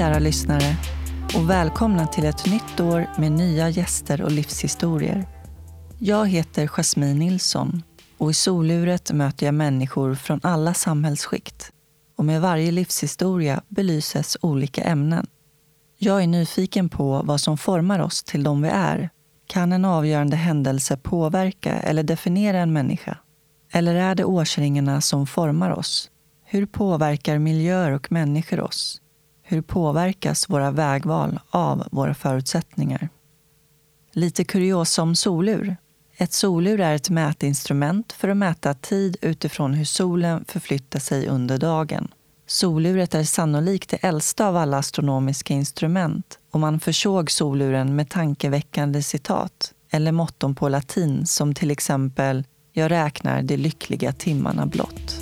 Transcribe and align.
Kära 0.00 0.18
lyssnare 0.18 0.76
och 1.36 1.50
välkomna 1.50 2.06
till 2.06 2.24
ett 2.24 2.46
nytt 2.46 2.80
år 2.80 3.06
med 3.18 3.32
nya 3.32 3.68
gäster 3.68 4.22
och 4.22 4.30
livshistorier. 4.30 5.28
Jag 5.98 6.28
heter 6.28 6.66
Jasmine 6.66 7.18
Nilsson 7.18 7.82
och 8.18 8.30
i 8.30 8.34
soluret 8.34 9.12
möter 9.12 9.46
jag 9.46 9.54
människor 9.54 10.14
från 10.14 10.40
alla 10.42 10.74
samhällsskikt. 10.74 11.72
Och 12.16 12.24
med 12.24 12.40
varje 12.40 12.70
livshistoria 12.70 13.62
belyses 13.68 14.36
olika 14.40 14.82
ämnen. 14.82 15.26
Jag 15.98 16.22
är 16.22 16.26
nyfiken 16.26 16.88
på 16.88 17.22
vad 17.24 17.40
som 17.40 17.58
formar 17.58 17.98
oss 17.98 18.22
till 18.22 18.42
de 18.42 18.62
vi 18.62 18.68
är. 18.68 19.10
Kan 19.46 19.72
en 19.72 19.84
avgörande 19.84 20.36
händelse 20.36 20.96
påverka 20.96 21.72
eller 21.72 22.02
definiera 22.02 22.58
en 22.58 22.72
människa? 22.72 23.18
Eller 23.72 23.94
är 23.94 24.14
det 24.14 24.24
årsringarna 24.24 25.00
som 25.00 25.26
formar 25.26 25.70
oss? 25.70 26.10
Hur 26.44 26.66
påverkar 26.66 27.38
miljöer 27.38 27.90
och 27.90 28.12
människor 28.12 28.60
oss? 28.60 28.99
Hur 29.50 29.62
påverkas 29.62 30.48
våra 30.48 30.70
vägval 30.70 31.40
av 31.50 31.88
våra 31.90 32.14
förutsättningar? 32.14 33.08
Lite 34.12 34.44
kuriosa 34.44 35.02
om 35.02 35.16
solur. 35.16 35.76
Ett 36.16 36.32
solur 36.32 36.80
är 36.80 36.94
ett 36.94 37.10
mätinstrument 37.10 38.12
för 38.12 38.28
att 38.28 38.36
mäta 38.36 38.74
tid 38.74 39.16
utifrån 39.20 39.74
hur 39.74 39.84
solen 39.84 40.44
förflyttar 40.48 40.98
sig 40.98 41.28
under 41.28 41.58
dagen. 41.58 42.08
Soluret 42.46 43.14
är 43.14 43.24
sannolikt 43.24 43.90
det 43.90 43.96
äldsta 43.96 44.48
av 44.48 44.56
alla 44.56 44.78
astronomiska 44.78 45.54
instrument 45.54 46.38
och 46.50 46.60
man 46.60 46.80
försåg 46.80 47.30
soluren 47.30 47.96
med 47.96 48.08
tankeväckande 48.08 49.02
citat 49.02 49.72
eller 49.90 50.12
motton 50.12 50.54
på 50.54 50.68
latin 50.68 51.26
som 51.26 51.54
till 51.54 51.70
exempel 51.70 52.44
“Jag 52.72 52.90
räknar 52.90 53.42
de 53.42 53.56
lyckliga 53.56 54.12
timmarna 54.12 54.66
blott”. 54.66 55.20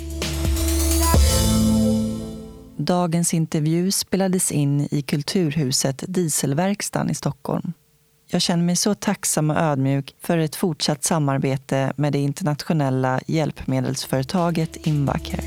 Dagens 2.81 3.33
intervju 3.33 3.91
spelades 3.91 4.51
in 4.51 4.87
i 4.91 5.01
Kulturhuset 5.01 6.03
Dieselverkstan 6.07 7.09
i 7.09 7.15
Stockholm. 7.15 7.73
Jag 8.27 8.41
känner 8.41 8.63
mig 8.63 8.75
så 8.75 8.95
tacksam 8.95 9.49
och 9.49 9.57
ödmjuk 9.57 10.15
för 10.21 10.37
ett 10.37 10.55
fortsatt 10.55 11.03
samarbete 11.03 11.93
med 11.95 12.13
det 12.13 12.19
internationella 12.19 13.19
hjälpmedelsföretaget 13.27 14.87
Invacare. 14.87 15.43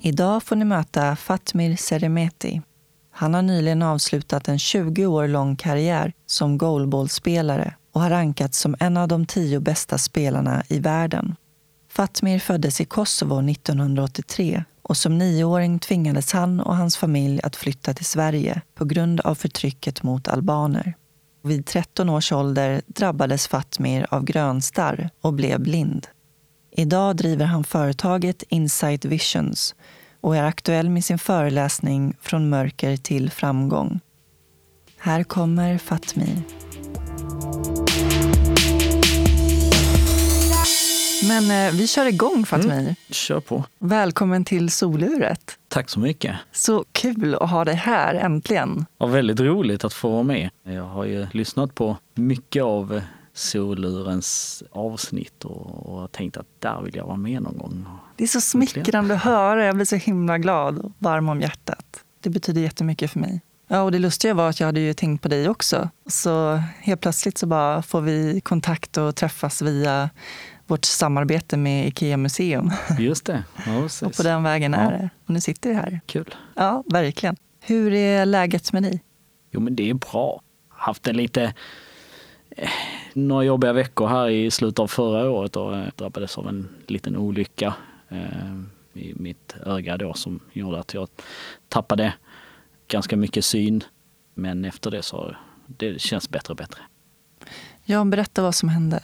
Idag 0.00 0.42
får 0.42 0.56
ni 0.56 0.64
möta 0.64 1.16
Fatmir 1.16 1.76
Seremeti. 1.76 2.62
Han 3.10 3.34
har 3.34 3.42
nyligen 3.42 3.82
avslutat 3.82 4.48
en 4.48 4.58
20 4.58 5.06
år 5.06 5.28
lång 5.28 5.56
karriär 5.56 6.12
som 6.26 6.58
goalballspelare 6.58 7.74
och 7.92 8.00
har 8.00 8.10
rankats 8.10 8.58
som 8.58 8.76
en 8.80 8.96
av 8.96 9.08
de 9.08 9.26
tio 9.26 9.60
bästa 9.60 9.98
spelarna 9.98 10.62
i 10.68 10.78
världen. 10.78 11.36
Fatmir 11.90 12.38
föddes 12.38 12.80
i 12.80 12.84
Kosovo 12.84 13.50
1983 13.50 14.64
och 14.82 14.96
som 14.96 15.18
nioåring 15.18 15.78
tvingades 15.78 16.32
han 16.32 16.60
och 16.60 16.76
hans 16.76 16.96
familj 16.96 17.40
att 17.42 17.56
flytta 17.56 17.94
till 17.94 18.04
Sverige 18.04 18.60
på 18.74 18.84
grund 18.84 19.20
av 19.20 19.34
förtrycket 19.34 20.02
mot 20.02 20.28
albaner. 20.28 20.94
Vid 21.42 21.66
13 21.66 22.08
års 22.08 22.32
ålder 22.32 22.82
drabbades 22.86 23.48
Fatmir 23.48 24.06
av 24.10 24.24
grönstarr 24.24 25.10
och 25.20 25.34
blev 25.34 25.60
blind. 25.60 26.06
Idag 26.70 27.16
driver 27.16 27.44
han 27.44 27.64
företaget 27.64 28.42
Insight 28.48 29.04
Visions 29.04 29.74
och 30.20 30.36
är 30.36 30.42
aktuell 30.42 30.90
med 30.90 31.04
sin 31.04 31.18
föreläsning 31.18 32.16
Från 32.20 32.48
mörker 32.48 32.96
till 32.96 33.30
framgång. 33.30 34.00
Här 34.98 35.24
kommer 35.24 35.78
Fatmir. 35.78 36.42
Men 41.28 41.66
eh, 41.66 41.74
vi 41.74 41.86
kör 41.86 42.06
igång 42.06 42.46
Fatmir. 42.46 42.78
Mm, 42.78 42.94
kör 43.10 43.40
på. 43.40 43.64
Välkommen 43.78 44.44
till 44.44 44.70
soluret. 44.70 45.58
Tack 45.68 45.90
så 45.90 46.00
mycket. 46.00 46.36
Så 46.52 46.84
kul 46.92 47.34
att 47.34 47.50
ha 47.50 47.64
dig 47.64 47.74
här 47.74 48.14
äntligen. 48.14 48.86
Ja, 48.98 49.06
väldigt 49.06 49.40
roligt 49.40 49.84
att 49.84 49.92
få 49.92 50.10
vara 50.10 50.22
med. 50.22 50.50
Jag 50.62 50.84
har 50.84 51.04
ju 51.04 51.26
lyssnat 51.32 51.74
på 51.74 51.96
mycket 52.14 52.62
av 52.62 53.00
solurens 53.34 54.62
avsnitt 54.70 55.44
och, 55.44 55.86
och 55.86 56.12
tänkt 56.12 56.36
att 56.36 56.46
där 56.58 56.82
vill 56.82 56.96
jag 56.96 57.06
vara 57.06 57.16
med 57.16 57.42
någon 57.42 57.58
gång. 57.58 57.86
Det 58.16 58.24
är 58.24 58.28
så 58.28 58.40
smickrande 58.40 59.14
att 59.14 59.22
höra. 59.22 59.64
Jag 59.64 59.74
blir 59.74 59.86
så 59.86 59.96
himla 59.96 60.38
glad 60.38 60.78
och 60.78 60.92
varm 60.98 61.28
om 61.28 61.40
hjärtat. 61.40 62.04
Det 62.20 62.30
betyder 62.30 62.60
jättemycket 62.60 63.10
för 63.10 63.20
mig. 63.20 63.40
Ja, 63.72 63.82
och 63.82 63.92
det 63.92 63.98
lustiga 63.98 64.34
var 64.34 64.48
att 64.48 64.60
jag 64.60 64.66
hade 64.66 64.80
ju 64.80 64.94
tänkt 64.94 65.22
på 65.22 65.28
dig 65.28 65.48
också. 65.48 65.88
Så 66.06 66.62
helt 66.80 67.00
plötsligt 67.00 67.38
så 67.38 67.46
bara 67.46 67.82
får 67.82 68.00
vi 68.00 68.40
kontakt 68.40 68.96
och 68.96 69.16
träffas 69.16 69.62
via 69.62 70.10
vårt 70.70 70.84
samarbete 70.84 71.56
med 71.56 71.86
Ikea 71.86 72.16
Museum. 72.16 72.70
Just 72.98 73.24
det. 73.24 73.44
Ja, 73.66 73.84
och 74.06 74.16
på 74.16 74.22
den 74.22 74.42
vägen 74.42 74.74
är 74.74 74.90
det. 74.90 75.10
Och 75.24 75.30
nu 75.30 75.40
sitter 75.40 75.70
vi 75.70 75.76
här. 75.76 76.00
Kul. 76.06 76.34
Ja, 76.54 76.84
verkligen. 76.86 77.36
Hur 77.60 77.92
är 77.92 78.26
läget 78.26 78.72
med 78.72 78.82
dig? 78.82 79.02
Jo, 79.50 79.60
men 79.60 79.76
det 79.76 79.90
är 79.90 79.94
bra. 79.94 80.42
Haft 80.68 81.06
en 81.06 81.16
lite 81.16 81.54
eh, 82.50 82.70
några 83.12 83.44
jobbiga 83.44 83.72
veckor 83.72 84.06
här 84.06 84.28
i 84.28 84.50
slutet 84.50 84.78
av 84.78 84.86
förra 84.86 85.30
året 85.30 85.56
och 85.56 85.76
eh, 85.76 85.86
drabbades 85.96 86.38
av 86.38 86.48
en 86.48 86.68
liten 86.86 87.16
olycka 87.16 87.74
eh, 88.08 88.54
i 88.92 89.14
mitt 89.16 89.56
öga 89.66 89.96
då 89.96 90.14
som 90.14 90.40
gjorde 90.52 90.80
att 90.80 90.94
jag 90.94 91.08
tappade 91.68 92.14
ganska 92.88 93.16
mycket 93.16 93.44
syn. 93.44 93.84
Men 94.34 94.64
efter 94.64 94.90
det 94.90 95.02
så 95.02 95.36
det 95.66 96.00
känns 96.00 96.30
bättre 96.30 96.52
och 96.52 96.56
bättre. 96.56 96.80
Ja, 97.84 98.04
berätta 98.04 98.42
vad 98.42 98.54
som 98.54 98.68
hände. 98.68 99.00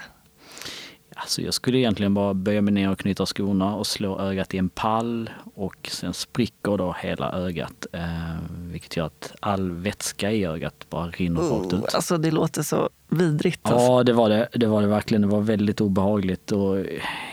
Alltså 1.18 1.42
jag 1.42 1.54
skulle 1.54 1.78
egentligen 1.78 2.14
bara 2.14 2.34
böja 2.34 2.62
mig 2.62 2.74
ner 2.74 2.90
och 2.90 2.98
knyta 2.98 3.26
skorna 3.26 3.74
och 3.74 3.86
slå 3.86 4.18
ögat 4.18 4.54
i 4.54 4.58
en 4.58 4.68
pall 4.68 5.30
och 5.54 5.88
sen 5.92 6.14
spricker 6.14 6.76
då 6.76 6.96
hela 7.00 7.32
ögat. 7.32 7.86
Eh, 7.92 8.02
vilket 8.50 8.96
gör 8.96 9.06
att 9.06 9.32
all 9.40 9.70
vätska 9.70 10.32
i 10.32 10.44
ögat 10.44 10.86
bara 10.90 11.06
rinner 11.06 11.40
oh, 11.40 11.60
rakt 11.60 11.72
ut. 11.72 11.94
Alltså 11.94 12.18
det 12.18 12.30
låter 12.30 12.62
så 12.62 12.90
vidrigt. 13.08 13.60
Alltså. 13.62 13.86
Ja 13.86 14.02
det 14.02 14.12
var 14.12 14.28
det, 14.28 14.48
det 14.52 14.66
var 14.66 14.82
det 14.82 14.88
verkligen. 14.88 15.22
Det 15.22 15.28
var 15.28 15.40
väldigt 15.40 15.80
obehagligt 15.80 16.52
och 16.52 16.84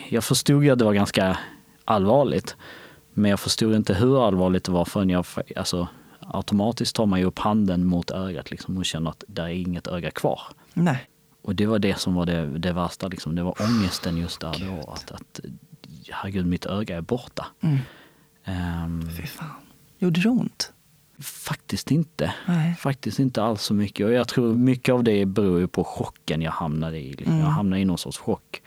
jag 0.09 0.23
förstod 0.23 0.63
ju 0.63 0.69
att 0.69 0.79
det 0.79 0.85
var 0.85 0.93
ganska 0.93 1.37
allvarligt. 1.85 2.55
Men 3.13 3.31
jag 3.31 3.39
förstod 3.39 3.75
inte 3.75 3.93
hur 3.93 4.27
allvarligt 4.27 4.63
det 4.63 4.71
var 4.71 4.85
förrän 4.85 5.09
jag, 5.09 5.25
alltså 5.55 5.87
automatiskt 6.19 6.95
tar 6.95 7.05
man 7.05 7.19
ju 7.19 7.25
upp 7.25 7.39
handen 7.39 7.85
mot 7.85 8.11
ögat 8.11 8.51
liksom 8.51 8.77
och 8.77 8.85
känner 8.85 9.09
att 9.09 9.23
det 9.27 9.41
är 9.41 9.47
inget 9.47 9.87
öga 9.87 10.11
kvar. 10.11 10.41
Nej. 10.73 11.07
Och 11.43 11.55
det 11.55 11.65
var 11.65 11.79
det 11.79 11.99
som 11.99 12.13
var 12.13 12.25
det, 12.25 12.59
det 12.59 12.73
värsta, 12.73 13.07
liksom. 13.07 13.35
det 13.35 13.43
var 13.43 13.55
ångesten 13.61 14.17
just 14.17 14.39
där 14.39 14.53
Gud. 14.57 14.67
då. 14.67 14.91
Att, 14.91 15.11
att 15.11 15.39
herregud, 16.09 16.45
mitt 16.45 16.65
öga 16.65 16.97
är 16.97 17.01
borta. 17.01 17.45
Mm. 17.61 17.77
Um, 18.83 19.09
Fy 19.17 19.27
fan. 19.27 19.49
Gjorde 19.97 20.21
det 20.21 20.29
ont? 20.29 20.73
Faktiskt 21.19 21.91
inte. 21.91 22.33
Nej. 22.47 22.75
Faktiskt 22.75 23.19
inte 23.19 23.43
alls 23.43 23.61
så 23.61 23.73
mycket. 23.73 24.05
Och 24.05 24.13
jag 24.13 24.27
tror 24.27 24.55
mycket 24.55 24.93
av 24.93 25.03
det 25.03 25.25
beror 25.25 25.59
ju 25.59 25.67
på 25.67 25.83
chocken 25.83 26.41
jag 26.41 26.51
hamnade 26.51 26.99
i. 26.99 27.13
Liksom. 27.13 27.33
Mm. 27.33 27.45
Jag 27.45 27.51
hamnade 27.51 27.81
i 27.81 27.85
någon 27.85 27.97
sorts 27.97 28.17
chock. 28.17 28.61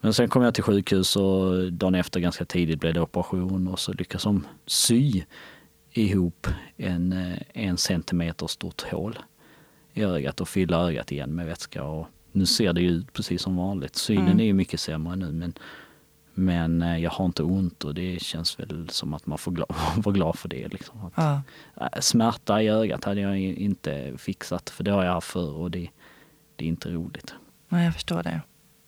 Men 0.00 0.14
sen 0.14 0.28
kom 0.28 0.42
jag 0.42 0.54
till 0.54 0.62
sjukhus 0.62 1.16
och 1.16 1.72
dagen 1.72 1.94
efter 1.94 2.20
ganska 2.20 2.44
tidigt 2.44 2.80
blev 2.80 2.94
det 2.94 3.00
operation 3.00 3.68
och 3.68 3.78
så 3.78 3.92
lyckades 3.92 4.22
de 4.22 4.46
sy 4.66 5.22
ihop 5.92 6.46
en, 6.76 7.12
eh, 7.12 7.38
en 7.52 7.76
centimeter 7.76 8.46
stort 8.46 8.82
hål 8.82 9.18
i 9.96 10.02
ögat 10.02 10.40
och 10.40 10.48
fylla 10.48 10.88
ögat 10.88 11.12
igen 11.12 11.34
med 11.34 11.46
vätska. 11.46 11.84
Och 11.84 12.06
nu 12.32 12.46
ser 12.46 12.72
det 12.72 12.80
ju 12.80 12.90
ut 12.90 13.12
precis 13.12 13.42
som 13.42 13.56
vanligt. 13.56 13.96
Synen 13.96 14.26
mm. 14.26 14.40
är 14.40 14.44
ju 14.44 14.52
mycket 14.52 14.80
sämre 14.80 15.16
nu 15.16 15.32
men, 15.32 15.54
men 16.34 16.82
eh, 16.82 16.98
jag 16.98 17.10
har 17.10 17.24
inte 17.24 17.42
ont 17.42 17.84
och 17.84 17.94
det 17.94 18.22
känns 18.22 18.60
väl 18.60 18.88
som 18.88 19.14
att 19.14 19.26
man 19.26 19.38
får 19.38 19.52
glad, 19.52 19.74
vara 19.96 20.14
glad 20.14 20.38
för 20.38 20.48
det. 20.48 20.68
Liksom. 20.68 21.04
Att, 21.04 21.12
ja. 21.16 21.42
Äh, 21.80 22.00
smärta 22.00 22.62
i 22.62 22.68
ögat 22.68 23.04
hade 23.04 23.20
jag 23.20 23.38
inte 23.38 24.12
fixat 24.18 24.70
för 24.70 24.84
det 24.84 24.90
har 24.90 25.04
jag 25.04 25.12
haft 25.12 25.30
förr 25.30 25.52
och 25.52 25.70
det, 25.70 25.88
det 26.56 26.64
är 26.64 26.68
inte 26.68 26.88
roligt. 26.88 27.34
Nej, 27.68 27.84
jag 27.84 27.94
förstår 27.94 28.22
det. 28.22 28.40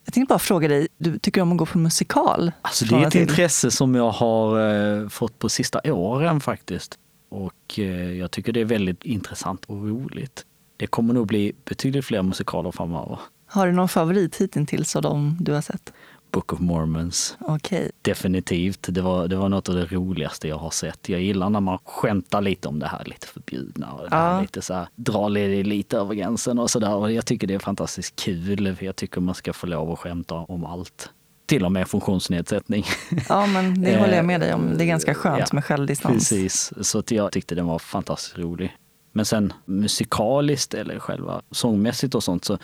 Jag 0.04 0.14
tänkte 0.14 0.32
bara 0.32 0.38
fråga 0.38 0.68
dig, 0.68 0.88
du 0.98 1.18
tycker 1.18 1.40
om 1.40 1.52
att 1.52 1.58
gå 1.58 1.66
på 1.66 1.78
musikal? 1.78 2.52
Alltså 2.62 2.84
det 2.84 2.96
är 2.96 3.06
ett 3.06 3.14
intresse 3.14 3.70
som 3.70 3.94
jag 3.94 4.10
har 4.10 4.74
eh, 4.74 5.08
fått 5.08 5.38
på 5.38 5.48
sista 5.48 5.92
åren 5.92 6.40
faktiskt. 6.40 6.98
Och 7.28 7.78
eh, 7.78 8.12
jag 8.12 8.30
tycker 8.30 8.52
det 8.52 8.60
är 8.60 8.64
väldigt 8.64 9.04
intressant 9.04 9.64
och 9.64 9.76
roligt 9.88 10.44
det 10.78 10.86
kommer 10.86 11.14
nog 11.14 11.26
bli 11.26 11.52
betydligt 11.64 12.04
fler 12.04 12.22
musikaler 12.22 12.72
framöver. 12.72 13.18
Har 13.46 13.66
du 13.66 13.72
någon 13.72 13.88
favorit 13.88 14.36
hittills 14.40 14.96
av 14.96 15.02
dem 15.02 15.36
du 15.40 15.52
har 15.52 15.60
sett? 15.60 15.92
Book 16.30 16.52
of 16.52 16.60
Mormons. 16.60 17.36
Okay. 17.40 17.90
Definitivt. 18.02 18.86
Det 18.88 19.00
var, 19.00 19.28
det 19.28 19.36
var 19.36 19.48
något 19.48 19.68
av 19.68 19.74
det 19.74 19.86
roligaste 19.86 20.48
jag 20.48 20.56
har 20.56 20.70
sett. 20.70 21.08
Jag 21.08 21.20
gillar 21.20 21.50
när 21.50 21.60
man 21.60 21.78
skämtar 21.84 22.40
lite 22.40 22.68
om 22.68 22.78
det 22.78 22.86
här 22.86 23.04
lite 23.04 23.26
förbjudna 23.26 23.92
och 23.92 24.10
det 24.10 24.16
här 24.16 24.40
lite 24.40 24.62
så 24.62 24.74
här, 24.74 24.88
drar 24.96 25.28
lite 25.64 25.98
över 25.98 26.14
gränsen 26.14 26.58
och 26.58 26.70
sådär. 26.70 27.08
Jag 27.08 27.26
tycker 27.26 27.46
det 27.46 27.54
är 27.54 27.58
fantastiskt 27.58 28.16
kul. 28.16 28.76
För 28.76 28.86
jag 28.86 28.96
tycker 28.96 29.20
man 29.20 29.34
ska 29.34 29.52
få 29.52 29.66
lov 29.66 29.92
att 29.92 29.98
skämta 29.98 30.34
om 30.34 30.64
allt 30.64 31.10
till 31.46 31.64
och 31.64 31.72
med 31.72 31.88
funktionsnedsättning. 31.88 32.84
Ja, 33.28 33.46
men 33.46 33.82
det 33.82 33.96
håller 34.00 34.16
jag 34.16 34.24
med 34.24 34.40
dig 34.40 34.54
om. 34.54 34.78
Det 34.78 34.84
är 34.84 34.86
ganska 34.86 35.14
skönt 35.14 35.38
ja, 35.38 35.46
med 35.52 35.64
självdistans. 35.64 36.14
Precis, 36.14 36.72
så 36.80 37.02
jag 37.08 37.32
tyckte 37.32 37.54
den 37.54 37.66
var 37.66 37.78
fantastiskt 37.78 38.38
rolig. 38.38 38.76
Men 39.18 39.24
sen 39.24 39.52
musikaliskt 39.64 40.74
eller 40.74 40.98
själva 40.98 41.42
sångmässigt 41.50 42.14
och 42.14 42.24
sånt 42.24 42.44
så 42.44 42.58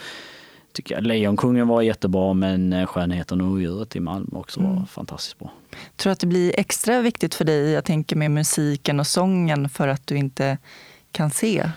tycker 0.72 0.94
jag. 0.94 1.06
Lejonkungen 1.06 1.68
var 1.68 1.82
jättebra 1.82 2.34
men 2.34 2.72
eh, 2.72 2.86
Skönheten 2.86 3.40
och 3.40 3.46
odjuret 3.46 3.96
i 3.96 4.00
Malmö 4.00 4.38
också 4.38 4.60
var 4.60 4.70
mm. 4.70 4.86
fantastiskt 4.86 5.38
bra. 5.38 5.52
Tror 5.96 6.10
du 6.10 6.12
att 6.12 6.20
det 6.20 6.26
blir 6.26 6.60
extra 6.60 7.00
viktigt 7.00 7.34
för 7.34 7.44
dig, 7.44 7.70
jag 7.70 7.84
tänker 7.84 8.16
med 8.16 8.30
musiken 8.30 9.00
och 9.00 9.06
sången, 9.06 9.68
för 9.68 9.88
att 9.88 10.06
du 10.06 10.16
inte 10.16 10.58
kan 11.12 11.30
se? 11.30 11.70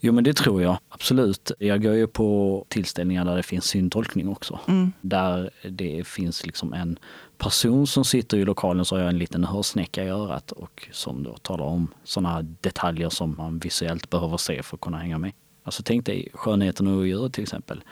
Jo 0.00 0.12
men 0.12 0.24
det 0.24 0.36
tror 0.36 0.62
jag 0.62 0.78
absolut. 0.88 1.52
Jag 1.58 1.82
går 1.82 1.94
ju 1.94 2.06
på 2.06 2.64
tillställningar 2.68 3.24
där 3.24 3.36
det 3.36 3.42
finns 3.42 3.64
syntolkning 3.64 4.28
också. 4.28 4.60
Mm. 4.68 4.92
Där 5.00 5.50
det 5.70 6.06
finns 6.06 6.46
liksom 6.46 6.72
en 6.72 6.98
person 7.40 7.86
som 7.86 8.04
sitter 8.04 8.36
i 8.36 8.44
lokalen 8.44 8.84
så 8.84 8.94
har 8.94 9.00
jag 9.00 9.08
en 9.08 9.18
liten 9.18 9.44
hörsnäcka 9.44 10.04
i 10.04 10.08
örat 10.08 10.52
och 10.52 10.88
som 10.92 11.22
då 11.22 11.36
talar 11.36 11.64
om 11.64 11.88
sådana 12.04 12.42
detaljer 12.42 13.08
som 13.08 13.34
man 13.38 13.58
visuellt 13.58 14.10
behöver 14.10 14.36
se 14.36 14.62
för 14.62 14.76
att 14.76 14.80
kunna 14.80 14.98
hänga 14.98 15.18
med. 15.18 15.32
Alltså 15.64 15.82
tänk 15.82 16.06
dig 16.06 16.28
Skönheten 16.34 16.86
och 16.86 16.98
odjuret 16.98 17.32
till 17.32 17.42
exempel. 17.42 17.84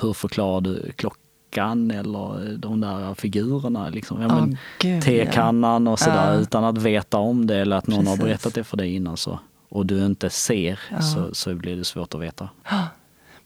Hur 0.00 0.12
förklarar 0.12 0.60
du 0.60 0.92
klockan 0.96 1.90
eller 1.90 2.56
de 2.56 2.80
där 2.80 3.14
figurerna? 3.14 3.88
Liksom. 3.88 4.22
Ja, 4.22 4.28
men, 4.28 4.58
oh, 4.94 5.00
tekannan 5.00 5.88
och 5.88 5.98
sådär 5.98 6.34
uh. 6.34 6.42
utan 6.42 6.64
att 6.64 6.78
veta 6.78 7.18
om 7.18 7.46
det 7.46 7.56
eller 7.56 7.76
att 7.76 7.86
någon 7.86 8.04
Precis. 8.04 8.20
har 8.20 8.26
berättat 8.26 8.54
det 8.54 8.64
för 8.64 8.76
dig 8.76 8.94
innan. 8.94 9.16
Så, 9.16 9.38
och 9.68 9.86
du 9.86 10.06
inte 10.06 10.30
ser 10.30 10.80
uh. 10.92 11.00
så, 11.00 11.34
så 11.34 11.54
blir 11.54 11.76
det 11.76 11.84
svårt 11.84 12.14
att 12.14 12.20
veta. 12.20 12.48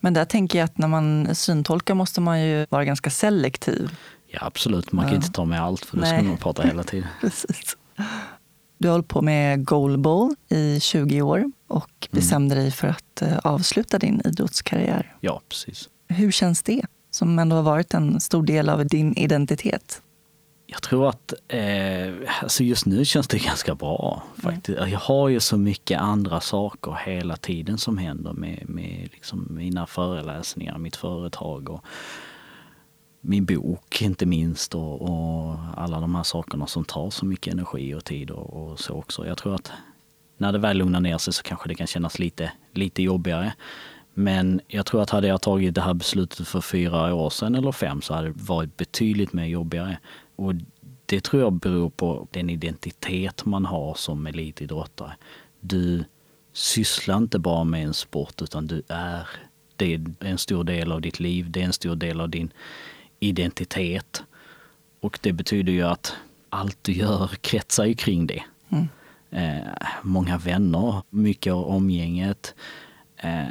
Men 0.00 0.14
där 0.14 0.25
tänker 0.25 0.58
jag 0.58 0.64
att 0.64 0.79
när 0.79 0.88
man 0.88 1.35
syntolkar 1.35 1.94
måste 1.94 2.20
man 2.20 2.43
ju 2.43 2.67
vara 2.70 2.85
ganska 2.85 3.11
selektiv. 3.11 3.90
Ja 4.35 4.47
absolut, 4.47 4.93
man 4.93 5.07
kan 5.07 5.15
inte 5.15 5.33
ta 5.33 5.45
med 5.45 5.63
allt 5.63 5.85
för 5.85 5.97
då 5.97 6.05
ska 6.05 6.23
man 6.23 6.37
prata 6.37 6.63
hela 6.63 6.83
tiden. 6.83 7.09
Precis. 7.21 7.77
Du 8.79 8.89
har 8.89 8.93
hållit 8.93 9.09
på 9.09 9.23
med 9.23 9.65
goalball 9.65 10.35
i 10.49 10.81
20 10.81 11.23
år 11.23 11.39
och 11.69 12.09
mm. 12.11 12.21
bestämde 12.21 12.55
mm. 12.55 12.65
dig 12.65 12.73
för 12.73 12.89
att 12.89 13.23
eh, 13.23 13.39
avsluta 13.39 13.99
din 13.99 14.23
idrottskarriär. 14.25 15.17
Ja, 15.21 15.41
precis. 15.49 15.89
Hur 16.09 16.31
känns 16.31 16.63
det, 16.63 16.83
som 17.11 17.39
ändå 17.39 17.57
har 17.57 17.63
varit 17.63 17.95
en 17.95 18.21
stor 18.21 18.43
del 18.43 18.69
av 18.69 18.87
din 18.87 19.17
identitet? 19.17 20.03
Jag 20.67 20.83
tror 20.83 21.09
att 21.09 21.35
eh, 21.49 22.13
alltså 22.43 22.65
just 22.65 22.87
nu 22.87 23.05
känns 23.05 23.29
det 23.29 23.39
ganska 23.45 23.75
bra. 23.75 24.23
faktiskt. 24.37 24.79
Mm. 24.79 24.91
Jag 24.91 24.99
har 24.99 25.29
ju 25.29 25.41
så 25.41 25.57
mycket 25.57 26.01
andra 26.01 26.41
saker 26.41 26.99
hela 27.07 27.37
tiden 27.37 27.79
som 27.79 27.99
händer 27.99 28.33
med, 28.33 28.65
med 28.69 29.09
liksom 29.13 29.47
mina 29.51 29.87
föreläsningar, 29.87 30.79
mitt 30.79 30.97
företag 30.97 31.71
och 31.71 31.85
min 33.26 33.44
bok 33.44 34.03
inte 34.03 34.26
minst 34.26 34.75
och, 34.75 35.03
och, 35.03 35.56
alla 35.76 36.00
de 36.00 36.15
här 36.15 36.23
sakerna 36.23 36.67
som 36.67 36.85
tar 36.85 37.11
så 37.11 37.26
mycket 37.26 37.53
energi 37.53 37.94
och 37.94 38.05
tid 38.05 38.31
och, 38.31 38.71
och, 38.71 38.81
så 38.81 38.94
också. 38.94 39.26
Jag 39.26 39.38
tror 39.38 39.55
att 39.55 39.73
när 40.37 40.53
det 40.53 40.59
väl 40.59 40.76
lugnar 40.76 41.00
ner 41.00 41.19
sig 41.19 41.32
så 41.32 41.43
kanske 41.43 41.69
det 41.69 41.75
kan 41.75 41.87
kännas 41.87 42.19
lite, 42.19 42.53
lite 42.73 43.03
jobbigare. 43.03 43.53
Men 44.15 44.61
jag 44.69 44.87
tror 44.87 45.03
att 45.03 45.11
hade 45.11 45.26
jag 45.26 45.43
tagit 45.43 45.75
det 45.75 45.81
här 45.81 45.94
beslutet 45.94 46.49
för 46.49 46.61
fyra 46.61 47.15
år 47.15 47.31
sedan 47.31 47.55
eller 47.55 47.73
fem 47.73 48.03
så 48.03 48.15
hade 48.15 48.29
det 48.29 48.35
varit 48.37 48.76
betydligt 48.76 49.32
mer 49.32 49.44
jobbigare. 49.44 49.99
Och 50.37 50.55
det 51.06 51.21
tror 51.21 51.43
jag 51.43 51.53
beror 51.53 51.91
på 51.91 52.29
den 52.31 52.50
identitet 52.50 53.44
man 53.44 53.65
har 53.65 53.94
som 53.94 54.26
elitidrottare. 54.26 55.12
Du 55.61 56.05
sysslar 56.53 57.17
inte 57.17 57.38
bara 57.38 57.65
med 57.65 57.85
en 57.85 57.94
sport 57.94 58.43
utan 58.43 58.67
du 58.67 58.82
är, 58.88 59.29
det 59.76 59.94
är 59.94 60.05
en 60.21 60.38
stor 60.38 60.65
del 60.65 60.93
av 60.93 61.00
ditt 61.00 61.21
liv, 61.21 61.50
det 61.50 61.61
är 61.61 61.65
en 61.65 61.73
stor 61.73 61.97
del 61.97 62.21
av 62.21 62.31
din 62.31 62.53
identitet. 63.29 64.23
Och 65.00 65.19
det 65.23 65.32
betyder 65.32 65.73
ju 65.73 65.82
att 65.82 66.17
allt 66.49 66.79
du 66.82 66.93
gör 66.93 67.31
kretsar 67.41 67.85
ju 67.85 67.94
kring 67.94 68.26
det. 68.26 68.43
Mm. 68.69 68.88
Eh, 69.31 69.73
många 70.03 70.38
vänner, 70.38 71.03
mycket 71.11 71.53
av 71.53 71.65
omgänget. 71.65 72.55
Eh, 73.17 73.44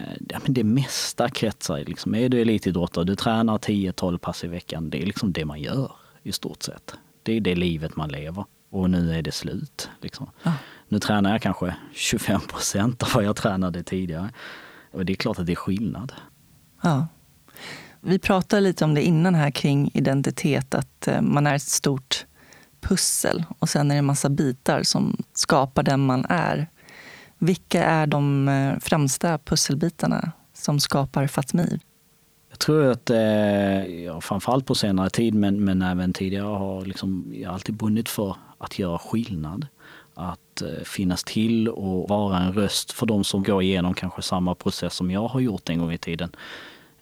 det 0.46 0.64
mesta 0.64 1.30
kretsar 1.30 1.78
liksom. 1.78 2.16
Är 2.16 2.30
du 2.30 2.42
elitidrottare, 2.42 3.04
du 3.04 3.16
tränar 3.16 3.58
10-12 3.58 4.18
pass 4.18 4.44
i 4.44 4.48
veckan. 4.48 4.90
Det 4.90 5.02
är 5.02 5.06
liksom 5.06 5.34
det 5.34 5.46
man 5.46 5.62
gör 5.62 5.92
i 6.24 6.32
stort 6.32 6.64
sett. 6.64 6.96
Det 7.24 7.34
är 7.34 7.42
det 7.42 7.56
livet 7.56 7.96
man 7.96 8.10
lever. 8.10 8.46
Och 8.70 8.90
nu 8.90 9.12
är 9.12 9.22
det 9.22 9.32
slut. 9.32 9.90
Liksom. 10.02 10.30
Ah. 10.44 10.52
Nu 10.88 11.00
tränar 11.00 11.32
jag 11.32 11.42
kanske 11.42 11.76
25 11.94 12.42
procent 12.42 13.04
av 13.04 13.10
vad 13.16 13.24
jag 13.24 13.36
tränade 13.36 13.84
tidigare. 13.84 14.30
Och 14.92 15.06
det 15.06 15.14
är 15.14 15.16
klart 15.18 15.40
att 15.40 15.46
det 15.46 15.54
är 15.54 15.56
skillnad. 15.56 16.14
Ja. 16.82 17.08
Vi 18.06 18.20
pratade 18.20 18.62
lite 18.62 18.86
om 18.86 18.94
det 18.94 19.02
innan 19.02 19.36
här 19.36 19.52
kring 19.52 19.92
identitet, 19.94 20.76
att 20.76 21.08
eh, 21.08 21.22
man 21.22 21.48
är 21.48 21.56
ett 21.56 21.62
stort 21.62 22.26
pussel 22.82 23.44
och 23.60 23.70
sen 23.70 23.92
är 23.92 23.96
det 23.96 24.00
en 24.00 24.06
massa 24.06 24.30
bitar 24.30 24.84
som 24.84 25.24
skapar 25.34 25.84
den 25.84 26.00
man 26.00 26.26
är. 26.30 26.68
Vilka 27.38 27.84
är 27.84 28.08
de 28.08 28.48
eh, 28.48 28.80
främsta 28.80 29.38
pusselbitarna 29.38 30.32
som 30.54 30.80
skapar 30.80 31.28
Fatmir? 31.28 31.80
Jag 32.50 32.60
tror 32.60 32.92
att, 32.92 33.10
eh, 33.10 33.86
ja, 33.86 34.22
framförallt 34.22 34.66
på 34.66 34.76
senare 34.76 35.10
tid, 35.10 35.34
men, 35.34 35.64
men 35.64 35.82
även 35.82 36.14
tidigare, 36.14 36.46
har 36.46 36.86
liksom, 36.86 37.32
jag 37.34 37.54
alltid 37.54 37.76
brunnit 37.76 38.10
för 38.10 38.36
att 38.58 38.80
göra 38.80 39.00
skillnad. 39.00 39.68
Att 40.16 40.62
eh, 40.62 40.84
finnas 40.84 41.24
till 41.24 41.70
och 41.70 42.10
vara 42.10 42.40
en 42.40 42.54
röst 42.54 42.92
för 42.92 43.06
de 43.06 43.24
som 43.24 43.44
går 43.44 43.64
igenom 43.64 43.94
kanske 43.94 44.22
samma 44.22 44.56
process 44.56 44.94
som 44.94 45.12
jag 45.12 45.28
har 45.28 45.40
gjort 45.40 45.70
en 45.70 45.80
gång 45.80 45.92
i 45.92 45.98
tiden. 45.98 46.36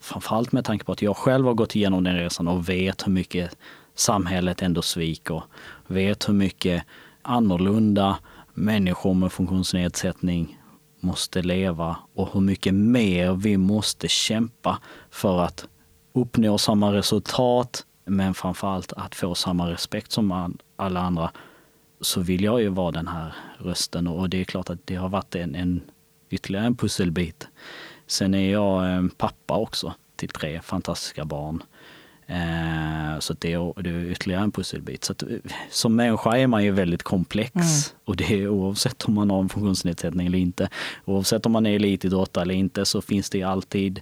Framförallt 0.01 0.51
med 0.51 0.65
tanke 0.65 0.86
på 0.86 0.92
att 0.92 1.01
jag 1.01 1.18
själv 1.18 1.45
har 1.45 1.53
gått 1.53 1.75
igenom 1.75 2.03
den 2.03 2.15
resan 2.15 2.48
och 2.48 2.69
vet 2.69 3.07
hur 3.07 3.12
mycket 3.12 3.57
samhället 3.95 4.62
ändå 4.62 4.81
sviker. 4.81 5.44
Vet 5.88 6.30
hur 6.30 6.33
mycket 6.33 6.83
annorlunda 7.21 8.18
människor 8.53 9.13
med 9.13 9.31
funktionsnedsättning 9.31 10.57
måste 11.00 11.42
leva 11.42 11.98
och 12.13 12.33
hur 12.33 12.42
mycket 12.42 12.74
mer 12.74 13.33
vi 13.33 13.57
måste 13.57 14.07
kämpa 14.07 14.80
för 15.09 15.39
att 15.39 15.68
uppnå 16.13 16.57
samma 16.57 16.94
resultat 16.94 17.86
men 18.06 18.33
framförallt 18.33 18.94
att 18.94 19.15
få 19.15 19.36
samma 19.36 19.71
respekt 19.71 20.12
som 20.12 20.57
alla 20.75 21.00
andra 21.00 21.31
så 22.01 22.21
vill 22.21 22.44
jag 22.44 22.62
ju 22.62 22.68
vara 22.68 22.92
den 22.92 23.07
här 23.07 23.36
rösten 23.57 24.07
och 24.07 24.30
det 24.30 24.42
är 24.42 24.44
klart 24.44 24.69
att 24.69 24.88
det 24.88 24.95
har 24.95 25.09
varit 25.09 25.36
en, 25.36 25.56
en 25.56 25.81
ytterligare 26.30 26.65
en 26.65 26.75
pusselbit. 26.75 27.47
Sen 28.11 28.33
är 28.33 28.51
jag 28.51 28.95
eh, 28.95 29.03
pappa 29.17 29.57
också 29.57 29.93
till 30.15 30.29
tre 30.29 30.61
fantastiska 30.61 31.25
barn. 31.25 31.63
Eh, 32.27 33.19
så 33.19 33.33
det 33.33 33.53
är, 33.53 33.81
det 33.81 33.89
är 33.89 34.11
ytterligare 34.11 34.43
en 34.43 34.51
pusselbit. 34.51 35.03
Så 35.03 35.11
att, 35.11 35.23
eh, 35.23 35.29
som 35.69 35.95
människa 35.95 36.37
är 36.37 36.47
man 36.47 36.63
ju 36.63 36.71
väldigt 36.71 37.03
komplex 37.03 37.55
mm. 37.55 37.65
och 38.06 38.15
det 38.15 38.33
är 38.33 38.47
oavsett 38.47 39.03
om 39.03 39.13
man 39.13 39.30
har 39.30 39.39
en 39.39 39.49
funktionsnedsättning 39.49 40.27
eller 40.27 40.37
inte. 40.37 40.69
Oavsett 41.06 41.45
om 41.45 41.51
man 41.51 41.65
är 41.65 41.75
elitidrottare 41.75 42.41
eller 42.41 42.53
inte 42.53 42.85
så 42.85 43.01
finns 43.01 43.30
det 43.30 43.44
alltid 43.44 44.01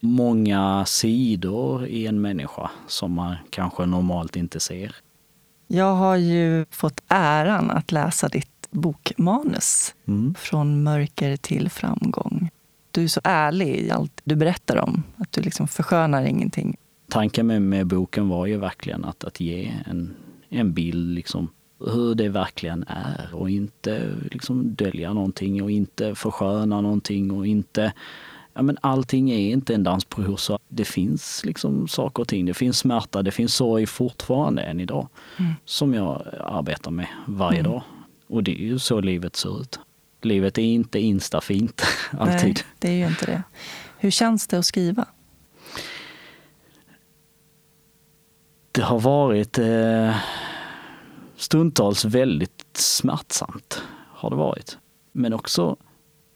många 0.00 0.84
sidor 0.86 1.86
i 1.86 2.06
en 2.06 2.20
människa 2.20 2.70
som 2.86 3.12
man 3.12 3.36
kanske 3.50 3.86
normalt 3.86 4.36
inte 4.36 4.60
ser. 4.60 4.96
Jag 5.66 5.94
har 5.94 6.16
ju 6.16 6.66
fått 6.70 7.00
äran 7.08 7.70
att 7.70 7.92
läsa 7.92 8.28
ditt 8.28 8.68
bokmanus, 8.70 9.94
mm. 10.08 10.34
Från 10.38 10.82
mörker 10.82 11.36
till 11.36 11.70
framgång. 11.70 12.50
Du 12.94 13.04
är 13.04 13.08
så 13.08 13.20
ärlig 13.24 13.68
i 13.68 13.90
allt 13.90 14.20
du 14.24 14.36
berättar 14.36 14.76
om, 14.76 15.02
att 15.16 15.32
du 15.32 15.40
liksom 15.40 15.68
förskönar 15.68 16.24
ingenting 16.24 16.76
tanken 17.14 17.46
med, 17.46 17.62
med 17.62 17.86
boken 17.86 18.28
var 18.28 18.46
ju 18.46 18.56
verkligen 18.56 19.04
att, 19.04 19.24
att 19.24 19.40
ge 19.40 19.72
en, 19.86 20.14
en 20.48 20.72
bild 20.72 21.14
liksom 21.14 21.48
hur 21.86 22.14
det 22.14 22.28
verkligen 22.28 22.84
är 22.88 23.34
och 23.34 23.50
inte 23.50 24.10
liksom 24.30 24.74
dölja 24.74 25.12
någonting 25.12 25.62
och 25.62 25.70
inte 25.70 26.14
försköna 26.14 26.80
någonting 26.80 27.30
och 27.30 27.46
inte 27.46 27.92
Ja, 28.56 28.62
men 28.62 28.78
allting 28.80 29.30
är 29.30 29.38
inte 29.38 29.74
en 29.74 29.82
dans 29.82 30.04
på 30.04 30.22
rosor. 30.22 30.58
Det 30.68 30.84
finns 30.84 31.44
liksom 31.44 31.88
saker 31.88 32.20
och 32.20 32.28
ting. 32.28 32.46
Det 32.46 32.54
finns 32.54 32.78
smärta, 32.78 33.22
det 33.22 33.30
finns 33.30 33.54
sorg 33.54 33.86
fortfarande 33.86 34.62
än 34.62 34.80
idag. 34.80 35.08
Mm. 35.38 35.52
Som 35.64 35.94
jag 35.94 36.22
arbetar 36.40 36.90
med 36.90 37.06
varje 37.26 37.60
mm. 37.60 37.72
dag. 37.72 37.82
Och 38.26 38.42
det 38.44 38.50
är 38.50 38.64
ju 38.64 38.78
så 38.78 39.00
livet 39.00 39.36
ser 39.36 39.60
ut. 39.60 39.80
Livet 40.24 40.58
är 40.58 40.62
inte 40.62 40.98
instafint 40.98 41.82
alltid. 42.10 42.44
Nej, 42.44 42.64
det 42.78 42.88
är 42.88 42.92
ju 42.92 43.06
inte 43.06 43.26
det. 43.26 43.42
Hur 43.98 44.10
känns 44.10 44.46
det 44.46 44.58
att 44.58 44.66
skriva? 44.66 45.06
det 48.74 48.82
har 48.82 49.00
varit 49.00 49.58
eh, 49.58 50.16
stundtals 51.36 52.04
väldigt 52.04 52.76
smärtsamt. 52.76 53.82
har 54.08 54.30
det 54.30 54.36
varit. 54.36 54.78
Men 55.12 55.32
också 55.32 55.76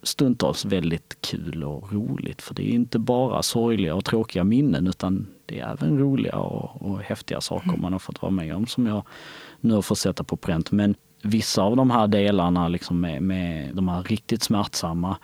stundtals 0.02 0.64
väldigt 0.64 1.16
kul 1.21 1.64
och 1.64 1.92
roligt. 1.92 2.42
För 2.42 2.54
det 2.54 2.62
är 2.62 2.75
inte 2.75 2.99
bara 2.99 3.42
sorgliga 3.42 3.95
och 3.95 4.04
tråkiga 4.04 4.45
minnen 4.45 4.87
utan 4.87 5.26
det 5.47 5.61
är 5.61 5.73
även 5.73 5.99
roliga 5.99 6.37
och, 6.37 6.83
och 6.83 7.00
häftiga 7.00 7.40
saker 7.40 7.68
mm. 7.68 7.80
man 7.80 7.92
har 7.92 7.99
fått 7.99 8.23
vara 8.23 8.33
med 8.33 8.57
om 8.57 8.66
som 8.66 8.87
jag 8.87 9.02
nu 9.61 9.75
har 9.75 9.83
fått 9.83 9.99
sätta 9.99 10.25
på 10.25 10.37
pränt. 10.37 10.71
Men 10.71 10.95
vissa 11.23 11.63
av 11.63 11.77
de 11.77 11.91
här 11.91 12.07
delarna 12.07 12.69
liksom 12.69 13.01
med, 13.01 13.23
med 13.23 13.75
de 13.75 13.89
här 13.89 14.03
riktigt 14.03 14.43
smärtsamma 14.43 15.17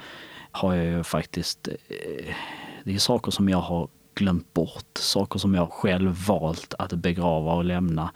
har 0.51 0.75
jag 0.75 0.85
ju 0.87 1.03
faktiskt, 1.03 1.69
eh, 1.69 2.35
det 2.85 2.95
är 2.95 2.99
saker 2.99 3.31
som 3.31 3.49
jag 3.49 3.61
har 3.61 3.89
glömt 4.15 4.55
bort. 4.55 4.99
Saker 4.99 5.39
som 5.39 5.55
jag 5.55 5.73
själv 5.73 6.27
valt 6.27 6.75
att 6.79 6.93
begrava 6.93 7.53
och 7.53 7.65
lämna 7.65 8.11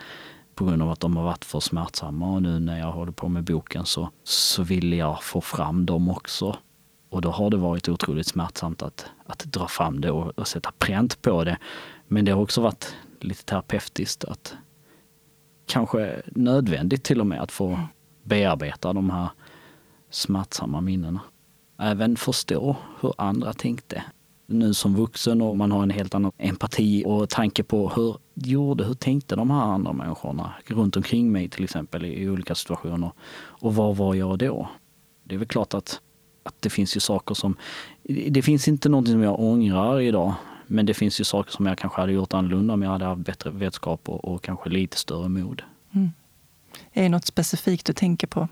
på 0.55 0.65
grund 0.65 0.83
av 0.83 0.91
att 0.91 1.01
de 1.01 1.17
har 1.17 1.25
varit 1.25 1.45
för 1.45 1.61
smärtsamma. 1.61 2.33
Och 2.33 2.43
nu 2.43 2.59
när 2.59 2.79
jag 2.79 2.93
håller 2.93 3.13
på 3.13 3.29
med 3.29 3.45
boken 3.45 3.87
så, 3.87 4.11
så 4.25 4.63
vill 4.63 4.93
jag 4.93 5.23
få 5.23 5.41
fram 5.41 5.87
dem 5.87 6.09
också. 6.09 6.57
Och 7.11 7.21
då 7.21 7.31
har 7.31 7.51
det 7.51 7.57
varit 7.57 7.89
otroligt 7.89 8.27
smärtsamt 8.27 8.83
att, 8.83 9.07
att 9.27 9.39
dra 9.39 9.69
fram 9.69 10.01
det 10.01 10.11
och, 10.11 10.39
och 10.39 10.49
sätta 10.49 10.73
pränt 10.79 11.23
på 11.23 11.45
det. 11.45 11.59
Men 12.09 12.25
det 12.25 12.33
har 12.33 12.43
också 12.43 12.61
varit 12.61 12.97
lite 13.21 13.45
terapeutiskt 13.45 14.25
att 14.25 14.57
kanske 15.69 16.23
nödvändigt 16.27 17.05
till 17.05 17.21
och 17.21 17.27
med 17.27 17.41
att 17.41 17.53
få 17.53 17.81
bearbeta 18.23 18.93
de 18.93 19.11
här 19.11 19.29
smärtsamma 20.11 20.81
minnena. 20.81 21.21
Även 21.79 22.17
förstå 22.17 22.77
hur 23.01 23.13
andra 23.19 23.53
tänkte. 23.53 24.05
Nu 24.47 24.75
som 24.75 24.95
vuxen 24.97 25.43
och 25.43 25.57
man 25.57 25.73
har 25.73 25.83
en 25.83 25.91
helt 25.91 26.15
annan 26.15 26.33
empati 26.39 27.05
och 27.07 27.29
tanke 27.29 27.63
på 27.63 27.89
hur 27.89 28.17
gjorde, 28.35 28.85
hur 28.85 28.95
tänkte 28.95 29.37
de 29.37 29.51
här 29.51 29.63
andra 29.63 29.93
människorna 29.93 30.53
runt 30.67 30.97
omkring 30.97 31.33
mig 31.33 31.49
till 31.49 31.65
exempel 31.65 32.05
i 32.05 32.29
olika 32.29 32.55
situationer. 32.55 33.11
Och 33.39 33.75
vad 33.75 33.97
var 33.97 34.15
jag 34.15 34.39
då? 34.39 34.69
Det 35.25 35.35
är 35.35 35.39
väl 35.39 35.49
klart 35.49 35.75
att, 35.75 36.01
att 36.43 36.55
det 36.61 36.71
finns 36.71 36.97
ju 36.97 37.01
saker 37.01 37.35
som, 37.35 37.57
det 38.31 38.43
finns 38.43 38.69
inte 38.69 38.89
någonting 38.89 39.15
som 39.15 39.23
jag 39.23 39.41
ångrar 39.41 40.01
idag. 40.01 40.35
Men 40.69 40.87
det 40.87 40.95
finns 40.95 41.21
ju 41.21 41.25
saker 41.25 41.53
som 41.53 41.67
jag 41.67 41.79
kanske 41.79 42.01
hade 42.01 42.13
gjort 42.13 42.35
annorlunda 42.35 42.75
om 42.75 42.83
jag 42.83 42.91
hade 42.91 43.05
haft 43.05 43.21
bättre 43.21 43.51
vetskap 43.51 44.09
och, 44.09 44.25
och 44.25 44.43
kanske 44.43 44.71
lite 44.71 44.97
större 44.97 45.29
mod. 45.29 45.63
Mm. 45.93 46.11
Är 46.93 47.03
det 47.03 47.09
något 47.09 47.27
specifikt 47.27 47.87
du 47.87 47.93
tänker 47.93 48.27
på? 48.27 48.49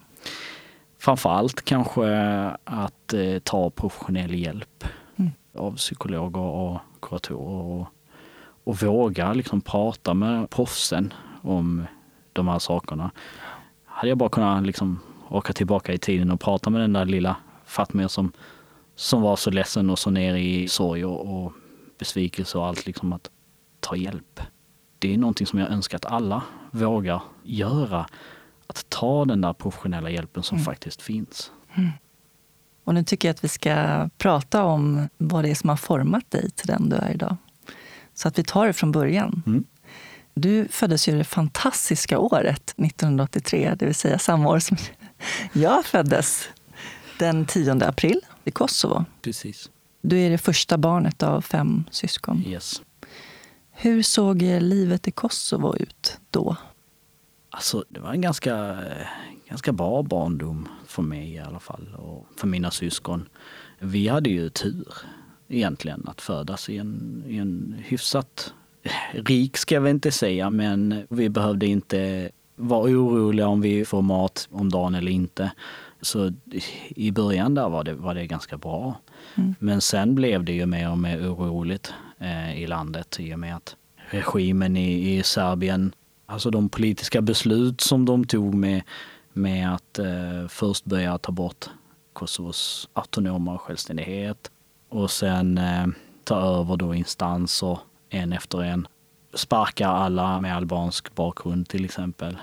Framförallt 0.98 1.64
kanske 1.64 2.18
att 2.64 3.12
eh, 3.14 3.38
ta 3.38 3.70
professionell 3.70 4.34
hjälp 4.34 4.84
mm. 5.16 5.32
av 5.54 5.76
psykologer 5.76 6.40
och 6.40 6.80
kuratorer 7.02 7.64
och, 7.64 7.86
och 8.64 8.82
våga 8.82 9.32
liksom 9.32 9.60
prata 9.60 10.14
med 10.14 10.50
proffsen 10.50 11.12
om 11.42 11.86
de 12.32 12.48
här 12.48 12.58
sakerna. 12.58 13.10
Hade 13.84 14.08
jag 14.08 14.18
bara 14.18 14.28
kunnat 14.28 14.66
liksom 14.66 15.00
åka 15.28 15.52
tillbaka 15.52 15.92
i 15.92 15.98
tiden 15.98 16.30
och 16.30 16.40
prata 16.40 16.70
med 16.70 16.80
den 16.80 16.92
där 16.92 17.04
lilla 17.04 17.36
Fatmir 17.64 18.08
som, 18.08 18.32
som 18.94 19.22
var 19.22 19.36
så 19.36 19.50
ledsen 19.50 19.90
och 19.90 19.98
så 19.98 20.10
nere 20.10 20.40
i 20.40 20.68
sorg 20.68 21.04
och, 21.04 21.44
och 21.44 21.52
besvikelse 21.98 22.58
och 22.58 22.66
allt, 22.66 22.86
liksom 22.86 23.12
att 23.12 23.30
ta 23.80 23.96
hjälp. 23.96 24.40
Det 24.98 25.14
är 25.14 25.18
någonting 25.18 25.46
som 25.46 25.58
jag 25.58 25.70
önskar 25.70 25.96
att 25.96 26.06
alla 26.06 26.42
vågar 26.70 27.22
göra. 27.42 28.06
Att 28.66 28.90
ta 28.90 29.24
den 29.24 29.40
där 29.40 29.52
professionella 29.52 30.10
hjälpen 30.10 30.42
som 30.42 30.56
mm. 30.56 30.64
faktiskt 30.64 31.02
finns. 31.02 31.50
Mm. 31.74 31.90
Och 32.84 32.94
nu 32.94 33.04
tycker 33.04 33.28
jag 33.28 33.34
att 33.34 33.44
vi 33.44 33.48
ska 33.48 34.08
prata 34.18 34.64
om 34.64 35.08
vad 35.18 35.44
det 35.44 35.50
är 35.50 35.54
som 35.54 35.68
har 35.68 35.76
format 35.76 36.30
dig 36.30 36.50
till 36.50 36.66
den 36.66 36.88
du 36.88 36.96
är 36.96 37.10
idag. 37.10 37.36
Så 38.14 38.28
att 38.28 38.38
vi 38.38 38.44
tar 38.44 38.66
det 38.66 38.72
från 38.72 38.92
början. 38.92 39.42
Mm. 39.46 39.64
Du 40.34 40.68
föddes 40.68 41.08
ju 41.08 41.18
det 41.18 41.24
fantastiska 41.24 42.18
året 42.18 42.74
1983, 42.76 43.74
det 43.78 43.86
vill 43.86 43.94
säga 43.94 44.18
samma 44.18 44.48
år 44.48 44.58
som 44.58 44.76
jag 45.52 45.84
föddes. 45.86 46.48
Den 47.18 47.46
10 47.46 47.72
april 47.72 48.20
i 48.44 48.50
Kosovo. 48.50 49.04
Precis. 49.22 49.70
Du 50.08 50.18
är 50.18 50.30
det 50.30 50.38
första 50.38 50.78
barnet 50.78 51.22
av 51.22 51.40
fem 51.40 51.84
syskon. 51.90 52.42
Yes. 52.46 52.82
Hur 53.70 54.02
såg 54.02 54.42
livet 54.42 55.08
i 55.08 55.10
Kosovo 55.10 55.76
ut 55.76 56.18
då? 56.30 56.56
Alltså, 57.50 57.84
det 57.88 58.00
var 58.00 58.12
en 58.12 58.20
ganska, 58.20 58.78
ganska 59.48 59.72
bra 59.72 60.02
barndom 60.02 60.68
för 60.86 61.02
mig 61.02 61.34
i 61.34 61.38
alla 61.38 61.58
fall 61.58 61.94
och 61.98 62.26
för 62.36 62.46
mina 62.46 62.70
syskon. 62.70 63.28
Vi 63.78 64.08
hade 64.08 64.30
ju 64.30 64.48
tur 64.48 64.88
egentligen 65.48 66.08
att 66.08 66.20
födas 66.20 66.68
i 66.68 66.76
en, 66.76 67.22
i 67.26 67.36
en 67.36 67.76
hyfsat 67.86 68.52
rik 69.12 69.56
ska 69.56 69.74
jag 69.74 69.82
väl 69.82 69.90
inte 69.90 70.10
säga, 70.10 70.50
men 70.50 71.06
vi 71.08 71.28
behövde 71.28 71.66
inte 71.66 72.30
vara 72.56 72.82
oroliga 72.82 73.48
om 73.48 73.60
vi 73.60 73.84
får 73.84 74.02
mat 74.02 74.48
om 74.50 74.70
dagen 74.70 74.94
eller 74.94 75.12
inte. 75.12 75.52
Så 76.00 76.32
i 76.88 77.10
början 77.10 77.54
där 77.54 77.68
var 77.68 77.84
det, 77.84 77.94
var 77.94 78.14
det 78.14 78.26
ganska 78.26 78.56
bra. 78.56 79.00
Mm. 79.34 79.54
Men 79.58 79.80
sen 79.80 80.14
blev 80.14 80.44
det 80.44 80.52
ju 80.52 80.66
mer 80.66 80.90
och 80.90 80.98
mer 80.98 81.18
oroligt 81.18 81.92
eh, 82.18 82.62
i 82.62 82.66
landet 82.66 83.20
i 83.20 83.34
och 83.34 83.38
med 83.38 83.56
att 83.56 83.76
regimen 84.10 84.76
i, 84.76 85.16
i 85.16 85.22
Serbien, 85.22 85.94
alltså 86.26 86.50
de 86.50 86.68
politiska 86.68 87.20
beslut 87.20 87.80
som 87.80 88.04
de 88.04 88.24
tog 88.24 88.54
med, 88.54 88.82
med 89.32 89.74
att 89.74 89.98
eh, 89.98 90.48
först 90.48 90.84
börja 90.84 91.18
ta 91.18 91.32
bort 91.32 91.66
Kosovos 92.12 92.88
autonoma 92.92 93.58
självständighet 93.58 94.50
och 94.88 95.10
sen 95.10 95.58
eh, 95.58 95.86
ta 96.24 96.40
över 96.40 96.76
då 96.76 96.94
instanser 96.94 97.78
en 98.10 98.32
efter 98.32 98.62
en. 98.62 98.88
Sparka 99.34 99.88
alla 99.88 100.40
med 100.40 100.56
albansk 100.56 101.14
bakgrund 101.14 101.68
till 101.68 101.84
exempel. 101.84 102.36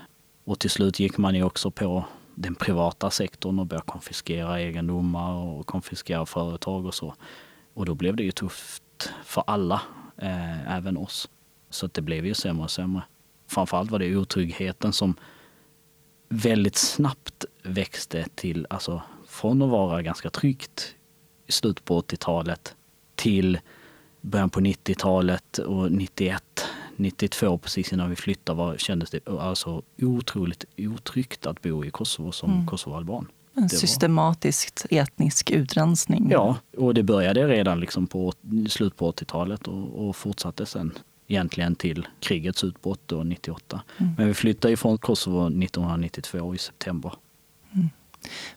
Och 0.45 0.60
till 0.60 0.69
slut 0.69 1.00
gick 1.00 1.17
man 1.17 1.36
ju 1.36 1.43
också 1.43 1.72
på 1.72 2.05
den 2.36 2.56
privata 2.56 3.10
sektorn 3.12 3.60
och 3.60 3.66
började 3.66 3.86
konfiskera 3.86 4.60
egendomar 4.60 5.34
och 5.34 5.68
konfiskera 5.68 6.25
företag 6.25 6.86
och 6.86 6.94
så. 6.94 7.16
Och 7.74 7.86
då 7.86 7.96
blev 7.96 8.16
det 8.16 8.24
ju 8.24 8.32
tufft 8.32 8.84
för 9.24 9.44
alla, 9.48 9.82
eh, 10.18 10.75
även 10.78 10.98
oss. 10.98 11.30
Så 11.70 11.88
det 11.88 12.02
blev 12.02 12.25
ju 12.25 12.34
sämre 12.34 12.63
och 12.63 12.72
sämre. 12.72 13.04
Framförallt 13.48 13.92
var 13.92 14.00
det 14.00 14.18
otryggheten 14.18 14.94
som 14.94 15.16
väldigt 16.30 16.75
snabbt 16.75 17.46
växte 17.63 18.25
till, 18.36 18.68
alltså 18.70 19.02
från 19.28 19.62
att 19.62 19.70
vara 19.70 20.02
ganska 20.02 20.30
tryggt 20.30 20.96
i 21.48 21.52
slutet 21.52 21.86
på 21.86 22.02
80-talet 22.02 22.75
till 23.16 23.60
början 24.22 24.50
på 24.50 24.60
90-talet 24.60 25.58
och 25.58 25.92
91 25.92 26.66
92 26.96 27.58
precis 27.58 27.94
innan 27.94 28.10
vi 28.10 28.16
flyttade 28.16 28.58
var, 28.58 28.78
kändes 28.78 29.10
det 29.10 29.28
alltså 29.28 29.82
otroligt 30.02 30.66
otryggt 30.78 31.46
att 31.46 31.62
bo 31.62 31.86
i 31.86 31.92
Kosovo 31.92 32.32
som 32.32 32.52
mm. 32.52 32.68
kosovoalban. 32.68 33.28
En 33.56 33.70
systematisk 33.70 34.86
etnisk 34.90 35.52
utrensning. 35.52 36.28
Ja, 36.32 36.58
och 36.78 36.94
det 36.94 37.04
började 37.04 37.48
redan 37.48 37.80
liksom 37.80 38.08
på 38.08 38.34
slut 38.70 38.98
på 38.98 39.12
80-talet 39.12 39.68
och, 39.68 40.08
och, 40.08 40.16
fortsatte 40.16 40.66
sen 40.66 40.92
egentligen 41.28 41.76
till 41.76 42.08
krigets 42.20 42.64
utbrott 42.64 43.02
då 43.06 43.24
98. 43.24 43.82
Mm. 43.98 44.14
Men 44.18 44.28
vi 44.28 44.34
flyttade 44.34 44.74
ifrån 44.74 44.98
Kosovo 44.98 45.48
1992 45.48 46.56
i 46.56 46.58
september. 46.58 47.14
Mm. 47.74 47.90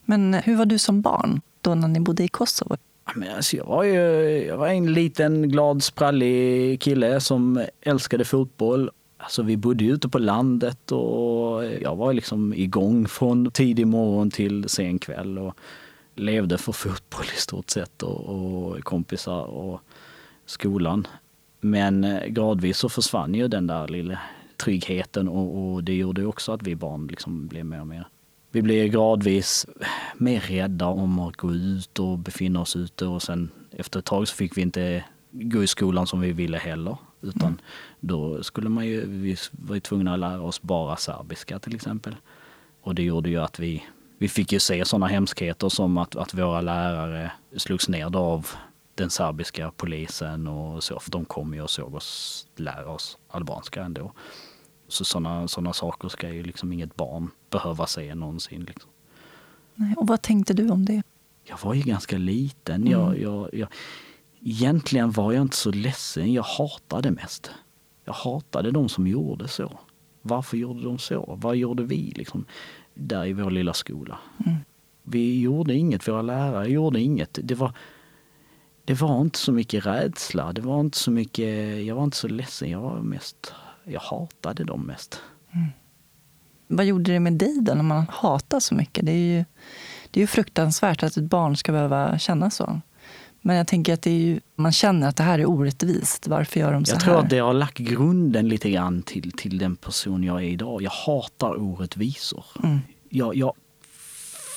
Men 0.05 0.35
hur 0.35 0.57
var 0.57 0.66
du 0.66 0.78
som 0.78 1.00
barn 1.00 1.40
då 1.61 1.75
när 1.75 1.88
ni 1.88 2.00
bodde 2.00 2.25
i 2.25 2.28
Kosovo? 2.28 2.76
Men 3.14 3.36
alltså 3.36 3.56
jag, 3.56 3.64
var 3.64 3.84
ju, 3.84 4.00
jag 4.46 4.56
var 4.56 4.68
en 4.68 4.92
liten 4.92 5.48
glad 5.48 5.82
sprallig 5.82 6.80
kille 6.80 7.20
som 7.20 7.64
älskade 7.80 8.25
fotboll. 8.25 8.90
Alltså 9.18 9.42
vi 9.42 9.56
bodde 9.56 9.84
ju 9.84 9.94
ute 9.94 10.08
på 10.08 10.18
landet 10.18 10.92
och 10.92 11.64
jag 11.64 11.96
var 11.96 12.12
liksom 12.12 12.54
igång 12.54 13.08
från 13.08 13.50
tidig 13.50 13.86
morgon 13.86 14.30
till 14.30 14.68
sen 14.68 14.98
kväll 14.98 15.38
och 15.38 15.54
levde 16.14 16.58
för 16.58 16.72
fotboll 16.72 17.25
i 17.36 17.40
stort 17.40 17.70
sett 17.70 18.02
och, 18.02 18.26
och 18.26 18.84
kompisar 18.84 19.42
och 19.42 19.80
skolan. 20.46 21.06
Men 21.60 22.04
eh, 22.04 22.26
gradvis 22.26 22.78
så 22.78 22.88
försvann 22.88 23.34
ju 23.34 23.48
den 23.48 23.66
där 23.66 23.88
lilla 23.88 24.18
tryggheten 24.56 25.28
och, 25.28 25.72
och 25.72 25.84
det 25.84 25.94
gjorde 25.94 26.26
också 26.26 26.52
att 26.52 26.62
vi 26.62 26.76
barn 26.76 27.06
liksom 27.06 27.46
blev 27.46 27.66
mer 27.66 27.80
och 27.80 27.86
mer 27.86 28.08
vi 28.56 28.62
blir 28.62 28.88
gradvis 28.88 29.66
mer 30.14 30.40
rädda 30.40 30.86
om 30.86 31.18
att 31.18 31.36
gå 31.36 31.52
ut 31.52 31.98
och 31.98 32.18
befinna 32.18 32.60
oss 32.60 32.76
ute 32.76 33.06
och 33.06 33.22
sen 33.22 33.50
efter 33.70 33.98
ett 33.98 34.04
tag 34.04 34.28
så 34.28 34.34
fick 34.34 34.56
vi 34.56 34.62
inte 34.62 35.04
gå 35.30 35.62
i 35.62 35.66
skolan 35.66 36.06
som 36.06 36.20
vi 36.20 36.32
ville 36.32 36.58
heller. 36.58 36.96
Utan 37.20 37.48
mm. 37.48 37.58
då 38.00 38.42
skulle 38.42 38.68
man 38.68 38.86
ju, 38.86 39.06
vi 39.06 39.36
var 39.50 39.80
tvungna 39.80 40.12
att 40.12 40.18
lära 40.18 40.40
oss 40.40 40.62
bara 40.62 40.96
serbiska 40.96 41.58
till 41.58 41.75
exempel. 41.75 42.16
Och 42.82 42.94
det 42.94 43.02
gjorde 43.02 43.30
ju 43.30 43.42
att 43.42 43.58
vi, 43.58 43.84
vi 44.18 44.28
fick 44.28 44.52
ju 44.52 44.60
se 44.60 44.84
sådana 44.84 45.06
hemskheter 45.06 45.68
som 45.68 45.98
att, 45.98 46.16
att 46.16 46.34
våra 46.34 46.60
lärare 46.60 47.32
slogs 47.56 47.88
ner 47.88 48.16
av 48.16 48.48
den 48.94 49.10
serbiska 49.10 49.72
polisen 49.76 50.46
och 50.46 50.84
så. 50.84 51.00
För 51.00 51.10
de 51.10 51.25
kom 51.25 51.54
ju 51.54 51.62
och 51.62 51.70
såg 51.70 51.94
oss 51.94 52.46
lära 52.56 52.88
oss 52.88 53.18
albanska 53.28 53.82
ändå. 53.82 54.12
Så 54.88 55.05
sådana 55.05 55.49
såna 55.49 55.73
saker 55.73 56.09
ska 56.09 56.33
ju 56.33 56.43
liksom 56.43 56.73
inget 56.73 56.97
barn 56.97 57.31
behöva 57.50 57.87
se 57.87 58.14
någonsin. 58.14 58.64
Liksom. 58.64 58.90
Nej, 59.75 59.95
och 59.97 60.07
vad 60.07 60.23
tänkte 60.23 60.55
du 60.55 60.71
om 60.71 60.85
det? 60.85 61.02
Jag 61.45 61.59
var 61.62 61.75
ju 61.75 61.83
ganska 61.83 62.19
liten. 62.19 62.75
Mm. 62.75 62.93
Jag, 62.93 63.19
jag, 63.19 63.49
jag, 63.52 63.69
egentligen 64.40 65.11
var 65.11 65.33
jag 65.33 65.43
inte 65.43 65.57
så 65.57 65.71
ledsen. 65.71 66.33
Jag 66.33 66.43
hatade 66.43 67.11
mest. 67.11 67.50
Jag 68.05 68.12
hatade 68.12 68.71
de 68.71 68.88
som 68.88 69.07
gjorde 69.07 69.49
så. 69.49 69.78
Varför 70.23 70.57
gjorde 70.57 70.83
de 70.83 70.99
så? 70.99 71.38
Vad 71.43 71.57
gjorde 71.57 71.83
vi 71.83 72.12
liksom, 72.16 72.45
där 72.95 73.26
i 73.26 73.33
vår 73.33 73.50
lilla 73.50 73.75
skola? 73.75 74.19
Mm. 74.47 74.59
Vi 75.02 75.40
gjorde 75.40 75.75
inget, 75.75 76.09
våra 76.09 76.23
lärare 76.23 76.69
gjorde 76.69 77.00
inget. 77.00 77.38
Det 77.43 77.55
var, 77.55 77.73
det 78.85 78.95
var 78.95 79.21
inte 79.21 79.38
så 79.38 79.52
mycket 79.52 79.87
rädsla. 79.87 80.52
Det 80.52 80.61
var 80.61 80.81
inte 80.81 80.99
så 80.99 81.11
mycket, 81.11 81.85
jag 81.85 81.95
var 81.95 82.05
inte 82.05 82.16
så 82.16 82.28
ledsen. 82.28 82.71
Jag 82.71 82.81
var 82.81 83.00
mest 83.00 83.52
jag 83.87 84.00
hatade 84.00 84.64
dem 84.64 84.83
mest. 84.83 85.21
Mm. 85.52 85.69
Vad 86.69 86.87
gjorde 86.87 87.12
det 87.12 87.21
med 87.21 87.33
dig 87.33 87.59
då 87.61 87.75
när 87.75 87.83
man 87.83 88.07
hatar 88.11 88.61
så 88.61 88.75
mycket? 88.75 89.07
Det 89.07 89.12
är 89.12 89.37
ju, 89.37 89.45
det 90.11 90.21
är 90.21 90.23
ju 90.23 90.26
fruktansvärt 90.26 91.02
att 91.02 91.16
ett 91.16 91.25
barn 91.25 91.57
ska 91.57 91.73
behöva 91.73 92.19
känna 92.19 92.50
så. 92.50 92.81
Men 93.40 93.57
jag 93.57 93.66
tänker 93.66 93.95
att 93.95 94.02
det 94.02 94.11
är 94.11 94.19
ju, 94.19 94.40
man 94.55 94.73
känner 94.73 95.09
att 95.09 95.16
det 95.16 95.23
här 95.23 95.38
är 95.38 95.50
orättvist. 95.50 96.28
Varför 96.28 96.61
gör 96.61 96.73
de 96.73 96.85
så 96.85 96.95
jag 96.95 97.00
här? 97.00 97.07
Jag 97.07 97.14
tror 97.14 97.25
att 97.25 97.31
det 97.31 97.38
har 97.38 97.55
lagt 97.55 97.78
grunden 97.78 98.49
lite 98.49 98.71
grann 98.71 99.02
till, 99.02 99.33
till 99.33 99.59
den 99.59 99.76
person 99.76 100.25
jag 100.25 100.37
är 100.37 100.49
idag. 100.49 100.83
Jag 100.83 100.90
hatar 100.90 101.62
orättvisor. 101.62 102.45
Mm. 102.62 102.78
Jag, 103.09 103.37
jag 103.37 103.52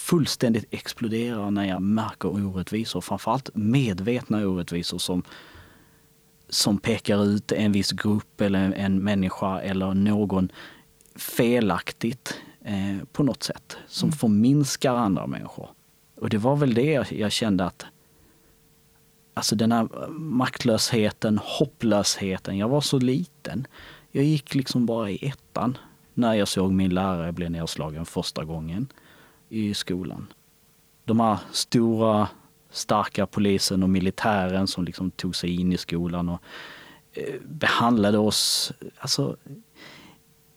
fullständigt 0.09 0.65
exploderar 0.71 1.51
när 1.51 1.65
jag 1.65 1.81
märker 1.81 2.29
orättvisor. 2.29 3.01
Framförallt 3.01 3.49
medvetna 3.53 4.47
orättvisor 4.47 4.97
som, 4.97 5.23
som 6.49 6.77
pekar 6.77 7.25
ut 7.25 7.51
en 7.51 7.71
viss 7.71 7.91
grupp 7.91 8.41
eller 8.41 8.73
en 8.73 9.03
människa 9.03 9.59
eller 9.59 9.93
någon 9.93 10.51
felaktigt 11.15 12.41
eh, 12.61 13.05
på 13.11 13.23
något 13.23 13.43
sätt. 13.43 13.77
Som 13.87 14.09
mm. 14.09 14.17
förminskar 14.17 14.95
andra 14.95 15.27
människor. 15.27 15.69
Och 16.15 16.29
det 16.29 16.37
var 16.37 16.55
väl 16.55 16.73
det 16.73 17.11
jag 17.11 17.31
kände 17.31 17.65
att 17.65 17.85
Alltså 19.33 19.55
den 19.55 19.71
här 19.71 20.07
maktlösheten, 20.09 21.39
hopplösheten. 21.43 22.57
Jag 22.57 22.69
var 22.69 22.81
så 22.81 22.99
liten. 22.99 23.67
Jag 24.11 24.23
gick 24.23 24.55
liksom 24.55 24.85
bara 24.85 25.09
i 25.09 25.27
ettan 25.27 25.77
när 26.13 26.33
jag 26.33 26.47
såg 26.47 26.71
min 26.71 26.93
lärare 26.93 27.31
bli 27.31 27.49
nedslagen 27.49 28.05
första 28.05 28.43
gången 28.43 28.87
i 29.49 29.73
skolan. 29.73 30.27
De 31.05 31.19
här 31.19 31.37
stora, 31.51 32.27
starka 32.69 33.25
polisen 33.25 33.83
och 33.83 33.89
militären 33.89 34.67
som 34.67 34.85
liksom 34.85 35.11
tog 35.11 35.35
sig 35.35 35.61
in 35.61 35.73
i 35.73 35.77
skolan 35.77 36.29
och 36.29 36.39
eh, 37.13 37.41
behandlade 37.45 38.17
oss, 38.17 38.71
alltså, 38.99 39.37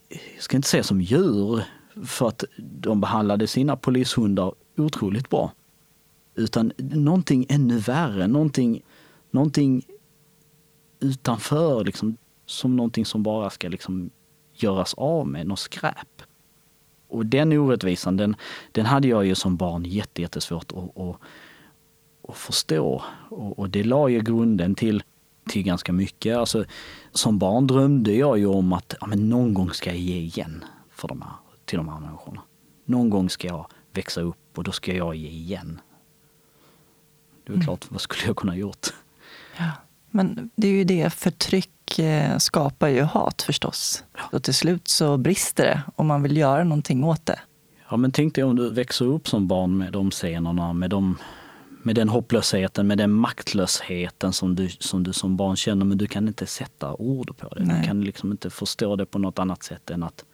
jag 0.09 0.43
ska 0.43 0.57
inte 0.57 0.69
säga 0.69 0.83
som 0.83 1.01
djur, 1.01 1.65
för 2.05 2.29
att 2.29 2.45
de 2.59 3.01
behandlade 3.01 3.47
sina 3.47 3.77
polishundar 3.77 4.53
otroligt 4.77 5.31
bra. 5.31 5.53
Utan 6.35 6.73
någonting 6.77 7.47
ännu 7.49 7.79
värre, 7.79 8.27
någonting, 8.27 8.83
någonting 9.31 9.87
utanför, 11.01 11.85
liksom, 11.85 12.17
som 12.47 12.77
någonting 12.77 13.07
som 13.07 13.23
bara 13.23 13.51
ska 13.51 13.69
liksom 13.69 14.11
göras 14.55 14.95
av 14.95 15.29
med, 15.29 15.47
något 15.47 15.59
skräp. 15.59 16.23
Och 17.09 17.27
den 17.27 17.53
orättvisan, 17.53 18.17
den, 18.17 18.37
den 18.73 18.87
hade 18.87 19.09
jag 19.09 19.27
ju 19.27 19.35
som 19.35 19.57
barn 19.57 19.85
jättesvårt 19.85 20.73
att, 20.73 20.99
att, 20.99 21.17
att 22.29 22.37
förstå. 22.37 23.03
Och, 23.29 23.59
och, 23.59 23.71
det 23.71 23.83
la 23.83 24.09
ju 24.09 24.21
grunden 24.21 24.75
till, 24.75 25.03
till 25.49 25.63
ganska 25.63 25.93
mycket. 25.93 26.37
Alltså, 26.37 26.65
som 27.13 27.39
barn 27.39 27.67
drömde 27.67 28.13
jag 28.13 28.39
ju 28.39 28.47
om 28.47 28.73
att 28.73 28.95
ja, 29.01 29.07
men 29.07 29.29
någon 29.29 29.55
gång 29.55 29.71
ska 29.71 29.91
jag 29.91 29.99
ge 29.99 30.17
igen 30.17 30.65
för 30.91 31.09
de 31.09 31.23
här, 31.23 31.33
till 31.65 31.77
de 31.77 31.89
här 31.89 32.01
människorna. 32.01 32.43
Någon 32.85 33.11
gång 33.11 33.31
ska 33.31 33.49
jag 33.49 33.67
växa 33.93 34.21
upp 34.21 34.59
och 34.59 34.65
då 34.65 34.73
ska 34.73 34.95
jag 34.95 35.15
ge 35.15 35.29
igen. 35.29 35.81
Det 37.45 37.53
är 37.53 37.55
mm. 37.55 37.67
klart, 37.67 37.87
vad 37.89 38.01
skulle 38.01 38.27
jag 38.27 38.37
kunna 38.37 38.57
gjort? 38.57 38.87
Ja. 39.59 39.71
Men 40.11 40.51
det 40.57 40.69
är 40.69 40.73
ju 40.73 40.85
det, 40.85 41.11
förtryck 41.11 41.99
eh, 41.99 42.39
skapar 42.39 42.89
ju 42.89 43.03
hat 43.03 43.43
förstås. 43.43 44.05
Ja. 44.17 44.21
Och 44.33 44.43
till 44.43 44.55
slut 44.55 44.89
så 44.89 45.17
brister 45.17 45.65
det 45.65 45.83
om 45.97 46.07
man 46.07 46.23
vill 46.23 46.37
göra 46.37 46.65
någonting 46.65 47.05
åt 47.05 47.27
det. 47.27 47.41
Ja 47.91 47.97
men 47.97 48.13
tänk 48.13 48.35
dig 48.35 48.45
om 48.45 48.57
du 48.57 48.71
växer 48.71 49.05
upp 49.05 49.29
som 49.29 49.47
barn 49.47 49.79
med 49.79 49.93
de 49.93 50.11
scenerna, 50.11 50.73
med, 50.73 50.91
de, 50.91 51.19
med 51.83 51.95
den 51.95 52.09
hopplösheten, 52.09 52.87
med 52.87 52.99
den 52.99 53.13
maktlösheten 53.13 54.33
som 54.33 54.57
du, 54.57 54.69
som 54.69 55.03
du 55.03 55.13
som 55.13 55.37
barn 55.37 55.57
känner, 55.57 55.85
men 55.85 55.99
du 55.99 56.07
kan 56.07 56.29
inte 56.29 56.47
sätta 56.47 56.95
ord 56.95 57.37
på 57.37 57.49
det. 57.49 57.65
Nej. 57.65 57.81
Du 57.81 57.87
kan 57.87 58.01
liksom 58.01 58.33
inte 58.33 58.51
förstå 58.51 58.97
det 58.97 59.07
på 59.07 59.19
något 59.19 59.39
annat 59.39 59.63
sätt 59.63 59.91
än 59.91 60.03
att, 60.03 60.25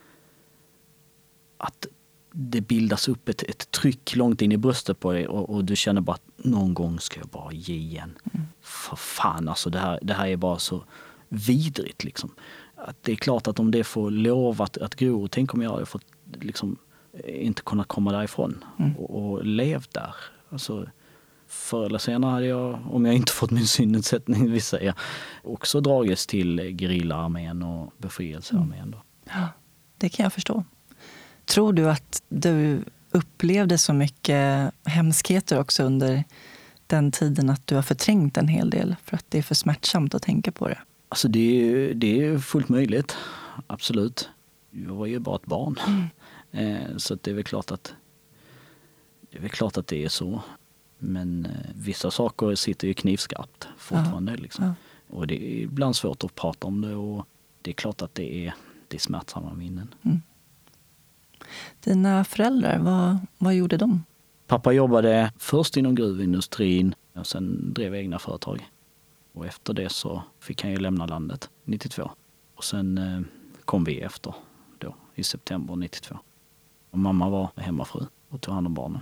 att 1.56 1.86
det 2.32 2.60
bildas 2.60 3.08
upp 3.08 3.28
ett, 3.28 3.42
ett 3.42 3.70
tryck 3.70 4.16
långt 4.16 4.42
in 4.42 4.52
i 4.52 4.56
bröstet 4.56 5.00
på 5.00 5.12
dig 5.12 5.28
och, 5.28 5.50
och, 5.50 5.64
du 5.64 5.76
känner 5.76 6.00
bara 6.00 6.14
att 6.14 6.30
någon 6.36 6.74
gång 6.74 7.00
ska 7.00 7.20
jag 7.20 7.28
bara 7.28 7.52
ge 7.52 7.74
igen. 7.74 8.18
Mm. 8.34 8.46
För 8.60 8.96
fan 8.96 9.48
alltså, 9.48 9.70
det 9.70 9.78
här, 9.78 9.98
det 10.02 10.14
här 10.14 10.26
är 10.26 10.36
bara 10.36 10.58
så 10.58 10.84
vidrigt 11.28 12.04
liksom. 12.04 12.34
Att 12.74 12.96
det 13.02 13.12
är 13.12 13.16
klart 13.16 13.48
att 13.48 13.58
om 13.58 13.70
det 13.70 13.84
får 13.84 14.10
lov 14.10 14.62
att, 14.62 14.78
att 14.78 14.94
gro, 14.94 15.28
tänk 15.28 15.54
om 15.54 15.62
jag 15.62 15.70
hade 15.70 15.86
fått 15.86 16.06
liksom 16.40 16.76
inte 17.24 17.62
kunnat 17.62 17.88
komma 17.88 18.12
därifrån 18.12 18.64
mm. 18.78 18.96
och, 18.96 19.32
och 19.32 19.44
levt 19.44 19.94
där. 19.94 20.14
Alltså, 20.48 20.86
förr 21.48 21.86
eller 21.86 21.98
senare 21.98 22.30
hade 22.30 22.46
jag, 22.46 22.78
om 22.90 23.06
jag 23.06 23.14
inte 23.14 23.32
fått 23.32 23.50
min 23.50 23.66
synnedsättning 23.66 24.52
vill 24.52 24.62
säga, 24.62 24.94
också 25.42 25.80
dragits 25.80 26.26
till 26.26 26.76
gerillaarmén 26.78 27.62
och 27.62 27.92
befrielsearmén. 27.98 28.90
Då. 28.90 29.02
Ja, 29.24 29.48
det 29.98 30.08
kan 30.08 30.24
jag 30.24 30.32
förstå. 30.32 30.64
Tror 31.44 31.72
du 31.72 31.90
att 31.90 32.22
du 32.28 32.84
upplevde 33.10 33.78
så 33.78 33.92
mycket 33.92 34.72
hemskheter 34.84 35.60
också 35.60 35.82
under 35.82 36.24
den 36.86 37.12
tiden 37.12 37.50
att 37.50 37.66
du 37.66 37.74
har 37.74 37.82
förträngt 37.82 38.36
en 38.36 38.48
hel 38.48 38.70
del 38.70 38.96
för 39.04 39.16
att 39.16 39.24
det 39.28 39.38
är 39.38 39.42
för 39.42 39.54
smärtsamt 39.54 40.14
att 40.14 40.22
tänka 40.22 40.52
på 40.52 40.68
det? 40.68 40.78
Alltså 41.08 41.28
det 41.28 41.70
är, 41.70 41.94
det 41.94 42.24
är 42.24 42.38
fullt 42.38 42.68
möjligt, 42.68 43.16
absolut. 43.66 44.28
Jag 44.70 44.94
var 44.94 45.06
ju 45.06 45.18
bara 45.18 45.36
ett 45.36 45.46
barn. 45.46 45.78
Mm. 45.86 46.76
Eh, 46.76 46.96
så 46.96 47.14
det 47.14 47.30
är 47.30 47.34
väl 47.34 47.44
klart 47.44 47.70
att 47.70 47.94
det 49.30 49.44
är 49.44 49.48
klart 49.48 49.76
att 49.76 49.86
det 49.86 50.04
är 50.04 50.08
så. 50.08 50.42
Men 50.98 51.46
eh, 51.46 51.70
vissa 51.74 52.10
saker 52.10 52.54
sitter 52.54 52.88
ju 52.88 52.94
knivskarpt 52.94 53.68
fortfarande. 53.76 54.32
Ja. 54.32 54.38
Liksom. 54.38 54.64
Ja. 54.64 54.74
Och 55.16 55.26
det 55.26 55.34
är 55.34 55.62
ibland 55.62 55.96
svårt 55.96 56.24
att 56.24 56.34
prata 56.34 56.66
om 56.66 56.80
det 56.80 56.94
och 56.94 57.26
det 57.62 57.70
är 57.70 57.74
klart 57.74 58.02
att 58.02 58.14
det 58.14 58.46
är, 58.46 58.54
det 58.88 58.96
är 58.96 59.00
smärtsamma 59.00 59.54
minnen. 59.54 59.94
Mm. 60.02 60.22
Dina 61.80 62.24
föräldrar, 62.24 62.78
vad, 62.78 63.18
vad 63.38 63.54
gjorde 63.54 63.76
de? 63.76 64.04
Pappa 64.46 64.72
jobbade 64.72 65.32
först 65.38 65.76
inom 65.76 65.94
gruvindustrin 65.94 66.94
och 67.14 67.26
sen 67.26 67.74
drev 67.74 67.94
egna 67.94 68.18
företag. 68.18 68.68
Och 69.32 69.46
efter 69.46 69.74
det 69.74 69.88
så 69.88 70.22
fick 70.40 70.62
han 70.62 70.70
ju 70.70 70.78
lämna 70.78 71.06
landet 71.06 71.50
92. 71.64 72.10
Och 72.54 72.64
sen 72.64 72.98
eh, 72.98 73.20
kom 73.64 73.84
vi 73.84 74.00
efter 74.00 74.34
då 74.78 74.94
i 75.14 75.22
september 75.22 75.76
92. 75.76 76.18
Och 76.90 76.98
mamma 76.98 77.28
var 77.28 77.50
hemmafru 77.56 78.06
och 78.28 78.40
tog 78.40 78.54
hand 78.54 78.66
om 78.66 78.74
barnen. 78.74 79.00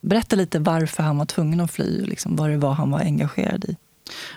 Berätta 0.00 0.36
lite 0.36 0.58
varför 0.58 1.02
han 1.02 1.18
var 1.18 1.26
tvungen 1.26 1.60
att 1.60 1.70
fly, 1.70 2.04
liksom, 2.04 2.36
vad 2.36 2.50
det 2.50 2.56
var 2.56 2.72
han 2.72 2.90
var 2.90 3.00
engagerad 3.00 3.64
i. 3.64 3.76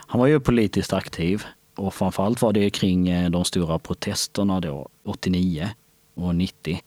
Han 0.08 0.20
var 0.20 0.28
ju 0.28 0.40
politiskt 0.40 0.94
aktiv 0.94 1.44
och 1.76 1.94
framförallt 1.94 2.42
var 2.42 2.54
det 2.54 2.70
kring 2.70 3.10
eh, 3.10 3.30
de 3.30 3.46
stora 3.46 3.80
protesterna 3.80 4.60
då 4.60 4.90
89 5.06 5.70
och 6.16 6.36
90 6.36 6.82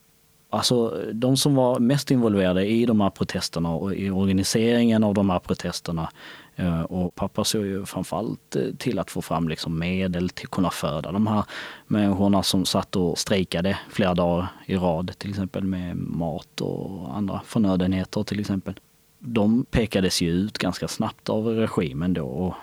Alltså 0.51 1.03
de 1.13 1.37
som 1.37 1.55
var 1.55 1.79
mest 1.79 2.11
involverade 2.11 2.67
i 2.67 2.87
de 2.87 3.01
här 3.01 3.11
protesterna 3.11 3.71
och 3.71 3.95
i 3.95 4.11
organiseringen 4.11 5.05
av 5.05 5.15
de 5.15 5.31
här 5.31 5.39
protesterna 5.39 6.11
Eh, 6.57 6.81
och 6.81 7.15
pappa 7.15 7.45
såg 7.45 7.67
ju 7.67 7.87
framförallt 7.87 8.57
eh, 8.57 8.63
till 8.79 8.99
att 8.99 9.11
få 9.11 9.23
fram 9.23 9.49
liksom 9.49 9.79
medel 9.79 10.29
till 10.31 10.47
att 10.47 10.51
kunna 10.51 10.71
föda 10.71 11.13
de 11.13 11.27
här 11.27 11.45
människorna 11.87 12.43
som 12.43 12.65
satt 12.65 12.97
och 12.97 13.19
strejkade 13.19 13.79
flera 13.91 14.15
dagar 14.15 14.49
i 14.67 14.77
rad, 14.77 15.13
till 15.19 15.31
exempel 15.31 15.65
med 15.65 15.97
mat 15.97 16.61
och 16.61 17.17
andra 17.17 17.41
förnödenheter 17.45 18.23
till 18.23 18.41
exempel. 18.41 18.81
De 19.19 19.65
pekades 19.65 20.21
ju 20.23 20.31
ut 20.31 20.59
ganska 20.59 20.89
snabbt 20.89 21.29
av 21.29 21.47
regimen 21.47 22.15
då 22.15 22.27
och 22.27 22.55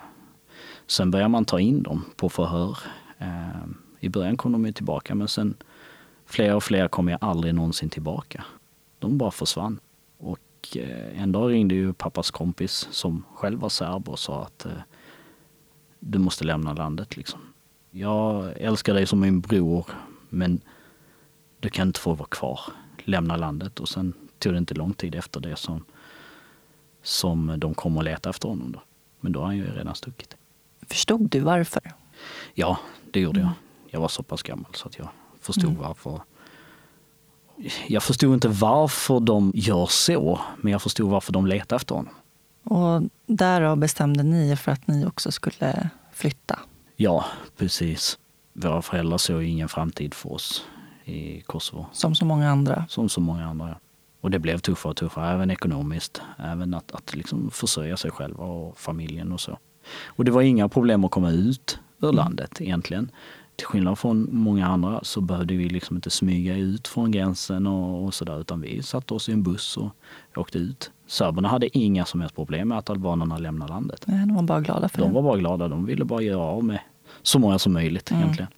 sen 0.88 1.12
började 1.12 1.30
man 1.30 1.46
ta 1.46 1.60
in 1.60 1.84
dem 1.84 2.06
på 2.16 2.30
förhör. 2.30 2.78
Eh, 3.18 3.68
I 4.00 4.10
början 4.10 4.38
kom 4.38 4.52
de 4.52 4.66
ju 4.66 4.72
tillbaka 4.72 5.16
men 5.16 5.28
sen 5.28 5.56
Fler 6.26 6.56
och 6.56 6.64
fler 6.64 6.88
kom 6.88 7.10
ju 7.10 7.18
aldrig 7.22 7.54
någonsin 7.54 7.90
tillbaka. 7.90 8.44
De 9.00 9.18
bara 9.18 9.32
försvann. 9.32 9.80
Och 10.64 10.78
eh, 10.78 11.22
en 11.22 11.32
dag 11.32 11.52
ringde 11.52 11.76
ju 11.76 11.94
pappas 11.94 12.32
kompis 12.32 12.88
som 12.92 13.24
själv 13.36 13.60
var 13.60 13.70
serb 13.70 14.10
och 14.10 14.20
sa 14.20 14.42
att 14.42 14.66
eh, 14.66 14.72
du 16.00 16.20
måste 16.20 16.44
lämna 16.44 16.74
landet 16.74 17.18
liksom. 17.18 17.40
Jag 17.92 18.54
älskar 18.58 18.94
dig 18.94 19.06
som 19.06 19.20
min 19.20 19.42
bror 19.42 19.86
men 20.30 20.62
du 21.60 21.70
kan 21.70 21.88
inte 21.88 22.00
få 22.00 22.14
vara 22.14 22.28
kvar. 22.28 22.60
Lämna 23.04 23.38
landet 23.38 23.80
och 23.80 23.90
sen 23.90 24.14
tog 24.40 24.54
det 24.54 24.58
inte 24.58 24.74
lång 24.74 24.94
tid 24.94 25.16
efter 25.16 25.40
det 25.40 25.56
som, 25.56 25.86
som 27.02 27.54
de 27.58 27.74
kom 27.74 27.98
och 27.98 28.04
letade 28.04 28.30
efter 28.30 28.50
honom. 28.50 28.72
Då. 28.72 28.82
Men 29.20 29.32
då 29.32 29.40
har 29.40 29.46
han 29.46 29.58
ju 29.58 29.66
redan 29.66 29.96
stuckit. 29.96 30.38
Förstod 30.90 31.30
du 31.30 31.40
varför? 31.40 31.92
Ja, 32.54 32.80
det 33.12 33.20
gjorde 33.20 33.40
mm. 33.40 33.52
jag. 33.52 33.94
Jag 33.94 34.02
var 34.02 34.08
så 34.08 34.24
pass 34.24 34.44
gammal 34.44 34.76
så 34.76 34.88
att 34.88 34.98
jag 34.98 35.08
förstod 35.40 35.70
mm. 35.70 35.82
varför. 35.82 36.22
Jag 37.88 38.04
förstod 38.04 38.34
inte 38.34 38.48
varför 38.48 39.20
de 39.20 39.52
gör 39.56 39.86
så, 39.86 40.40
men 40.62 40.72
jag 40.72 40.82
förstod 40.82 41.10
varför 41.10 41.34
de 41.34 41.48
letar 41.48 41.76
efter 41.76 41.96
honom. 41.96 42.14
Och 42.64 43.02
därav 43.26 43.78
bestämde 43.78 44.24
ni 44.24 44.56
för 44.56 44.72
att 44.72 44.88
ni 44.88 45.06
också 45.06 45.32
skulle 45.32 45.90
flytta? 46.14 46.60
Ja, 46.96 47.26
precis. 47.58 48.20
Våra 48.54 48.82
föräldrar 48.82 49.18
såg 49.18 49.44
ingen 49.44 49.70
framtid 49.70 50.14
för 50.14 50.34
oss 50.34 50.66
i 51.06 51.42
Kosovo. 51.42 51.86
Som 51.92 52.16
så 52.16 52.26
många 52.26 52.50
andra? 52.50 52.86
Som 52.90 53.10
så 53.10 53.22
många 53.22 53.46
andra, 53.46 53.68
ja. 53.70 53.76
Och 54.22 54.32
det 54.32 54.40
blev 54.40 54.58
tuffare 54.58 54.90
och 54.90 54.98
tuffare, 54.98 55.34
även 55.34 55.52
ekonomiskt. 55.52 56.22
Även 56.38 56.74
att, 56.74 56.92
att 56.92 57.16
liksom 57.16 57.52
försörja 57.52 57.98
sig 57.98 58.12
själva 58.12 58.44
och 58.44 58.78
familjen 58.78 59.32
och 59.32 59.42
så. 59.42 59.58
Och 60.06 60.26
det 60.26 60.32
var 60.32 60.42
inga 60.42 60.70
problem 60.70 61.04
att 61.04 61.12
komma 61.12 61.32
ut 61.32 61.80
ur 62.02 62.12
landet 62.12 62.62
egentligen 62.62 63.12
till 63.56 63.68
skillnad 63.68 64.00
från 64.00 64.28
många 64.32 64.68
andra 64.68 65.00
så 65.04 65.22
behövde 65.22 65.56
vi 65.56 65.70
liksom 65.70 65.96
inte 65.96 66.10
smyga 66.10 66.56
ut 66.56 66.88
från 66.88 67.12
gränsen 67.12 67.68
och, 67.68 68.06
och 68.06 68.14
sådär 68.14 68.42
utan 68.42 68.62
vi 68.62 68.84
satte 68.84 69.14
oss 69.14 69.30
i 69.30 69.32
en 69.32 69.44
buss 69.44 69.78
och 69.78 69.92
åkte 70.36 70.58
ut. 70.58 70.92
Serberna 71.08 71.48
hade 71.48 71.78
inga 71.78 72.06
som 72.06 72.22
helst 72.22 72.36
problem 72.36 72.68
med 72.68 72.78
att 72.78 72.90
albanerna 72.90 73.38
lämnade 73.38 73.74
landet. 73.74 74.04
Nej, 74.06 74.20
de 74.20 74.36
var 74.36 74.44
bara 74.44 74.62
glada 74.62 74.90
för 74.90 74.98
de 74.98 75.02
det. 75.02 75.08
De 75.08 75.14
var 75.14 75.22
bara 75.22 75.38
glada. 75.38 75.68
De 75.68 75.86
ville 75.86 76.06
bara 76.06 76.22
göra 76.22 76.42
av 76.42 76.64
med 76.64 76.80
så 77.22 77.40
många 77.40 77.60
som 77.60 77.74
möjligt 77.74 78.12
mm. 78.12 78.24
egentligen. 78.24 78.52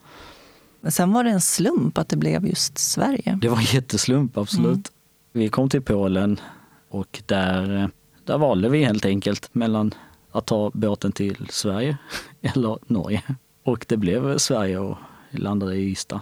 Men 0.81 0.91
sen 0.91 1.13
var 1.13 1.23
det 1.23 1.29
en 1.29 1.41
slump 1.41 1.97
att 1.97 2.09
det 2.09 2.17
blev 2.17 2.47
just 2.47 2.77
Sverige. 2.77 3.39
Det 3.41 3.49
var 3.49 3.57
en 3.57 3.63
jätteslump, 3.63 4.37
absolut. 4.37 4.67
Mm. 4.73 4.83
Vi 5.31 5.49
kom 5.49 5.69
till 5.69 5.81
Polen 5.81 6.39
Och 6.89 7.21
där, 7.25 7.89
där 8.23 8.37
valde 8.37 8.69
vi 8.69 8.83
helt 8.83 9.05
enkelt 9.05 9.49
mellan 9.51 9.93
att 10.31 10.45
ta 10.45 10.71
båten 10.73 11.11
till 11.11 11.47
Sverige 11.49 11.97
eller 12.41 12.77
Norge. 12.87 13.23
Och 13.65 13.85
det 13.87 13.97
blev 13.97 14.37
Sverige 14.37 14.77
och 14.77 14.97
landade 15.31 15.75
i 15.75 15.91
Ystad. 15.91 16.21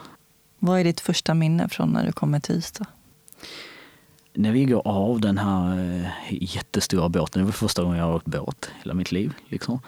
Vad 0.60 0.80
är 0.80 0.84
ditt 0.84 1.00
första 1.00 1.34
minne 1.34 1.70
från 1.70 1.90
när 1.90 2.06
du 2.06 2.12
kommer 2.12 2.40
till 2.40 2.56
Ystad? 2.56 2.86
När 4.34 4.52
vi 4.52 4.66
går 4.66 4.88
av 4.88 5.22
den 5.22 5.38
här 5.38 5.78
eh, 5.78 6.08
jättestora 6.30 7.10
båten, 7.10 7.42
det 7.42 7.46
var 7.46 7.52
första 7.52 7.84
gången 7.84 7.98
jag 7.98 8.06
har 8.06 8.16
åkt 8.16 8.26
båt 8.26 8.72
hela 8.84 8.94
mitt 8.94 9.12
liv. 9.12 9.34
Liksom. 9.48 9.80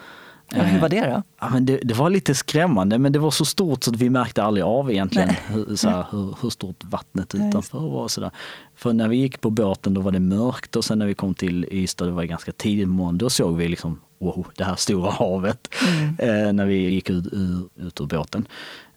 Ja, 0.54 0.62
hur 0.62 0.80
var 0.80 0.88
det 0.88 1.00
då? 1.00 1.22
Ja, 1.40 1.48
men 1.48 1.66
det, 1.66 1.76
det, 1.82 1.94
var 1.94 2.10
lite 2.10 2.34
skrämmande 2.34 2.98
men 2.98 3.12
det 3.12 3.18
var 3.18 3.30
så 3.30 3.44
stort 3.44 3.84
så 3.84 3.90
att 3.90 3.96
vi 3.96 4.10
märkte 4.10 4.42
aldrig 4.42 4.64
av 4.64 4.90
egentligen 4.90 5.28
hur, 5.28 5.76
så 5.76 5.88
här, 5.88 6.06
hur, 6.10 6.36
hur, 6.42 6.50
stort 6.50 6.84
vattnet 6.84 7.34
utanför 7.34 7.78
var. 7.78 8.02
Och 8.02 8.10
så 8.10 8.20
där. 8.20 8.30
För 8.74 8.92
när 8.92 9.08
vi 9.08 9.16
gick 9.16 9.40
på 9.40 9.50
båten 9.50 9.94
då 9.94 10.00
var 10.00 10.12
det 10.12 10.20
mörkt 10.20 10.76
och 10.76 10.84
sen 10.84 10.98
när 10.98 11.06
vi 11.06 11.14
kom 11.14 11.34
till 11.34 11.64
Ystad, 11.70 12.06
det 12.06 12.12
var 12.12 12.24
ganska 12.24 12.52
tidigt 12.52 12.88
morgon, 12.88 13.18
då 13.18 13.30
såg 13.30 13.56
vi 13.56 13.68
liksom 13.68 14.00
wow, 14.18 14.46
det 14.56 14.64
här 14.64 14.76
stora 14.76 15.10
havet 15.10 15.68
mm. 15.88 16.16
eh, 16.18 16.52
när 16.52 16.66
vi 16.66 16.76
gick 16.76 17.10
ut, 17.10 17.26
ut, 17.26 17.70
ut 17.76 18.00
ur 18.00 18.06
båten. 18.06 18.48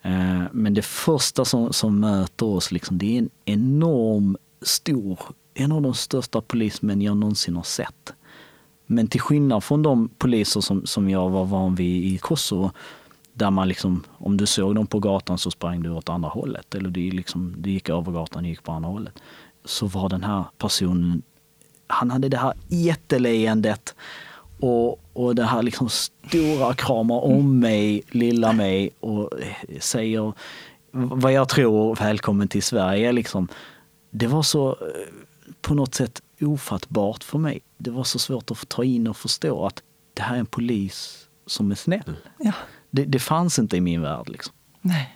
Eh, 0.01 0.43
men 0.51 0.73
det 0.73 0.81
första 0.81 1.45
som, 1.45 1.73
som 1.73 1.99
möter 1.99 2.45
oss, 2.45 2.71
liksom, 2.71 2.97
det 2.97 3.15
är 3.15 3.19
en 3.19 3.29
enorm 3.45 4.37
stor, 4.61 5.19
en 5.53 5.71
av 5.71 5.81
de 5.81 5.93
största 5.93 6.41
polismän 6.41 7.01
jag 7.01 7.17
någonsin 7.17 7.55
har 7.55 7.63
sett. 7.63 8.13
Men 8.85 9.07
till 9.07 9.21
skillnad 9.21 9.63
från 9.63 9.83
de 9.83 10.09
poliser 10.17 10.61
som, 10.61 10.85
som 10.85 11.09
jag 11.09 11.29
var 11.29 11.45
van 11.45 11.75
vid 11.75 12.13
i 12.13 12.17
Kosovo, 12.17 12.71
där 13.33 13.51
man 13.51 13.67
liksom, 13.67 14.03
om 14.17 14.37
du 14.37 14.45
såg 14.45 14.75
dem 14.75 14.87
på 14.87 14.99
gatan 14.99 15.37
så 15.37 15.51
sprang 15.51 15.83
du 15.83 15.89
åt 15.89 16.09
andra 16.09 16.29
hållet. 16.29 16.75
Eller 16.75 16.89
du, 16.89 17.11
liksom, 17.11 17.55
du 17.57 17.71
gick 17.71 17.89
över 17.89 18.11
gatan 18.11 18.43
och 18.43 18.49
gick 18.49 18.63
på 18.63 18.71
andra 18.71 18.89
hållet. 18.89 19.13
Så 19.65 19.85
var 19.85 20.09
den 20.09 20.23
här 20.23 20.43
personen, 20.57 21.21
han 21.87 22.11
hade 22.11 22.29
det 22.29 22.37
här 22.37 22.53
jätteleendet 22.67 23.95
och, 24.59 24.99
och 25.13 25.35
det 25.35 25.43
här 25.43 25.63
liksom 25.63 25.89
stora 25.89 26.73
kramar 26.73 27.21
om 27.21 27.59
mig, 27.59 28.03
lilla 28.09 28.53
mig 28.53 28.89
och 28.99 29.31
säger 29.79 30.33
vad 30.91 31.33
jag 31.33 31.49
tror, 31.49 31.95
välkommen 31.95 32.47
till 32.47 32.63
Sverige. 32.63 33.11
Liksom. 33.11 33.47
Det 34.09 34.27
var 34.27 34.43
så 34.43 34.69
eh, 34.69 34.75
på 35.61 35.73
något 35.73 35.95
sätt 35.95 36.21
ofattbart 36.41 37.23
för 37.23 37.37
mig. 37.37 37.61
Det 37.77 37.91
var 37.91 38.03
så 38.03 38.19
svårt 38.19 38.51
att 38.51 38.69
ta 38.69 38.83
in 38.83 39.07
och 39.07 39.17
förstå 39.17 39.65
att 39.65 39.83
det 40.13 40.21
här 40.21 40.35
är 40.35 40.39
en 40.39 40.45
polis 40.45 41.27
som 41.45 41.71
är 41.71 41.75
snäll. 41.75 42.15
Ja. 42.37 42.53
Det, 42.91 43.05
det 43.05 43.19
fanns 43.19 43.59
inte 43.59 43.77
i 43.77 43.81
min 43.81 44.01
värld. 44.01 44.29
Liksom. 44.29 44.53
Nej. 44.81 45.15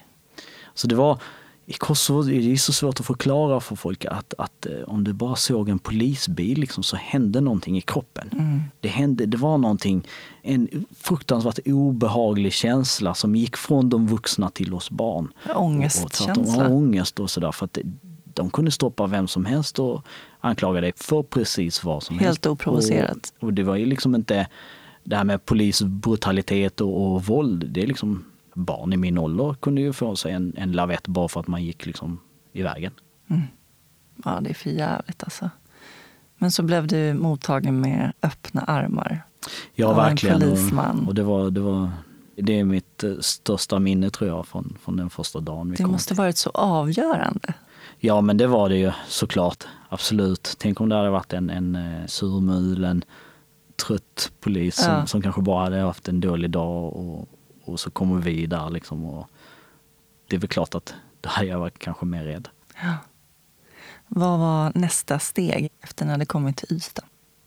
Så 0.73 0.87
det 0.87 0.95
var, 0.95 1.21
i 1.65 1.73
Kosovo 1.73 2.29
är 2.29 2.41
det 2.41 2.57
så 2.57 2.73
svårt 2.73 2.99
att 2.99 3.05
förklara 3.05 3.59
för 3.59 3.75
folk 3.75 4.05
att, 4.05 4.33
att 4.37 4.65
eh, 4.65 4.83
om 4.87 5.03
du 5.03 5.13
bara 5.13 5.35
såg 5.35 5.69
en 5.69 5.79
polisbil 5.79 6.59
liksom, 6.59 6.83
så 6.83 6.95
hände 6.95 7.41
någonting 7.41 7.77
i 7.77 7.81
kroppen. 7.81 8.29
Mm. 8.31 8.61
Det, 8.79 8.87
hände, 8.87 9.25
det 9.25 9.37
var 9.37 9.57
någonting, 9.57 10.07
en 10.41 10.85
fruktansvärt 10.99 11.59
obehaglig 11.65 12.53
känsla 12.53 13.13
som 13.13 13.35
gick 13.35 13.57
från 13.57 13.89
de 13.89 14.07
vuxna 14.07 14.49
till 14.49 14.73
oss 14.73 14.91
barn. 14.91 15.33
Ångestkänsla. 15.55 16.69
Ångest 16.69 17.19
och 17.19 17.29
sådär. 17.29 17.51
För 17.51 17.65
att 17.65 17.73
det, 17.73 17.81
de 18.33 18.49
kunde 18.49 18.71
stoppa 18.71 19.07
vem 19.07 19.27
som 19.27 19.45
helst 19.45 19.79
och 19.79 20.05
anklaga 20.39 20.81
dig 20.81 20.93
för 20.95 21.23
precis 21.23 21.83
vad 21.83 22.03
som 22.03 22.19
Helt 22.19 22.25
helst. 22.25 22.45
Helt 22.45 22.53
oprovocerat. 22.53 23.33
Och, 23.39 23.43
och, 23.43 23.53
det 23.53 23.63
var 23.63 23.75
ju 23.75 23.85
liksom 23.85 24.15
inte 24.15 24.47
det 25.03 25.15
här 25.15 25.23
med 25.23 25.45
polisbrutalitet 25.45 26.81
och, 26.81 27.13
och 27.13 27.25
våld. 27.25 27.65
Det 27.69 27.83
är 27.83 27.87
liksom 27.87 28.25
barn 28.53 28.93
i 28.93 28.97
min 28.97 29.17
ålder 29.17 29.53
kunde 29.53 29.81
ju 29.81 29.93
få 29.93 30.15
sig 30.15 30.31
en, 30.31 30.53
en 30.57 30.71
lavett 30.71 31.07
bara 31.07 31.27
för 31.27 31.39
att 31.39 31.47
man 31.47 31.63
gick 31.63 31.85
liksom 31.85 32.19
i 32.51 32.61
vägen. 32.61 32.91
Mm. 33.27 33.41
Ja, 34.25 34.39
det 34.41 34.49
är 34.49 34.53
för 34.53 34.69
jävligt 34.69 35.23
alltså. 35.23 35.49
Men 36.37 36.51
så 36.51 36.63
blev 36.63 36.87
du 36.87 37.13
mottagen 37.13 37.81
med 37.81 38.13
öppna 38.21 38.61
armar. 38.61 39.23
Ja, 39.73 39.93
verkligen. 39.93 40.41
En 40.41 40.49
polisman. 40.49 41.07
Och, 41.07 41.15
det, 41.15 41.23
var, 41.23 41.49
det, 41.49 41.59
var, 41.59 41.91
det 42.35 42.59
är 42.59 42.63
mitt 42.63 43.03
eh, 43.03 43.13
största 43.19 43.79
minne 43.79 44.09
tror 44.09 44.29
jag 44.29 44.47
från, 44.47 44.77
från 44.83 44.97
den 44.97 45.09
första 45.09 45.39
dagen 45.39 45.69
vi 45.69 45.75
Det 45.75 45.83
kom. 45.83 45.91
måste 45.91 46.13
varit 46.13 46.37
så 46.37 46.49
avgörande. 46.49 47.53
Ja, 47.99 48.21
men 48.21 48.37
det 48.37 48.47
var 48.47 48.69
det 48.69 48.77
ju 48.77 48.91
såklart. 49.07 49.63
Absolut. 49.89 50.55
Tänk 50.57 50.81
om 50.81 50.89
det 50.89 50.95
hade 50.95 51.09
varit 51.09 51.33
en, 51.33 51.49
en 51.49 51.75
eh, 51.75 52.05
surmulen, 52.07 53.03
trött 53.87 54.31
polis 54.39 54.75
som, 54.75 54.93
ja. 54.93 55.05
som 55.05 55.21
kanske 55.21 55.41
bara 55.41 55.63
hade 55.63 55.79
haft 55.79 56.07
en 56.07 56.19
dålig 56.19 56.49
dag 56.49 56.93
och, 56.93 57.27
och 57.63 57.79
så 57.79 57.91
kommer 57.91 58.21
vi 58.21 58.45
där 58.45 58.69
liksom. 58.69 59.05
Och 59.05 59.27
det 60.27 60.35
är 60.35 60.39
väl 60.39 60.49
klart 60.49 60.75
att 60.75 60.95
då 61.21 61.29
hade 61.29 61.47
jag 61.47 61.59
varit 61.59 61.79
kanske 61.79 62.05
mer 62.05 62.23
rädd. 62.23 62.49
Ja. 62.81 62.97
Vad 64.07 64.39
var 64.39 64.71
nästa 64.75 65.19
steg 65.19 65.69
efter 65.81 66.05
när 66.05 66.17
det 66.17 66.25
kommit 66.25 66.57
till 66.57 66.75
Ystad? 66.77 67.05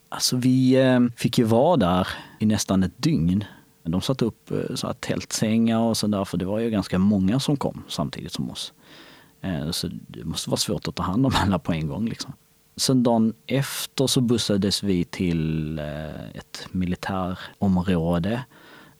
Alltså 0.09 0.37
vi 0.37 0.75
eh, 0.75 0.99
fick 1.15 1.37
ju 1.37 1.43
vara 1.43 1.77
där 1.77 2.07
i 2.39 2.45
nästan 2.45 2.83
ett 2.83 2.97
dygn. 2.97 3.43
De 3.83 4.01
satte 4.01 4.25
upp 4.25 4.51
eh, 4.51 4.75
så 4.75 4.87
här 4.87 4.93
tältsängar 4.93 5.79
och 5.79 5.97
sådär 5.97 6.25
för 6.25 6.37
det 6.37 6.45
var 6.45 6.59
ju 6.59 6.69
ganska 6.69 6.99
många 6.99 7.39
som 7.39 7.57
kom 7.57 7.83
samtidigt 7.87 8.31
som 8.31 8.51
oss. 8.51 8.73
Eh, 9.41 9.71
så 9.71 9.89
det 10.07 10.23
måste 10.23 10.49
vara 10.49 10.57
svårt 10.57 10.87
att 10.87 10.95
ta 10.95 11.03
hand 11.03 11.25
om 11.25 11.31
alla 11.35 11.59
på 11.59 11.73
en 11.73 11.87
gång. 11.87 12.05
Liksom. 12.05 12.33
Sen 12.75 13.03
dagen 13.03 13.33
efter 13.47 14.07
så 14.07 14.21
bussades 14.21 14.83
vi 14.83 15.03
till 15.03 15.79
ett 16.33 16.67
militärområde 16.71 18.43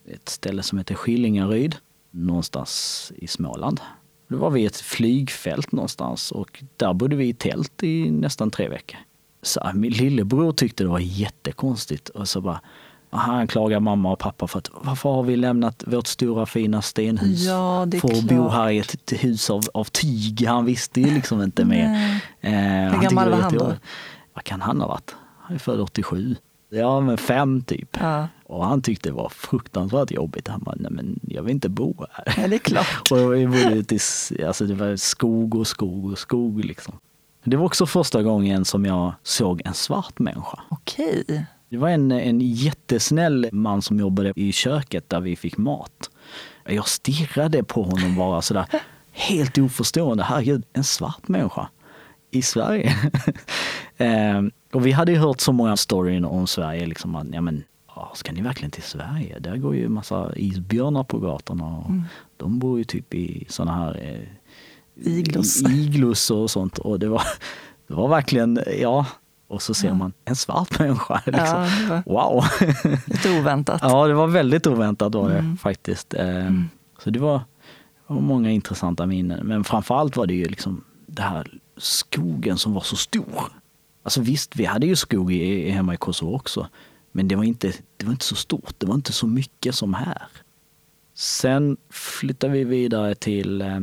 ett 0.07 0.29
ställe 0.29 0.63
som 0.63 0.77
heter 0.77 0.95
Skillingaryd 0.95 1.75
någonstans 2.11 3.11
i 3.15 3.27
Småland. 3.27 3.81
Då 4.27 4.37
var 4.37 4.49
vi 4.49 4.65
ett 4.65 4.77
flygfält 4.77 5.71
någonstans 5.71 6.31
och 6.31 6.63
där 6.77 6.93
bodde 6.93 7.15
vi 7.15 7.27
i 7.27 7.33
tält 7.33 7.83
i 7.83 8.11
nästan 8.11 8.51
tre 8.51 8.69
veckor. 8.69 8.99
Så 9.41 9.71
min 9.73 9.91
lillebror 9.91 10.51
tyckte 10.51 10.83
det 10.83 10.89
var 10.89 10.99
jättekonstigt 10.99 12.09
och 12.09 12.29
så 12.29 12.41
bara 12.41 12.61
han 13.09 13.47
klagar 13.47 13.79
mamma 13.79 14.11
och 14.11 14.19
pappa 14.19 14.47
för 14.47 14.59
att 14.59 14.69
varför 14.73 15.09
har 15.09 15.23
vi 15.23 15.35
lämnat 15.35 15.83
vårt 15.87 16.07
stora 16.07 16.45
fina 16.45 16.81
stenhus 16.81 17.45
ja, 17.45 17.87
för 18.01 18.11
att 18.11 18.23
bo 18.23 18.49
här 18.49 18.69
i 18.69 18.77
ett 18.77 19.13
hus 19.23 19.49
av, 19.49 19.61
av 19.73 19.83
tyg? 19.83 20.45
Han 20.47 20.65
visste 20.65 21.01
ju 21.01 21.13
liksom 21.13 21.41
inte 21.41 21.65
mer. 21.65 21.83
Eh, 22.41 22.51
Hur 22.51 23.01
gammal 23.01 23.29
var 23.29 23.37
han 23.37 23.53
då? 23.53 23.73
Vad 24.33 24.43
kan 24.43 24.61
han 24.61 24.81
ha 24.81 24.87
varit? 24.87 25.15
Han 25.39 25.55
är 25.55 25.59
född 25.59 25.79
87. 25.79 26.35
Ja 26.69 27.01
men 27.01 27.17
fem 27.17 27.61
typ. 27.61 27.97
Ja. 27.99 28.27
Och 28.47 28.65
han 28.65 28.81
tyckte 28.81 29.09
det 29.09 29.13
var 29.13 29.29
fruktansvärt 29.29 30.11
jobbigt. 30.11 30.47
Han 30.47 30.63
bara, 30.63 30.75
nej 30.79 30.91
men 30.91 31.19
jag 31.23 31.43
vill 31.43 31.53
inte 31.53 31.69
bo 31.69 32.05
här. 32.11 32.33
Ja, 32.37 32.47
det 32.47 32.55
är 32.55 32.59
klart. 32.59 33.11
och 33.11 33.33
vi 33.33 33.47
bodde 33.47 33.75
ute 33.75 33.95
i, 33.95 33.99
alltså 34.43 34.65
det 34.65 34.73
var 34.73 34.95
skog 34.95 35.55
och 35.55 35.67
skog 35.67 36.11
och 36.11 36.17
skog 36.17 36.65
liksom. 36.65 36.93
Det 37.43 37.57
var 37.57 37.65
också 37.65 37.85
första 37.85 38.23
gången 38.23 38.65
som 38.65 38.85
jag 38.85 39.13
såg 39.23 39.61
en 39.65 39.73
svart 39.73 40.19
människa. 40.19 40.59
Okej. 40.69 41.45
Det 41.69 41.77
var 41.77 41.89
en, 41.89 42.11
en 42.11 42.41
jättesnäll 42.41 43.49
man 43.51 43.81
som 43.81 43.99
jobbade 43.99 44.33
i 44.35 44.51
köket 44.51 45.09
där 45.09 45.19
vi 45.19 45.35
fick 45.35 45.57
mat. 45.57 46.09
Jag 46.65 46.87
stirrade 46.87 47.63
på 47.63 47.83
honom 47.83 48.15
bara 48.15 48.41
sådär, 48.41 48.65
helt 49.11 49.57
oförstående. 49.57 50.23
Herregud, 50.23 50.63
en 50.73 50.83
svart 50.83 51.27
människa 51.27 51.69
i 52.31 52.41
Sverige. 52.41 52.95
eh, 53.97 54.41
och 54.73 54.85
vi 54.85 54.91
hade 54.91 55.11
ju 55.11 55.17
hört 55.17 55.41
så 55.41 55.51
många 55.51 55.77
storyn 55.77 56.25
om 56.25 56.47
Sverige, 56.47 56.85
liksom 56.85 57.15
att 57.15 57.27
ja, 57.31 57.41
men, 57.41 57.63
ska 58.13 58.31
ni 58.31 58.41
verkligen 58.41 58.71
till 58.71 58.83
Sverige? 58.83 59.39
Där 59.39 59.57
går 59.57 59.75
ju 59.75 59.89
massa 59.89 60.31
isbjörnar 60.35 61.03
på 61.03 61.19
gatorna. 61.19 61.77
Och 61.77 61.89
mm. 61.89 62.03
De 62.37 62.59
bor 62.59 62.77
ju 62.77 62.83
typ 62.83 63.13
i 63.13 63.45
såna 63.49 63.73
här 63.73 63.99
eh, 64.01 65.13
iglos. 65.13 65.61
iglos 65.61 66.31
och 66.31 66.51
sånt. 66.51 66.77
Och 66.77 66.99
det 66.99 67.07
var, 67.07 67.23
det 67.87 67.93
var 67.93 68.07
verkligen, 68.07 68.59
ja, 68.79 69.05
och 69.47 69.61
så 69.61 69.73
ser 69.73 69.87
ja. 69.87 69.93
man 69.93 70.13
en 70.25 70.35
svart 70.35 70.79
människa. 70.79 71.21
Liksom. 71.25 71.67
Ja, 71.89 72.03
wow! 72.05 72.45
Lite 73.05 73.39
oväntat. 73.39 73.79
ja, 73.83 74.07
det 74.07 74.13
var 74.13 74.27
väldigt 74.27 74.67
oväntat 74.67 75.15
var 75.15 75.29
det 75.29 75.37
mm. 75.37 75.57
faktiskt. 75.57 76.13
Eh, 76.13 76.27
mm. 76.27 76.69
Så 77.03 77.09
det 77.09 77.19
var, 77.19 77.37
det 78.07 78.13
var 78.13 78.21
många 78.21 78.51
intressanta 78.51 79.05
minnen. 79.05 79.47
Men 79.47 79.63
framförallt 79.63 80.17
var 80.17 80.27
det 80.27 80.33
ju 80.33 80.45
liksom 80.45 80.83
det 81.05 81.21
här 81.21 81.59
skogen 81.77 82.57
som 82.57 82.73
var 82.73 82.81
så 82.81 82.95
stor. 82.95 83.51
Alltså 84.03 84.21
visst, 84.21 84.55
vi 84.55 84.65
hade 84.65 84.87
ju 84.87 84.95
skog 84.95 85.33
i, 85.33 85.69
hemma 85.69 85.93
i 85.93 85.97
Kosovo 85.97 86.35
också. 86.35 86.67
Men 87.17 87.27
det 87.27 87.35
var, 87.35 87.43
inte, 87.43 87.73
det 87.97 88.05
var 88.05 88.11
inte 88.11 88.25
så 88.25 88.35
stort, 88.35 88.73
det 88.77 88.85
var 88.85 88.95
inte 88.95 89.13
så 89.13 89.27
mycket 89.27 89.75
som 89.75 89.93
här. 89.93 90.27
Sen 91.13 91.77
flyttade 91.89 92.53
vi 92.53 92.63
vidare 92.63 93.15
till 93.15 93.61
eh, 93.61 93.79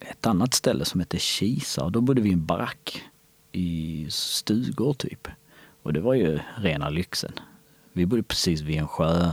ett 0.00 0.26
annat 0.26 0.54
ställe 0.54 0.84
som 0.84 1.00
heter 1.00 1.18
Kisa 1.18 1.84
och 1.84 1.92
då 1.92 2.00
bodde 2.00 2.20
vi 2.20 2.30
i 2.30 2.32
en 2.32 2.46
barack 2.46 3.02
i 3.52 4.06
stugor 4.10 4.94
typ. 4.94 5.28
Och 5.82 5.92
det 5.92 6.00
var 6.00 6.14
ju 6.14 6.40
rena 6.56 6.88
lyxen. 6.88 7.32
Vi 7.92 8.06
bodde 8.06 8.22
precis 8.22 8.60
vid 8.60 8.76
en 8.76 8.88
sjö. 8.88 9.32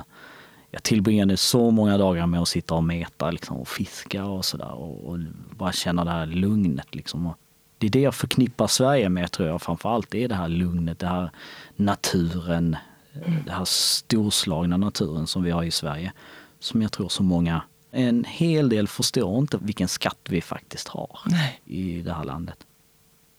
Jag 0.72 0.84
tillbringade 0.84 1.38
så 1.38 1.72
många 1.72 1.98
dagar 1.98 2.28
med 2.28 2.42
att 2.42 2.48
sitta 2.48 2.76
och 2.76 2.84
meta 2.84 3.32
liksom, 3.32 3.58
och 3.58 3.68
fiska 3.68 4.26
och 4.26 4.46
sådär 4.46 4.72
och, 4.72 5.10
och, 5.10 5.20
bara 5.58 5.72
känna 5.72 6.06
det 6.06 6.12
här 6.12 6.26
lugnet. 6.26 6.96
Liksom. 6.96 7.28
Och 7.28 7.38
det 7.78 7.88
är 7.88 7.92
det 7.92 8.02
jag 8.02 8.16
förknippar 8.16 8.68
Sverige 8.68 9.10
med 9.10 9.32
tror 9.32 9.48
jag 9.48 9.62
framförallt. 9.62 10.12
Det 10.12 10.24
är 10.24 10.28
det 10.28 10.36
här 10.36 10.50
lugnet, 10.50 11.00
det 11.00 11.08
här 11.08 11.32
naturen 11.76 12.78
den 13.14 13.50
här 13.50 13.66
storslagna 13.66 14.78
naturen 14.78 15.28
som 15.28 15.44
vi 15.44 15.52
har 15.52 15.64
i 15.64 15.72
Sverige. 15.72 16.14
Som 16.60 16.82
jag 16.82 16.92
tror 16.92 17.10
så 17.10 17.24
många, 17.24 17.62
en 17.92 18.24
hel 18.24 18.70
del 18.70 18.88
förstår 18.88 19.40
inte 19.40 19.58
vilken 19.62 19.88
skatt 19.88 20.20
vi 20.30 20.42
faktiskt 20.42 20.88
har 20.88 21.20
Nej. 21.26 21.62
i 21.66 22.02
det 22.02 22.14
här 22.14 22.24
landet. 22.24 22.58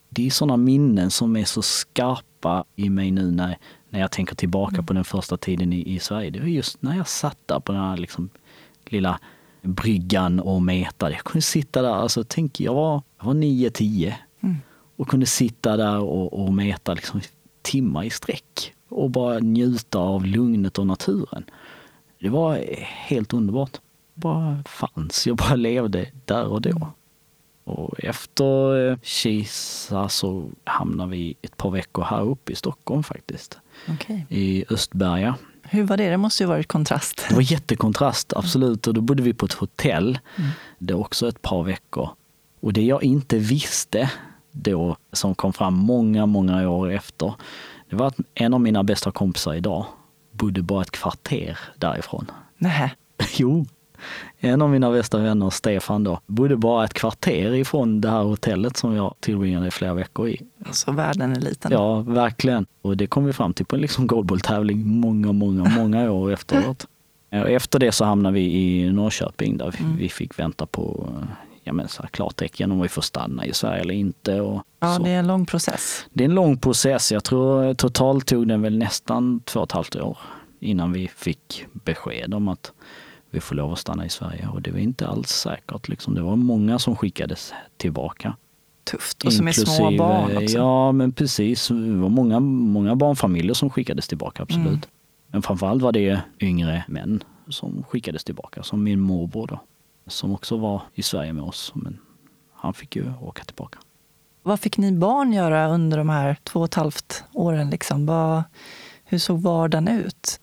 Det 0.08 0.26
är 0.26 0.30
sådana 0.30 0.56
minnen 0.56 1.10
som 1.10 1.36
är 1.36 1.44
så 1.44 1.62
skarpa 1.62 2.64
i 2.76 2.90
mig 2.90 3.10
nu 3.10 3.30
när, 3.30 3.58
när 3.90 4.00
jag 4.00 4.10
tänker 4.10 4.34
tillbaka 4.34 4.74
mm. 4.74 4.86
på 4.86 4.92
den 4.92 5.04
första 5.04 5.36
tiden 5.36 5.72
i, 5.72 5.94
i 5.94 5.98
Sverige. 5.98 6.30
Det 6.30 6.40
var 6.40 6.46
just 6.46 6.82
när 6.82 6.96
jag 6.96 7.08
satt 7.08 7.38
där 7.46 7.60
på 7.60 7.72
den 7.72 7.80
här 7.80 7.96
liksom, 7.96 8.30
lilla 8.86 9.20
bryggan 9.62 10.40
och 10.40 10.62
metade. 10.62 11.12
Jag 11.12 11.24
kunde 11.24 11.42
sitta 11.42 11.82
där, 11.82 11.94
alltså 11.94 12.24
tänk 12.28 12.60
jag 12.60 12.74
var, 12.74 13.02
jag 13.18 13.24
var 13.24 13.34
9-10 13.34 14.14
mm. 14.40 14.56
och 14.96 15.08
kunde 15.08 15.26
sitta 15.26 15.76
där 15.76 15.98
och, 15.98 16.44
och 16.44 16.52
meta 16.52 16.94
liksom 16.94 17.20
timmar 17.62 18.04
i 18.04 18.10
sträck 18.10 18.74
och 18.90 19.10
bara 19.10 19.38
njuta 19.38 19.98
av 19.98 20.26
lugnet 20.26 20.78
och 20.78 20.86
naturen. 20.86 21.44
Det 22.18 22.28
var 22.28 22.64
helt 22.78 23.32
underbart. 23.32 23.80
bara 24.14 24.62
fanns, 24.66 25.26
jag 25.26 25.36
bara 25.36 25.56
levde 25.56 26.06
där 26.24 26.44
och 26.46 26.60
då. 26.60 26.88
Och 27.64 28.04
efter 28.04 28.88
eh, 28.90 28.98
Kisa 29.02 30.08
så 30.08 30.50
hamnade 30.64 31.10
vi 31.10 31.34
ett 31.42 31.56
par 31.56 31.70
veckor 31.70 32.02
här 32.02 32.22
uppe 32.22 32.52
i 32.52 32.54
Stockholm 32.54 33.02
faktiskt. 33.02 33.58
Okay. 33.94 34.22
I 34.28 34.64
Östberga. 34.70 35.34
Hur 35.62 35.84
var 35.84 35.96
det? 35.96 36.10
Det 36.10 36.16
måste 36.16 36.42
ju 36.42 36.46
varit 36.46 36.68
kontrast. 36.68 37.26
Det 37.28 37.34
var 37.34 37.52
jättekontrast, 37.52 38.32
absolut. 38.32 38.86
Och 38.86 38.94
då 38.94 39.00
bodde 39.00 39.22
vi 39.22 39.34
på 39.34 39.46
ett 39.46 39.52
hotell. 39.52 40.18
Mm. 40.36 40.50
Det 40.78 40.94
var 40.94 41.00
också 41.00 41.28
ett 41.28 41.42
par 41.42 41.62
veckor. 41.62 42.10
Och 42.60 42.72
det 42.72 42.82
jag 42.82 43.02
inte 43.02 43.38
visste 43.38 44.10
då, 44.52 44.96
som 45.12 45.34
kom 45.34 45.52
fram 45.52 45.74
många, 45.74 46.26
många 46.26 46.68
år 46.68 46.90
efter, 46.90 47.34
det 47.90 47.96
var 47.96 48.06
att 48.06 48.16
en 48.34 48.54
av 48.54 48.60
mina 48.60 48.82
bästa 48.82 49.10
kompisar 49.10 49.54
idag 49.54 49.84
bodde 50.32 50.62
bara 50.62 50.82
ett 50.82 50.90
kvarter 50.90 51.58
därifrån. 51.78 52.30
Nej. 52.58 52.94
Jo. 53.36 53.66
En 54.38 54.62
av 54.62 54.70
mina 54.70 54.90
bästa 54.90 55.18
vänner, 55.18 55.50
Stefan 55.50 56.04
då, 56.04 56.20
bodde 56.26 56.56
bara 56.56 56.84
ett 56.84 56.94
kvarter 56.94 57.54
ifrån 57.54 58.00
det 58.00 58.10
här 58.10 58.22
hotellet 58.22 58.76
som 58.76 58.94
jag 58.94 59.14
tillbringade 59.20 59.70
flera 59.70 59.94
veckor 59.94 60.28
i. 60.28 60.40
Alltså 60.66 60.92
världen 60.92 61.32
är 61.32 61.40
liten. 61.40 61.72
Ja, 61.72 62.00
verkligen. 62.00 62.66
Och 62.82 62.96
det 62.96 63.06
kom 63.06 63.24
vi 63.24 63.32
fram 63.32 63.54
till 63.54 63.66
på 63.66 63.76
en 63.76 63.82
liksom 63.82 64.06
goalball-tävling 64.06 64.86
många, 64.86 65.32
många, 65.32 65.64
många 65.64 66.10
år 66.10 66.32
efteråt. 66.32 66.86
Efter 67.30 67.78
det 67.78 67.92
så 67.92 68.04
hamnade 68.04 68.34
vi 68.34 68.40
i 68.40 68.92
Norrköping 68.92 69.56
där 69.56 69.74
mm. 69.80 69.96
vi 69.96 70.08
fick 70.08 70.38
vänta 70.38 70.66
på 70.66 71.08
ja, 71.70 71.74
men 71.74 71.88
så 71.88 72.02
här, 72.02 72.08
klartecken 72.08 72.72
om 72.72 72.80
vi 72.80 72.88
får 72.88 73.02
stanna 73.02 73.46
i 73.46 73.52
Sverige 73.52 73.80
eller 73.80 73.94
inte. 73.94 74.40
Och 74.40 74.62
ja, 74.80 74.94
så. 74.94 75.02
det 75.02 75.10
är 75.10 75.18
en 75.18 75.26
lång 75.26 75.46
process. 75.46 76.06
Det 76.12 76.24
är 76.24 76.28
en 76.28 76.34
lång 76.34 76.58
process. 76.58 77.12
Jag 77.12 77.24
tror 77.24 77.74
totalt 77.74 78.26
tog 78.26 78.48
den 78.48 78.62
väl 78.62 78.78
nästan 78.78 79.40
två 79.40 79.60
och 79.60 79.66
ett 79.66 79.72
halvt 79.72 79.96
år 79.96 80.18
innan 80.60 80.92
vi 80.92 81.08
fick 81.08 81.64
besked 81.72 82.34
om 82.34 82.48
att 82.48 82.72
vi 83.30 83.40
får 83.40 83.54
lov 83.54 83.72
att 83.72 83.78
stanna 83.78 84.06
i 84.06 84.08
Sverige. 84.08 84.48
Och 84.48 84.62
det 84.62 84.70
var 84.70 84.78
inte 84.78 85.08
alls 85.08 85.28
säkert. 85.28 85.88
Liksom. 85.88 86.14
Det 86.14 86.22
var 86.22 86.36
många 86.36 86.78
som 86.78 86.96
skickades 86.96 87.52
tillbaka. 87.76 88.36
Tufft, 88.84 89.24
och 89.24 89.32
som 89.32 89.48
är 89.48 89.52
små 89.52 89.90
barn 89.90 90.36
också. 90.36 90.56
Ja, 90.56 90.92
men 90.92 91.12
precis. 91.12 91.68
Det 91.68 91.74
var 91.74 92.08
många, 92.08 92.40
många 92.40 92.96
barnfamiljer 92.96 93.54
som 93.54 93.70
skickades 93.70 94.08
tillbaka, 94.08 94.42
absolut. 94.42 94.66
Mm. 94.66 94.80
Men 95.26 95.42
framförallt 95.42 95.82
var 95.82 95.92
det 95.92 96.20
yngre 96.40 96.84
män 96.88 97.22
som 97.48 97.82
skickades 97.88 98.24
tillbaka, 98.24 98.62
som 98.62 98.82
min 98.82 99.00
morbror 99.00 99.46
då 99.46 99.60
som 100.06 100.34
också 100.34 100.56
var 100.56 100.82
i 100.94 101.02
Sverige 101.02 101.32
med 101.32 101.44
oss. 101.44 101.72
Men 101.74 101.98
han 102.52 102.74
fick 102.74 102.96
ju 102.96 103.12
åka 103.20 103.44
tillbaka. 103.44 103.78
Vad 104.42 104.60
fick 104.60 104.78
ni 104.78 104.92
barn 104.92 105.32
göra 105.32 105.68
under 105.68 105.98
de 105.98 106.08
här 106.08 106.36
två 106.44 106.60
och 106.60 106.64
ett 106.64 106.74
halvt 106.74 107.24
åren? 107.32 107.70
Liksom? 107.70 108.06
Vad, 108.06 108.42
hur 109.04 109.18
såg 109.18 109.42
vardagen 109.42 109.88
ut? 109.88 110.40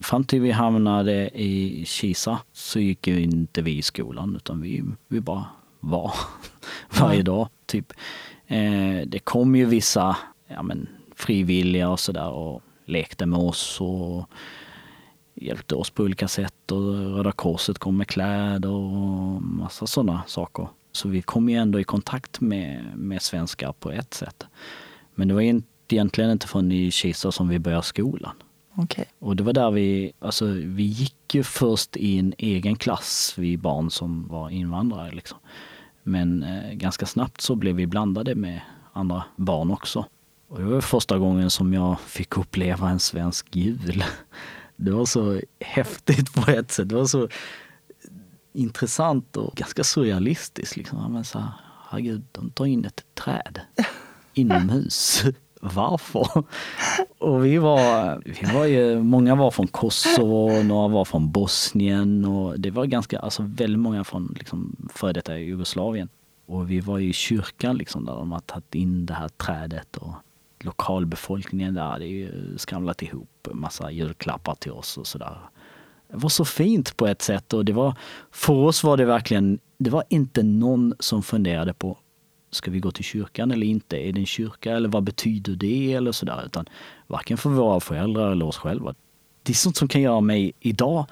Fram 0.00 0.24
till 0.24 0.40
vi 0.40 0.50
hamnade 0.50 1.40
i 1.40 1.84
Kisa 1.86 2.38
så 2.52 2.80
gick 2.80 3.06
ju 3.06 3.20
inte 3.20 3.62
vi 3.62 3.78
i 3.78 3.82
skolan 3.82 4.36
utan 4.36 4.60
vi, 4.60 4.84
vi 5.08 5.20
bara 5.20 5.44
var 5.80 6.12
varje 7.00 7.22
dag. 7.22 7.48
Typ. 7.66 7.92
Eh, 8.46 9.06
det 9.06 9.18
kom 9.24 9.56
ju 9.56 9.64
vissa 9.64 10.16
ja, 10.48 10.62
men, 10.62 10.88
frivilliga 11.14 11.88
och 11.88 12.00
sådär 12.00 12.28
och 12.28 12.62
lekte 12.86 13.26
med 13.26 13.38
oss 13.38 13.80
och 13.80 14.30
hjälpte 15.40 15.74
oss 15.74 15.90
på 15.90 16.02
olika 16.02 16.28
sätt 16.28 16.72
och 16.72 16.94
Röda 17.16 17.32
Korset 17.32 17.78
kom 17.78 17.96
med 17.96 18.06
kläder 18.06 18.70
och 18.70 19.42
massa 19.42 19.86
sådana 19.86 20.22
saker. 20.26 20.68
Så 20.92 21.08
vi 21.08 21.22
kom 21.22 21.48
ju 21.48 21.56
ändå 21.56 21.80
i 21.80 21.84
kontakt 21.84 22.40
med, 22.40 22.84
med 22.96 23.22
svenskar 23.22 23.72
på 23.72 23.90
ett 23.90 24.14
sätt. 24.14 24.46
Men 25.14 25.28
det 25.28 25.34
var 25.34 25.62
egentligen 25.88 26.30
inte 26.30 26.46
förrän 26.46 26.72
i 26.72 26.90
Kisa 26.90 27.32
som 27.32 27.48
vi 27.48 27.58
började 27.58 27.82
skolan. 27.82 28.32
Okay. 28.76 29.04
Och 29.18 29.36
det 29.36 29.42
var 29.42 29.52
där 29.52 29.70
vi, 29.70 30.12
alltså 30.18 30.46
vi 30.46 30.82
gick 30.82 31.34
ju 31.34 31.42
först 31.42 31.96
i 31.96 32.18
en 32.18 32.34
egen 32.38 32.76
klass, 32.76 33.34
vi 33.38 33.56
barn 33.56 33.90
som 33.90 34.28
var 34.28 34.50
invandrare 34.50 35.10
liksom. 35.10 35.38
Men 36.02 36.42
eh, 36.42 36.72
ganska 36.72 37.06
snabbt 37.06 37.40
så 37.40 37.54
blev 37.54 37.76
vi 37.76 37.86
blandade 37.86 38.34
med 38.34 38.60
andra 38.92 39.24
barn 39.36 39.70
också. 39.70 40.04
Och 40.48 40.58
det 40.58 40.64
var 40.64 40.80
första 40.80 41.18
gången 41.18 41.50
som 41.50 41.72
jag 41.72 42.00
fick 42.00 42.36
uppleva 42.36 42.90
en 42.90 43.00
svensk 43.00 43.56
jul. 43.56 44.04
Det 44.84 44.90
var 44.90 45.06
så 45.06 45.40
häftigt 45.60 46.34
på 46.34 46.50
ett 46.50 46.70
sätt. 46.70 46.88
Det 46.88 46.94
var 46.94 47.06
så 47.06 47.28
intressant 48.52 49.36
och 49.36 49.54
ganska 49.54 49.84
surrealistiskt. 49.84 50.76
Liksom. 50.76 51.12
Men 51.12 51.24
så 51.24 51.38
här, 51.38 51.48
herregud, 51.88 52.22
de 52.32 52.50
tar 52.50 52.66
in 52.66 52.84
ett 52.84 53.04
träd 53.14 53.60
inomhus. 54.34 55.24
Varför? 55.60 56.44
Och 57.18 57.44
vi 57.44 57.58
var, 57.58 58.22
vi 58.24 58.54
var 58.54 58.64
ju, 58.64 59.02
många 59.02 59.34
var 59.34 59.50
från 59.50 59.66
Kosovo, 59.66 60.62
några 60.62 60.88
var 60.88 61.04
från 61.04 61.32
Bosnien 61.32 62.24
och 62.24 62.60
det 62.60 62.70
var 62.70 62.84
ganska, 62.86 63.18
alltså 63.18 63.42
väldigt 63.42 63.80
många 63.80 64.04
från 64.04 64.34
liksom 64.38 64.76
före 64.94 65.12
detta 65.12 65.38
Jugoslavien. 65.38 66.08
Och 66.46 66.70
vi 66.70 66.80
var 66.80 66.98
i 66.98 67.12
kyrkan 67.12 67.76
liksom 67.76 68.04
där 68.04 68.12
de 68.12 68.32
har 68.32 68.40
tagit 68.40 68.74
in 68.74 69.06
det 69.06 69.14
här 69.14 69.28
trädet 69.28 69.96
och 69.96 70.14
lokalbefolkningen 70.64 71.74
där 71.74 71.84
hade 71.84 72.06
ju 72.06 72.58
skramlat 72.58 73.02
ihop 73.02 73.48
massa 73.52 73.90
julklappar 73.90 74.54
till 74.54 74.72
oss 74.72 74.98
och 74.98 75.06
sådär. 75.06 75.38
Det 76.08 76.16
var 76.16 76.28
så 76.28 76.44
fint 76.44 76.96
på 76.96 77.06
ett 77.06 77.22
sätt 77.22 77.52
och 77.52 77.64
det 77.64 77.72
var, 77.72 77.94
för 78.30 78.52
oss 78.52 78.84
var 78.84 78.96
det 78.96 79.04
verkligen, 79.04 79.58
det 79.78 79.90
var 79.90 80.04
inte 80.08 80.42
någon 80.42 80.94
som 80.98 81.22
funderade 81.22 81.74
på 81.74 81.98
ska 82.50 82.70
vi 82.70 82.80
gå 82.80 82.90
till 82.90 83.04
kyrkan 83.04 83.50
eller 83.50 83.66
inte? 83.66 83.96
Är 83.96 84.12
det 84.12 84.20
en 84.20 84.26
kyrka 84.26 84.72
eller 84.72 84.88
vad 84.88 85.02
betyder 85.02 85.52
det 85.52 85.92
eller 85.92 86.12
sådär? 86.12 86.42
Utan 86.46 86.68
varken 87.06 87.36
för 87.36 87.50
våra 87.50 87.80
föräldrar 87.80 88.32
eller 88.32 88.46
oss 88.46 88.56
själva. 88.56 88.94
Det 89.42 89.52
är 89.52 89.54
sånt 89.54 89.76
som 89.76 89.88
kan 89.88 90.00
göra 90.00 90.20
mig 90.20 90.52
idag 90.60 91.06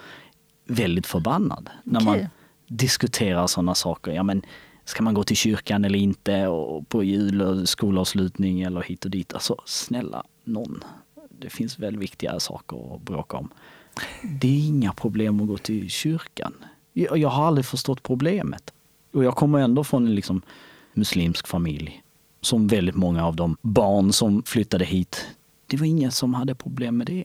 väldigt 0.64 1.06
förbannad. 1.06 1.70
När 1.84 2.00
okay. 2.00 2.20
man 2.20 2.28
diskuterar 2.66 3.46
sådana 3.46 3.74
saker. 3.74 4.12
Ja, 4.12 4.22
men 4.22 4.42
ska 4.88 5.02
man 5.02 5.14
gå 5.14 5.24
till 5.24 5.36
kyrkan 5.36 5.84
eller 5.84 5.98
inte 5.98 6.46
och 6.46 6.88
på 6.88 7.04
jul 7.04 7.42
och 7.42 7.68
skolavslutning 7.68 8.62
eller 8.62 8.82
hit 8.82 9.04
och 9.04 9.10
dit. 9.10 9.34
Alltså 9.34 9.56
snälla 9.64 10.24
någon. 10.44 10.84
Det 11.40 11.50
finns 11.50 11.78
väl 11.78 11.98
viktigare 11.98 12.40
saker 12.40 12.94
att 12.94 13.02
bråka 13.02 13.36
om. 13.36 13.48
Det 14.40 14.48
är 14.48 14.68
inga 14.68 14.92
problem 14.92 15.40
att 15.40 15.48
gå 15.48 15.58
till 15.58 15.90
kyrkan. 15.90 16.54
Jag, 16.92 17.18
jag 17.18 17.28
har 17.28 17.46
aldrig 17.46 17.66
förstått 17.66 18.02
problemet. 18.02 18.72
Och 19.12 19.24
jag 19.24 19.36
kommer 19.36 19.58
ändå 19.58 19.84
från 19.84 20.06
en 20.06 20.14
liksom 20.14 20.42
muslimsk 20.94 21.46
familj. 21.46 22.02
Som 22.40 22.66
väldigt 22.66 22.96
många 22.96 23.26
av 23.26 23.36
de 23.36 23.56
barn 23.62 24.12
som 24.12 24.42
flyttade 24.42 24.84
hit, 24.84 25.26
det 25.66 25.76
var 25.76 25.86
ingen 25.86 26.12
som 26.12 26.34
hade 26.34 26.54
problem 26.54 26.96
med 26.96 27.06
det. 27.06 27.24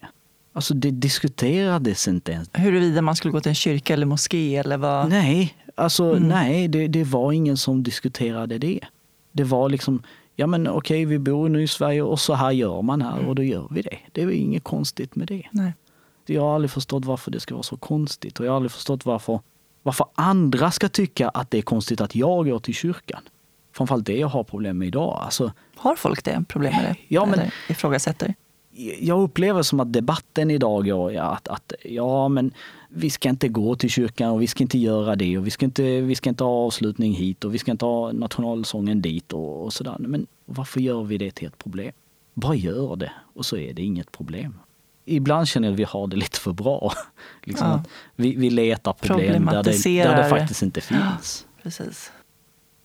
Alltså 0.53 0.73
det 0.73 0.91
diskuterades 0.91 2.07
inte 2.07 2.31
ens. 2.31 2.49
Huruvida 2.53 3.01
man 3.01 3.15
skulle 3.15 3.31
gå 3.31 3.39
till 3.39 3.49
en 3.49 3.55
kyrka 3.55 3.93
eller 3.93 4.05
moské 4.05 4.55
eller 4.55 4.77
vad? 4.77 5.09
Nej, 5.09 5.55
Alltså 5.75 6.03
mm. 6.03 6.27
nej, 6.27 6.67
det, 6.67 6.87
det 6.87 7.03
var 7.03 7.31
ingen 7.31 7.57
som 7.57 7.83
diskuterade 7.83 8.57
det. 8.57 8.79
Det 9.31 9.43
var 9.43 9.69
liksom, 9.69 10.03
ja 10.35 10.47
men 10.47 10.67
okej 10.67 11.05
vi 11.05 11.19
bor 11.19 11.49
nu 11.49 11.63
i 11.63 11.67
Sverige 11.67 12.01
och 12.01 12.19
så 12.19 12.33
här 12.33 12.51
gör 12.51 12.81
man 12.81 13.01
här 13.01 13.17
mm. 13.17 13.27
och 13.27 13.35
då 13.35 13.43
gör 13.43 13.67
vi 13.71 13.81
det. 13.81 13.97
Det 14.11 14.21
är 14.21 14.29
inget 14.29 14.63
konstigt 14.63 15.15
med 15.15 15.27
det. 15.27 15.43
Nej. 15.51 15.73
Jag 16.25 16.41
har 16.41 16.55
aldrig 16.55 16.71
förstått 16.71 17.05
varför 17.05 17.31
det 17.31 17.39
ska 17.39 17.55
vara 17.55 17.63
så 17.63 17.77
konstigt 17.77 18.39
och 18.39 18.45
jag 18.45 18.51
har 18.51 18.55
aldrig 18.55 18.71
förstått 18.71 19.05
varför, 19.05 19.39
varför 19.83 20.05
andra 20.15 20.71
ska 20.71 20.89
tycka 20.89 21.29
att 21.29 21.51
det 21.51 21.57
är 21.57 21.61
konstigt 21.61 22.01
att 22.01 22.15
jag 22.15 22.45
går 22.45 22.59
till 22.59 22.73
kyrkan. 22.73 23.21
Framförallt 23.71 24.05
det 24.05 24.17
jag 24.17 24.27
har 24.27 24.43
problem 24.43 24.77
med 24.77 24.87
idag. 24.87 25.19
Alltså, 25.25 25.51
har 25.75 25.95
folk 25.95 26.23
det 26.23 26.43
problem 26.47 26.73
med 26.75 26.85
det? 26.85 26.95
Ja, 27.07 27.25
men, 27.25 27.39
Eller 27.39 27.53
ifrågasätter? 27.69 28.35
Jag 28.99 29.21
upplever 29.21 29.62
som 29.62 29.79
att 29.79 29.93
debatten 29.93 30.51
idag 30.51 30.86
går 30.86 31.17
att, 31.17 31.47
att 31.47 31.73
ja 31.83 32.27
men 32.27 32.53
vi 32.89 33.09
ska 33.09 33.29
inte 33.29 33.47
gå 33.47 33.75
till 33.75 33.89
kyrkan 33.89 34.29
och 34.29 34.41
vi 34.41 34.47
ska 34.47 34.63
inte 34.63 34.77
göra 34.77 35.15
det 35.15 35.38
och 35.38 35.47
vi 35.47 35.51
ska 35.51 35.65
inte, 35.65 36.01
vi 36.01 36.15
ska 36.15 36.29
inte 36.29 36.43
ha 36.43 36.51
avslutning 36.51 37.13
hit 37.13 37.43
och 37.43 37.53
vi 37.53 37.57
ska 37.57 37.71
inte 37.71 37.86
ha 37.86 38.12
nationalsången 38.12 39.01
dit 39.01 39.33
och, 39.33 39.63
och 39.63 39.73
sådär. 39.73 39.95
Men 39.99 40.27
varför 40.45 40.79
gör 40.79 41.03
vi 41.03 41.17
det 41.17 41.31
till 41.31 41.47
ett 41.47 41.57
problem? 41.57 41.91
Bara 42.33 42.55
gör 42.55 42.95
det 42.95 43.12
och 43.33 43.45
så 43.45 43.57
är 43.57 43.73
det 43.73 43.81
inget 43.81 44.12
problem. 44.12 44.59
Ibland 45.05 45.47
känner 45.47 45.67
jag 45.67 45.73
att 45.73 45.79
vi 45.79 45.83
har 45.83 46.07
det 46.07 46.15
lite 46.15 46.39
för 46.39 46.53
bra. 46.53 46.93
liksom 47.43 47.67
ja. 47.67 47.83
vi, 48.15 48.36
vi 48.36 48.49
letar 48.49 48.93
problem 48.93 49.45
där 49.45 49.63
det, 49.63 50.03
där 50.03 50.23
det 50.23 50.29
faktiskt 50.29 50.62
inte 50.62 50.81
finns. 50.81 51.45
Ja, 51.47 51.63
precis. 51.63 52.12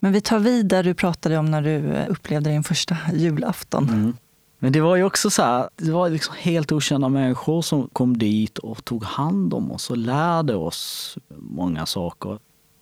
Men 0.00 0.12
vi 0.12 0.20
tar 0.20 0.38
vid 0.38 0.66
där 0.66 0.82
du 0.82 0.94
pratade 0.94 1.36
om 1.36 1.50
när 1.50 1.62
du 1.62 2.04
upplevde 2.08 2.50
din 2.50 2.64
första 2.64 2.96
julafton. 3.14 3.88
Mm. 3.88 4.16
Men 4.58 4.72
det 4.72 4.80
var 4.80 4.96
ju 4.96 5.04
också 5.04 5.30
så 5.30 5.42
här, 5.42 5.68
det 5.76 5.90
var 5.90 6.10
liksom 6.10 6.34
helt 6.38 6.72
okända 6.72 7.08
människor 7.08 7.62
som 7.62 7.88
kom 7.88 8.18
dit 8.18 8.58
och 8.58 8.84
tog 8.84 9.04
hand 9.04 9.54
om 9.54 9.72
oss 9.72 9.90
och 9.90 9.96
lärde 9.96 10.54
oss 10.54 11.18
många 11.36 11.86
saker. 11.86 12.38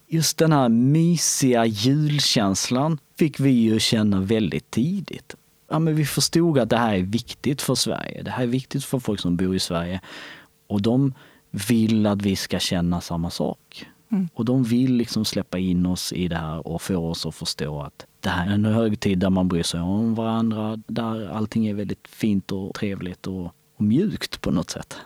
just 0.08 0.38
den 0.38 0.52
här 0.52 0.68
mysiga 0.68 1.66
julkänslan 1.66 2.98
fick 3.18 3.40
vi 3.40 3.50
ju 3.50 3.80
känna 3.80 4.20
väldigt 4.20 4.70
tidigt. 4.70 5.34
Ja, 5.70 5.78
men 5.78 5.96
vi 5.96 6.04
förstod 6.04 6.58
att 6.58 6.70
det 6.70 6.76
här 6.76 6.94
är 6.94 7.02
viktigt 7.02 7.62
för 7.62 7.74
Sverige. 7.74 8.22
Det 8.22 8.30
här 8.30 8.42
är 8.42 8.46
viktigt 8.46 8.84
för 8.84 8.98
folk 8.98 9.20
som 9.20 9.36
bor 9.36 9.56
i 9.56 9.60
Sverige. 9.60 10.00
Och 10.66 10.82
de 10.82 11.14
vill 11.50 12.06
att 12.06 12.22
vi 12.22 12.36
ska 12.36 12.58
känna 12.58 13.00
samma 13.00 13.30
sak. 13.30 13.86
Mm. 14.12 14.28
Och 14.34 14.44
de 14.44 14.64
vill 14.64 14.94
liksom 14.94 15.24
släppa 15.24 15.58
in 15.58 15.86
oss 15.86 16.12
i 16.12 16.28
det 16.28 16.36
här 16.36 16.66
och 16.66 16.82
få 16.82 16.96
oss 16.96 17.26
att 17.26 17.34
förstå 17.34 17.82
att 17.82 18.06
det 18.26 18.30
här 18.30 18.46
är 18.46 18.54
en 18.54 18.64
högtid 18.64 19.18
där 19.18 19.30
man 19.30 19.48
bryr 19.48 19.62
sig 19.62 19.80
om 19.80 20.14
varandra, 20.14 20.78
där 20.86 21.28
allting 21.28 21.66
är 21.66 21.74
väldigt 21.74 22.08
fint 22.08 22.52
och 22.52 22.74
trevligt 22.74 23.26
och, 23.26 23.44
och 23.76 23.84
mjukt 23.84 24.40
på 24.40 24.50
något 24.50 24.70
sätt. 24.70 24.96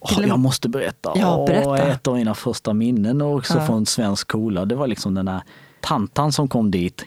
Oh, 0.00 0.28
jag 0.28 0.38
måste 0.38 0.68
berätta. 0.68 1.12
Ja, 1.16 1.44
berätta. 1.46 1.70
Oh, 1.70 1.90
ett 1.90 2.08
av 2.08 2.14
mina 2.14 2.34
första 2.34 2.74
minnen 2.74 3.22
också 3.22 3.58
ja. 3.58 3.66
från 3.66 3.86
svensk 3.86 4.20
skola, 4.20 4.64
det 4.64 4.74
var 4.74 4.86
liksom 4.86 5.14
den 5.14 5.26
där 5.26 5.42
tantan 5.80 6.32
som 6.32 6.48
kom 6.48 6.70
dit. 6.70 7.04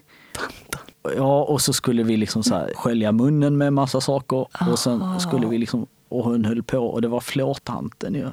Ja, 1.16 1.44
och 1.44 1.62
så 1.62 1.74
skulle 1.74 2.04
vi 2.04 2.18
liksom 2.18 2.44
så 2.44 2.56
här 2.56 2.72
skölja 2.76 3.12
munnen 3.12 3.58
med 3.58 3.74
massa 3.74 4.02
saker 4.02 4.48
och 4.72 4.80
sen 4.80 5.20
skulle 5.20 5.48
vi 5.48 5.58
liksom 5.58 5.88
och 6.10 6.24
hon 6.24 6.46
höll 6.46 6.64
på 6.64 6.78
och 6.78 7.02
det 7.02 7.08
var 7.08 7.20
flårtanten 7.20 8.14
ju. 8.14 8.28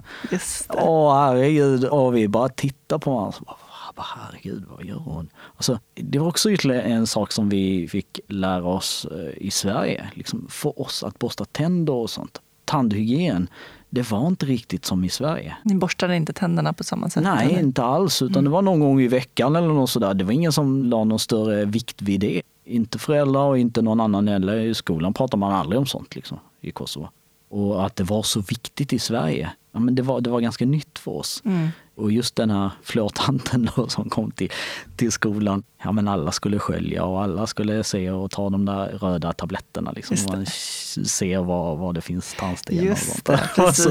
Åh 0.69 1.15
herregud, 1.15 1.85
och 1.85 2.17
vi 2.17 2.29
bara 2.29 2.49
tittade 2.49 3.01
på 3.01 3.15
varandra. 3.15 3.57
Bara, 3.95 4.07
herregud, 4.17 4.65
vad 4.69 4.85
gör 4.85 4.99
hon? 4.99 5.29
Alltså, 5.57 5.79
det 5.95 6.19
var 6.19 6.29
också 6.29 6.51
ytterligare 6.51 6.83
en 6.83 7.07
sak 7.07 7.33
som 7.33 7.49
vi 7.49 7.89
fick 7.89 8.21
lära 8.29 8.65
oss 8.65 9.07
eh, 9.11 9.47
i 9.47 9.51
Sverige. 9.51 10.11
Liksom, 10.15 10.47
för 10.51 10.81
oss 10.81 11.03
att 11.03 11.19
borsta 11.19 11.45
tänder 11.45 11.93
och 11.93 12.11
sånt. 12.11 12.41
Tandhygien, 12.65 13.49
det 13.91 14.11
var 14.11 14.27
inte 14.27 14.47
riktigt 14.47 14.85
som 14.85 15.05
i 15.05 15.09
Sverige. 15.09 15.57
Ni 15.63 15.75
borstade 15.75 16.17
inte 16.17 16.33
tänderna 16.33 16.73
på 16.73 16.85
samma 16.85 17.11
sätt? 17.11 17.23
Nej, 17.23 17.49
eller? 17.49 17.61
inte 17.61 17.85
alls. 17.85 18.23
Utan 18.23 18.33
mm. 18.33 18.45
det 18.45 18.51
var 18.51 18.63
någon 18.63 18.81
gång 18.81 19.01
i 19.01 19.09
veckan 19.09 19.57
eller 19.57 19.69
något 19.69 19.91
sådär. 19.91 20.15
Det 20.15 20.25
var 20.25 20.33
ingen 20.33 20.53
som 20.53 20.85
la 20.85 21.05
någon 21.05 21.19
större 21.19 21.65
vikt 21.65 22.03
vid 22.03 22.21
det. 22.21 22.43
Inte 22.65 22.99
föräldrar 22.99 23.45
och 23.45 23.59
inte 23.59 23.83
någon 23.83 24.01
annan 24.01 24.29
heller. 24.29 24.57
I 24.57 24.75
skolan 24.75 25.15
pratar 25.15 25.39
man 25.39 25.53
aldrig 25.53 25.79
om 25.79 25.87
sånt 25.87 26.15
liksom, 26.15 26.39
i 26.61 26.71
Kosovo. 26.71 27.09
Och 27.49 27.87
att 27.87 27.97
det 27.97 28.05
var 28.05 28.23
så 28.23 28.41
viktigt 28.41 28.93
i 28.93 28.99
Sverige, 28.99 29.51
ja, 29.75 29.81
men 29.81 29.95
det, 29.95 30.03
var, 30.03 30.21
det 30.21 30.31
var 30.31 30.41
ganska 30.41 30.67
nytt 30.67 30.99
för 30.99 31.11
oss. 31.11 31.43
Mm. 31.45 31.69
Och 31.95 32.13
just 32.13 32.37
den 32.37 32.51
här 32.51 32.71
flårtanten 32.83 33.71
då 33.77 33.89
som 33.89 34.11
kom 34.11 34.31
till, 34.31 34.51
till 34.97 35.13
skolan, 35.13 35.63
ja 35.83 35.93
men 35.93 36.09
alla 36.09 36.33
skulle 36.33 36.59
skölja 36.59 37.05
och 37.05 37.23
alla 37.23 37.47
skulle 37.47 37.85
se 37.85 38.11
och 38.11 38.31
ta 38.31 38.51
de 38.51 38.65
där 38.65 38.87
röda 38.87 39.33
tabletterna 39.33 39.93
liksom. 39.93 40.17
Man 40.29 40.47
ser 40.47 41.39
var, 41.39 41.77
var 41.77 41.93
det 41.93 42.01
finns 42.01 42.35
tandstenar 42.39 42.83
det, 43.25 43.41
det, 43.57 43.63
var 43.63 43.73
så, 43.73 43.89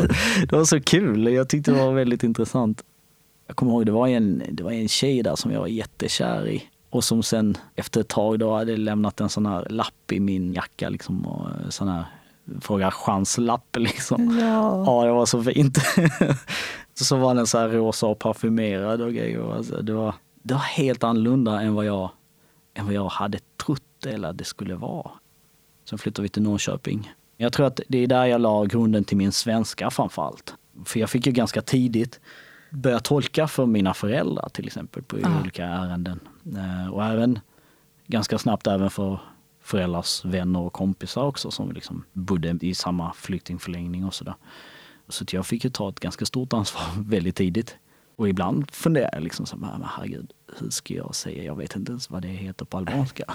det 0.49 0.51
var 0.51 0.65
så 0.65 0.81
kul, 0.81 1.33
jag 1.33 1.49
tyckte 1.49 1.71
det 1.71 1.77
var 1.77 1.93
väldigt 1.93 2.23
intressant. 2.23 2.83
Jag 3.47 3.55
kommer 3.55 3.71
ihåg, 3.71 3.85
det 3.85 3.91
var 3.91 4.07
en, 4.07 4.43
det 4.51 4.63
var 4.63 4.71
en 4.71 4.87
tjej 4.87 5.23
där 5.23 5.35
som 5.35 5.51
jag 5.51 5.59
var 5.59 5.67
jättekär 5.67 6.47
i 6.47 6.63
och 6.89 7.03
som 7.03 7.23
sen 7.23 7.57
efter 7.75 8.01
ett 8.01 8.07
tag 8.07 8.39
då 8.39 8.55
hade 8.55 8.77
lämnat 8.77 9.21
en 9.21 9.29
sån 9.29 9.45
här 9.45 9.67
lapp 9.69 10.11
i 10.11 10.19
min 10.19 10.53
jacka 10.53 10.89
liksom 10.89 11.25
och 11.25 11.73
sån 11.73 11.87
här 11.87 12.05
fråga 12.61 12.91
chanslapp 12.91 13.75
liksom. 13.77 14.39
Ja. 14.39 14.83
ja, 14.85 15.05
det 15.05 15.11
var 15.11 15.25
så 15.25 15.43
fint. 15.43 15.77
så 16.93 17.17
var 17.17 17.35
den 17.35 17.47
så 17.47 17.57
här 17.57 17.69
rosa 17.69 18.07
och 18.07 18.19
parfymerad 18.19 19.01
och 19.01 19.13
grejer. 19.13 19.55
Alltså, 19.55 19.81
det, 19.81 19.93
var, 19.93 20.15
det 20.43 20.53
var 20.53 20.61
helt 20.61 21.03
annorlunda 21.03 21.61
än 21.61 21.73
vad 21.73 21.85
jag, 21.85 22.09
än 22.73 22.85
vad 22.85 22.93
jag 22.93 23.09
hade 23.09 23.39
trott 23.65 24.05
eller 24.05 24.29
att 24.29 24.37
det 24.37 24.43
skulle 24.43 24.75
vara. 24.75 25.11
Sen 25.89 25.99
flyttade 25.99 26.23
vi 26.23 26.29
till 26.29 26.41
Norrköping. 26.41 27.13
Jag 27.37 27.53
tror 27.53 27.65
att 27.65 27.79
det 27.87 27.97
är 27.97 28.07
där 28.07 28.25
jag 28.25 28.41
la 28.41 28.65
grunden 28.65 29.03
till 29.03 29.17
min 29.17 29.31
svenska 29.31 29.89
framförallt. 29.89 30.53
För 30.85 30.99
jag 30.99 31.09
fick 31.09 31.25
ju 31.25 31.31
ganska 31.31 31.61
tidigt 31.61 32.19
börja 32.69 32.99
tolka 32.99 33.47
för 33.47 33.65
mina 33.65 33.93
föräldrar 33.93 34.49
till 34.49 34.67
exempel 34.67 35.03
på 35.03 35.17
ah. 35.23 35.39
olika 35.41 35.65
ärenden. 35.65 36.19
Eh, 36.55 36.93
och 36.93 37.05
även 37.05 37.39
ganska 38.07 38.37
snabbt 38.37 38.67
även 38.67 38.89
för 38.89 39.19
föräldrars 39.63 40.25
vänner 40.25 40.59
och 40.59 40.73
kompisar 40.73 41.23
också 41.23 41.51
som 41.51 41.71
liksom 41.71 42.03
bodde 42.13 42.57
i 42.61 42.75
samma 42.75 43.13
flyktingförläggning 43.13 44.05
och 44.05 44.13
sådär. 44.13 44.35
Så 45.09 45.25
jag 45.31 45.45
fick 45.45 45.63
ju 45.63 45.69
ta 45.69 45.89
ett 45.89 45.99
ganska 45.99 46.25
stort 46.25 46.53
ansvar 46.53 46.83
väldigt 46.97 47.35
tidigt. 47.35 47.77
Och 48.15 48.29
ibland 48.29 48.71
funderar 48.71 49.09
jag 49.13 49.23
liksom 49.23 49.45
så 49.45 49.57
här, 49.65 49.89
herregud, 49.97 50.31
hur 50.59 50.69
ska 50.69 50.93
jag 50.93 51.15
säga, 51.15 51.43
jag 51.43 51.55
vet 51.55 51.75
inte 51.75 51.91
ens 51.91 52.09
vad 52.09 52.21
det 52.21 52.27
heter 52.27 52.65
på 52.65 52.77
albanska. 52.77 53.23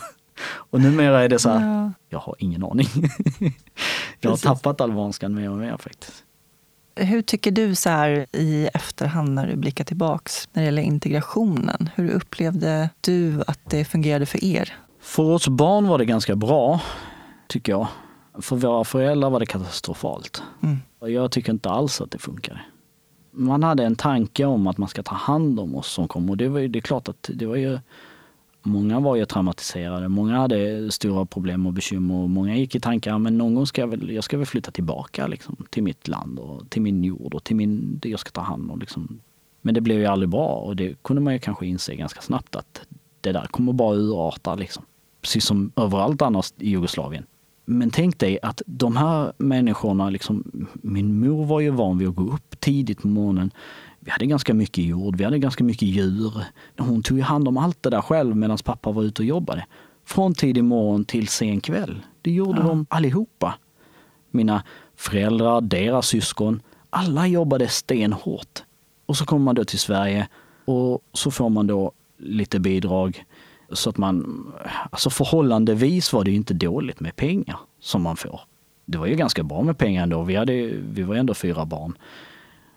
Och 0.48 0.80
numera 0.80 1.24
är 1.24 1.28
det 1.28 1.38
så 1.38 1.50
här, 1.50 1.82
ja. 1.82 1.92
jag 2.08 2.18
har 2.18 2.34
ingen 2.38 2.64
aning. 2.64 2.88
jag 4.20 4.30
har 4.30 4.36
tappat 4.36 4.80
albanskan 4.80 5.34
mer 5.34 5.50
och 5.50 5.56
mer 5.56 5.76
faktiskt. 5.76 6.24
Hur 6.96 7.22
tycker 7.22 7.50
du 7.50 7.74
så 7.74 7.90
här 7.90 8.26
i 8.32 8.68
efterhand 8.74 9.34
när 9.34 9.46
du 9.46 9.56
blickar 9.56 9.84
tillbaks 9.84 10.48
när 10.52 10.62
det 10.62 10.66
gäller 10.66 10.82
integrationen? 10.82 11.90
Hur 11.94 12.10
upplevde 12.10 12.90
du 13.00 13.42
att 13.46 13.60
det 13.70 13.84
fungerade 13.84 14.26
för 14.26 14.44
er? 14.44 14.76
För 15.08 15.22
oss 15.22 15.48
barn 15.48 15.88
var 15.88 15.98
det 15.98 16.04
ganska 16.04 16.36
bra, 16.36 16.80
tycker 17.46 17.72
jag. 17.72 17.88
För 18.40 18.56
våra 18.56 18.84
föräldrar 18.84 19.30
var 19.30 19.40
det 19.40 19.46
katastrofalt. 19.46 20.42
Mm. 20.62 20.78
Jag 21.00 21.30
tycker 21.32 21.52
inte 21.52 21.70
alls 21.70 22.00
att 22.00 22.10
det 22.10 22.18
funkar. 22.18 22.68
Man 23.30 23.62
hade 23.62 23.84
en 23.84 23.96
tanke 23.96 24.44
om 24.44 24.66
att 24.66 24.78
man 24.78 24.88
ska 24.88 25.02
ta 25.02 25.14
hand 25.14 25.60
om 25.60 25.74
oss 25.74 25.92
som 25.92 26.08
kom 26.08 26.30
och 26.30 26.36
det 26.36 26.48
var 26.48 26.60
ju 26.60 26.68
det 26.68 26.78
är 26.78 26.80
klart 26.80 27.08
att 27.08 27.30
det 27.34 27.46
var 27.46 27.56
ju 27.56 27.78
Många 28.62 29.00
var 29.00 29.16
ju 29.16 29.24
traumatiserade, 29.24 30.08
många 30.08 30.38
hade 30.38 30.90
stora 30.92 31.26
problem 31.26 31.66
och 31.66 31.72
bekymmer 31.72 32.14
och 32.14 32.30
många 32.30 32.56
gick 32.56 32.74
i 32.74 32.80
tankar 32.80 33.18
men 33.18 33.38
någon 33.38 33.54
gång 33.54 33.66
ska 33.66 33.80
jag 33.80 33.88
väl, 33.88 34.10
jag 34.10 34.24
ska 34.24 34.36
väl 34.36 34.46
flytta 34.46 34.70
tillbaka 34.70 35.26
liksom, 35.26 35.56
till 35.70 35.82
mitt 35.82 36.08
land 36.08 36.38
och 36.38 36.70
till 36.70 36.82
min 36.82 37.04
jord 37.04 37.34
och 37.34 37.44
till 37.44 37.56
min, 37.56 37.98
det 38.02 38.08
jag 38.08 38.20
ska 38.20 38.30
ta 38.30 38.40
hand 38.40 38.70
om. 38.70 38.78
Liksom. 38.78 39.20
Men 39.60 39.74
det 39.74 39.80
blev 39.80 39.98
ju 39.98 40.06
aldrig 40.06 40.28
bra 40.28 40.48
och 40.48 40.76
det 40.76 41.02
kunde 41.02 41.22
man 41.22 41.32
ju 41.32 41.38
kanske 41.38 41.66
inse 41.66 41.94
ganska 41.94 42.20
snabbt 42.20 42.56
att 42.56 42.80
det 43.20 43.32
där 43.32 43.46
kommer 43.46 43.72
bara 43.72 43.96
urarta. 43.96 44.54
Liksom 44.54 44.84
precis 45.20 45.44
som 45.44 45.72
överallt 45.76 46.22
annars 46.22 46.52
i 46.58 46.70
Jugoslavien. 46.70 47.26
Men 47.64 47.90
tänk 47.90 48.18
dig 48.18 48.38
att 48.42 48.62
de 48.66 48.96
här 48.96 49.32
människorna, 49.38 50.10
liksom, 50.10 50.68
min 50.74 51.20
mor 51.20 51.44
var 51.44 51.60
ju 51.60 51.70
van 51.70 51.98
vid 51.98 52.08
att 52.08 52.14
gå 52.14 52.22
upp 52.22 52.60
tidigt 52.60 53.02
på 53.02 53.08
morgonen. 53.08 53.50
Vi 54.00 54.10
hade 54.10 54.26
ganska 54.26 54.54
mycket 54.54 54.84
jord, 54.84 55.16
vi 55.16 55.24
hade 55.24 55.38
ganska 55.38 55.64
mycket 55.64 55.88
djur. 55.88 56.32
Hon 56.78 57.02
tog 57.02 57.20
hand 57.20 57.48
om 57.48 57.56
allt 57.56 57.82
det 57.82 57.90
där 57.90 58.00
själv 58.00 58.36
medan 58.36 58.58
pappa 58.64 58.92
var 58.92 59.02
ute 59.02 59.22
och 59.22 59.26
jobbade. 59.26 59.66
Från 60.04 60.34
tidig 60.34 60.64
morgon 60.64 61.04
till 61.04 61.28
sen 61.28 61.60
kväll. 61.60 62.00
Det 62.22 62.30
gjorde 62.30 62.60
ja. 62.60 62.66
de 62.66 62.86
allihopa. 62.90 63.54
Mina 64.30 64.62
föräldrar, 64.96 65.60
deras 65.60 66.06
syskon, 66.06 66.62
alla 66.90 67.26
jobbade 67.26 67.68
stenhårt. 67.68 68.62
Och 69.06 69.16
så 69.16 69.24
kommer 69.24 69.44
man 69.44 69.54
då 69.54 69.64
till 69.64 69.78
Sverige 69.78 70.28
och 70.64 71.00
så 71.12 71.30
får 71.30 71.48
man 71.48 71.66
då 71.66 71.92
lite 72.18 72.60
bidrag 72.60 73.24
så 73.72 73.90
att 73.90 73.96
man, 73.96 74.46
alltså 74.90 75.10
förhållandevis 75.10 76.12
var 76.12 76.24
det 76.24 76.30
inte 76.30 76.54
dåligt 76.54 77.00
med 77.00 77.16
pengar 77.16 77.56
som 77.80 78.02
man 78.02 78.16
får. 78.16 78.40
Det 78.84 78.98
var 78.98 79.06
ju 79.06 79.14
ganska 79.14 79.42
bra 79.42 79.62
med 79.62 79.78
pengar 79.78 80.02
ändå. 80.02 80.22
Vi, 80.22 80.36
hade, 80.36 80.52
vi 80.90 81.02
var 81.02 81.14
ändå 81.14 81.34
fyra 81.34 81.64
barn. 81.64 81.98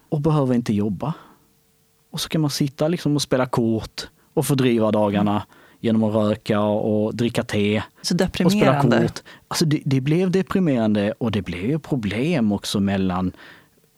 Och 0.10 0.22
behöver 0.22 0.56
inte 0.56 0.74
jobba. 0.74 1.14
Och 2.12 2.22
så 2.22 2.30
kan 2.30 2.42
man 2.42 2.50
sitta 2.50 2.88
liksom 2.88 3.16
och 3.16 3.22
spela 3.22 3.46
kort 3.46 4.08
och 4.34 4.46
fördriva 4.46 4.92
dagarna 4.92 5.44
genom 5.80 6.04
att 6.04 6.16
röka 6.16 6.60
och 6.62 7.16
dricka 7.16 7.44
te. 7.44 7.84
Så 8.02 8.14
deprimerande. 8.14 8.76
Och 8.76 8.82
spela 8.82 9.08
kort. 9.08 9.20
Alltså 9.48 9.66
det, 9.66 9.82
det 9.86 10.02
blev 10.02 10.32
deprimerande 10.32 11.14
och 11.18 11.32
det 11.32 11.42
blev 11.42 11.66
ju 11.66 11.80
problem 11.80 12.52
också 12.52 12.80
mellan, 12.80 13.32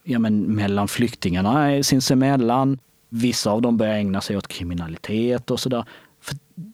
ja 0.04 0.20
men, 0.20 0.42
mellan 0.42 0.88
flyktingarna 0.88 1.84
sinsemellan. 1.84 2.80
Vissa 3.10 3.52
av 3.52 3.62
dem 3.62 3.78
började 3.78 3.98
ägna 3.98 4.22
sig 4.22 4.38
åt 4.38 4.48
kriminalitet 4.48 5.52
och 5.52 5.60
sådär. 5.60 5.86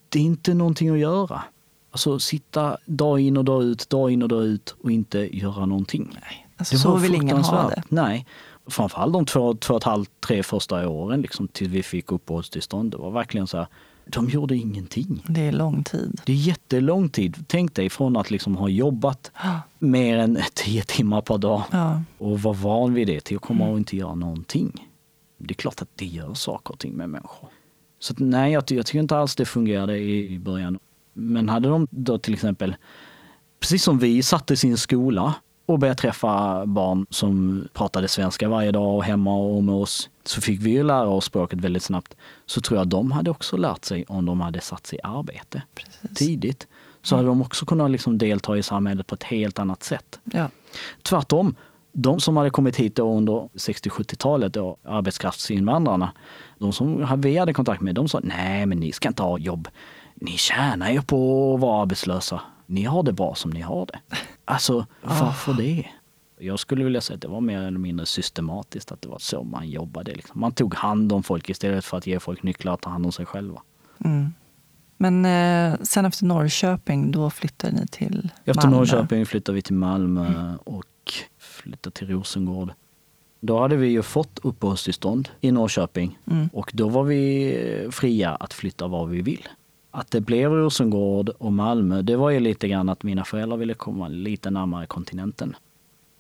Det 0.10 0.20
är 0.20 0.24
inte 0.24 0.54
någonting 0.54 0.90
att 0.90 1.00
göra. 1.00 1.42
Alltså 1.92 2.20
sitta 2.20 2.78
dag 2.86 3.20
in 3.20 3.38
och 3.38 3.46
dag 3.46 3.64
ut, 3.64 3.90
dag 3.90 4.12
in 4.12 4.22
och 4.22 4.30
dag 4.30 4.46
ut 4.46 4.76
och 4.84 4.92
inte 4.92 5.38
göra 5.38 5.66
någonting. 5.66 6.10
Nej, 6.14 6.48
alltså, 6.58 6.76
det 6.76 6.80
så 6.80 6.96
vill 6.96 7.16
ingen 7.16 7.38
ha 7.38 7.70
det. 7.70 7.84
Nej. 7.90 8.26
Framförallt 8.68 9.14
de 9.14 9.26
två, 9.26 9.54
två 9.54 9.74
och 9.74 9.78
ett 9.78 9.84
halvt, 9.84 10.12
tre 10.20 10.44
första 10.44 10.90
åren 10.90 11.22
liksom, 11.22 11.48
tills 11.48 11.72
vi 11.72 11.84
fick 11.84 12.12
uppehållstillstånd. 12.12 12.92
Det 12.92 12.98
var 12.98 13.12
verkligen 13.12 13.48
så 13.48 13.58
här, 13.58 13.68
de 14.06 14.30
gjorde 14.30 14.56
ingenting. 14.56 15.24
Det 15.28 15.42
är 15.42 15.52
lång 15.52 15.84
tid. 15.84 16.22
Det 16.26 16.32
är 16.32 16.36
jättelång 16.36 17.10
tid. 17.10 17.46
Tänk 17.48 17.76
dig 17.76 17.90
från 17.90 18.18
att 18.18 18.32
liksom 18.32 18.58
ha 18.58 18.70
jobbat 18.70 19.32
mer 19.80 20.18
än 20.18 20.40
tio 20.54 20.84
timmar 20.84 21.22
per 21.22 21.38
dag 21.38 21.64
ja. 21.72 22.02
och 22.18 22.42
vara 22.42 22.54
van 22.54 22.94
vid 22.94 23.08
det 23.08 23.20
till 23.22 23.38
att 23.38 23.44
komma 23.44 23.70
och 23.70 23.78
inte 23.78 23.98
göra 23.98 24.16
någonting. 24.16 24.88
Det 25.38 25.52
är 25.52 25.56
klart 25.56 25.82
att 25.82 25.90
det 25.96 26.06
gör 26.06 26.34
saker 26.34 26.74
och 26.74 26.80
ting 26.80 26.94
med 26.94 27.10
människor. 27.10 27.50
Så 28.00 28.14
att, 28.14 28.20
nej, 28.20 28.52
jag, 28.52 28.64
jag, 28.68 28.86
tycker 28.86 29.00
inte 29.00 29.18
alls 29.18 29.36
det 29.36 29.46
fungerade 29.46 29.98
i, 29.98 30.34
i 30.34 30.40
början. 30.40 30.80
Men 31.14 31.50
hade 31.50 31.70
de 31.70 31.88
då 31.92 32.18
till 32.18 32.34
exempel, 32.34 32.76
precis 33.60 33.84
som 33.84 34.00
vi 34.00 34.24
satte 34.24 34.58
sin 34.58 34.78
skola 34.78 35.34
och 35.66 35.80
började 35.80 36.00
träffa 36.00 36.66
barn 36.66 37.06
som 37.10 37.64
pratade 37.74 38.08
svenska 38.08 38.50
varje 38.50 38.72
dag 38.72 38.96
och 38.96 39.04
hemma 39.04 39.36
och 39.36 39.64
med 39.64 39.76
oss, 39.76 40.10
så 40.24 40.42
fick 40.42 40.62
vi 40.62 40.70
ju 40.70 40.84
lära 40.84 41.08
oss 41.08 41.26
språket 41.26 41.60
väldigt 41.60 41.84
snabbt. 41.84 42.16
Så 42.46 42.62
tror 42.62 42.80
jag 42.80 42.88
de 42.88 43.12
hade 43.12 43.32
också 43.32 43.58
lärt 43.58 43.86
sig 43.86 44.06
om 44.08 44.26
de 44.26 44.42
hade 44.42 44.62
satt 44.62 44.88
sig 44.88 45.00
i 45.00 45.02
arbete 45.04 45.62
Precis. 45.76 46.18
tidigt. 46.18 46.68
Så 47.02 47.16
hade 47.16 47.28
de 47.28 47.42
också 47.42 47.66
kunnat 47.66 47.92
liksom 47.92 48.18
delta 48.18 48.58
i 48.58 48.64
samhället 48.64 49.08
på 49.08 49.16
ett 49.16 49.24
helt 49.24 49.60
annat 49.60 49.84
sätt. 49.84 50.20
Ja. 50.24 50.50
Tvärtom, 51.04 51.56
De 51.92 52.20
som 52.20 52.38
hade 52.38 52.50
kommit 52.50 52.76
hit 52.76 52.96
då 52.96 53.18
under 53.18 53.34
60-70-talet, 53.34 54.54
då, 54.54 54.78
arbetskraftsinvandrarna, 54.84 56.12
de 56.58 56.74
som 56.74 57.22
vi 57.22 57.38
hade 57.38 57.54
kontakt 57.54 57.82
med, 57.82 57.96
de 57.96 58.08
sa 58.08 58.20
nej 58.24 58.66
men 58.66 58.80
ni 58.80 58.92
ska 58.92 59.08
inte 59.08 59.24
ha 59.24 59.38
jobb. 59.38 59.68
Ni 60.16 60.32
tjänar 60.32 60.92
ju 60.92 61.02
på 61.02 61.54
att 61.56 61.62
vara 61.62 61.82
arbetslösa. 61.82 62.42
Ni 62.66 62.84
har 62.84 63.04
det 63.04 63.14
bra 63.14 63.36
som 63.36 63.52
ni 63.52 63.62
har 63.62 63.86
det. 63.86 64.00
Alltså 64.46 64.86
varför 65.02 65.54
det? 65.54 65.86
Jag 66.40 66.60
skulle 66.60 66.84
vilja 66.84 67.02
säga 67.02 67.16
att 67.16 67.22
det 67.22 67.28
var 67.28 67.42
mer 67.42 67.62
eller 67.62 67.80
mindre 67.80 68.06
systematiskt, 68.06 68.92
att 68.92 69.02
det 69.02 69.10
var 69.10 69.20
så 69.20 69.44
man 69.44 69.70
jobbade. 69.70 70.16
Liksom. 70.16 70.40
Man 70.40 70.52
tog 70.52 70.76
hand 70.76 71.14
om 71.14 71.24
folk 71.24 71.50
istället 71.50 71.86
för 71.86 71.98
att 71.98 72.08
ge 72.08 72.20
folk 72.20 72.44
nycklar 72.44 72.74
att 72.74 72.82
ta 72.82 72.90
hand 72.90 73.06
om 73.06 73.12
sig 73.12 73.26
själva. 73.26 73.62
Mm. 74.06 74.34
Men 74.98 75.26
eh, 75.26 75.80
sen 75.82 76.06
efter 76.06 76.26
Norrköping, 76.26 77.12
då 77.12 77.30
flyttade 77.30 77.74
ni 77.74 77.88
till 77.88 78.16
Malmö? 78.16 78.52
Efter 78.52 78.68
Norrköping 78.68 79.26
flyttade 79.26 79.56
vi 79.56 79.62
till 79.62 79.76
Malmö 79.76 80.28
mm. 80.28 80.58
och 80.58 81.14
flyttade 81.62 81.94
till 81.94 82.08
Rosengård. 82.08 82.72
Då 83.40 83.60
hade 83.60 83.76
vi 83.76 83.88
ju 83.88 84.02
fått 84.02 84.40
uppehållstillstånd 84.44 85.30
i 85.42 85.52
Norrköping 85.52 86.18
mm. 86.32 86.50
och 86.54 86.72
då 86.74 86.90
var 86.90 87.04
vi 87.04 87.88
fria 87.92 88.36
att 88.36 88.54
flytta 88.54 88.88
var 88.88 89.06
vi 89.06 89.22
vill. 89.22 89.48
Att 89.92 90.12
det 90.12 90.22
blev 90.22 90.52
Rosengård 90.52 91.30
och 91.30 91.54
Malmö, 91.54 92.02
det 92.02 92.16
var 92.16 92.30
ju 92.30 92.40
lite 92.40 92.68
grann 92.68 92.90
att 92.90 93.04
mina 93.04 93.26
föräldrar 93.26 93.58
ville 93.58 93.74
komma 93.74 94.08
lite 94.08 94.50
närmare 94.50 94.86
kontinenten. 94.86 95.56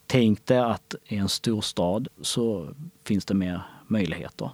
Tänkte 0.07 0.65
att 0.65 0.95
i 1.05 1.15
en 1.15 1.29
stor 1.29 1.61
stad 1.61 2.07
så 2.21 2.67
finns 3.03 3.25
det 3.25 3.33
mer 3.33 3.61
möjligheter. 3.87 4.49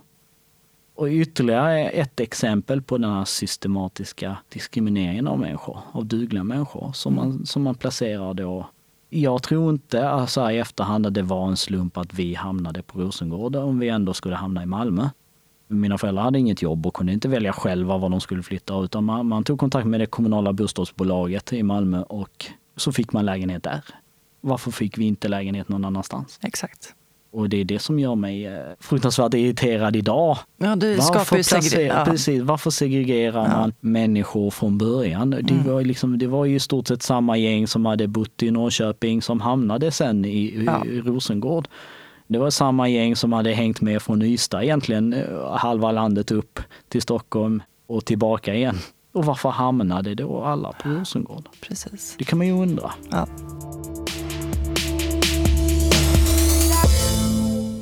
Och 0.95 1.07
ytterligare 1.07 1.89
ett 1.89 2.19
exempel 2.19 2.81
på 2.81 2.97
den 2.97 3.11
här 3.11 3.25
systematiska 3.25 4.37
diskrimineringen 4.49 5.27
av 5.27 5.39
människor, 5.39 5.79
av 5.91 6.05
dugliga 6.05 6.43
människor, 6.43 6.91
som 6.93 7.15
man, 7.15 7.45
som 7.45 7.63
man 7.63 7.75
placerar 7.75 8.33
då. 8.33 8.69
Jag 9.15 9.43
tror 9.43 9.69
inte 9.69 10.09
alltså 10.09 10.51
i 10.51 10.57
efterhand 10.57 11.05
att 11.05 11.13
det 11.13 11.21
var 11.21 11.47
en 11.47 11.57
slump 11.57 11.97
att 11.97 12.13
vi 12.13 12.33
hamnade 12.33 12.81
på 12.83 12.99
Rosengård 12.99 13.55
om 13.55 13.79
vi 13.79 13.89
ändå 13.89 14.13
skulle 14.13 14.35
hamna 14.35 14.63
i 14.63 14.65
Malmö. 14.65 15.09
Mina 15.67 15.97
föräldrar 15.97 16.23
hade 16.23 16.39
inget 16.39 16.61
jobb 16.61 16.87
och 16.87 16.93
kunde 16.93 17.13
inte 17.13 17.27
välja 17.27 17.53
själva 17.53 17.97
var 17.97 18.09
de 18.09 18.21
skulle 18.21 18.43
flytta 18.43 18.83
utan 18.83 19.03
man, 19.03 19.27
man 19.27 19.43
tog 19.43 19.59
kontakt 19.59 19.87
med 19.87 19.99
det 19.99 20.05
kommunala 20.05 20.53
bostadsbolaget 20.53 21.53
i 21.53 21.63
Malmö 21.63 22.01
och 22.01 22.45
så 22.75 22.91
fick 22.91 23.13
man 23.13 23.25
lägenhet 23.25 23.63
där. 23.63 23.83
Varför 24.41 24.71
fick 24.71 24.97
vi 24.97 25.05
inte 25.05 25.27
lägenhet 25.27 25.69
någon 25.69 25.85
annanstans? 25.85 26.39
Exakt. 26.43 26.94
Och 27.35 27.49
det 27.49 27.61
är 27.61 27.65
det 27.65 27.79
som 27.79 27.99
gör 27.99 28.15
mig 28.15 28.45
eh, 28.45 28.53
fruktansvärt 28.79 29.33
irriterad 29.33 29.95
idag. 29.95 30.37
Ja, 30.57 30.75
du 30.75 30.95
varför, 30.95 31.37
segre- 31.37 31.81
ja. 31.81 32.05
precis, 32.05 32.41
varför 32.41 32.69
segregerar 32.69 33.45
ja. 33.45 33.57
man 33.57 33.73
människor 33.79 34.51
från 34.51 34.77
början? 34.77 35.33
Mm. 35.33 35.45
Det, 35.45 35.71
var 35.71 35.81
liksom, 35.81 36.17
det 36.17 36.27
var 36.27 36.45
ju 36.45 36.55
i 36.55 36.59
stort 36.59 36.87
sett 36.87 37.03
samma 37.03 37.37
gäng 37.37 37.67
som 37.67 37.85
hade 37.85 38.07
bott 38.07 38.43
i 38.43 38.51
Norrköping 38.51 39.21
som 39.21 39.41
hamnade 39.41 39.91
sen 39.91 40.25
i, 40.25 40.63
ja. 40.65 40.85
i 40.85 41.01
Rosengård. 41.01 41.67
Det 42.27 42.37
var 42.37 42.49
samma 42.49 42.89
gäng 42.89 43.15
som 43.15 43.33
hade 43.33 43.51
hängt 43.51 43.81
med 43.81 44.01
från 44.01 44.21
Ystad 44.21 44.63
egentligen, 44.63 45.13
eh, 45.13 45.55
halva 45.55 45.91
landet 45.91 46.31
upp 46.31 46.59
till 46.89 47.01
Stockholm 47.01 47.63
och 47.87 48.05
tillbaka 48.05 48.53
igen. 48.53 48.77
Och 49.13 49.25
varför 49.25 49.49
hamnade 49.49 50.15
då 50.15 50.43
alla 50.43 50.71
på 50.71 50.89
Rosengård? 50.89 51.49
Precis. 51.61 52.15
Det 52.17 52.23
kan 52.23 52.37
man 52.37 52.47
ju 52.47 52.53
undra. 52.53 52.91
Ja. 53.09 53.27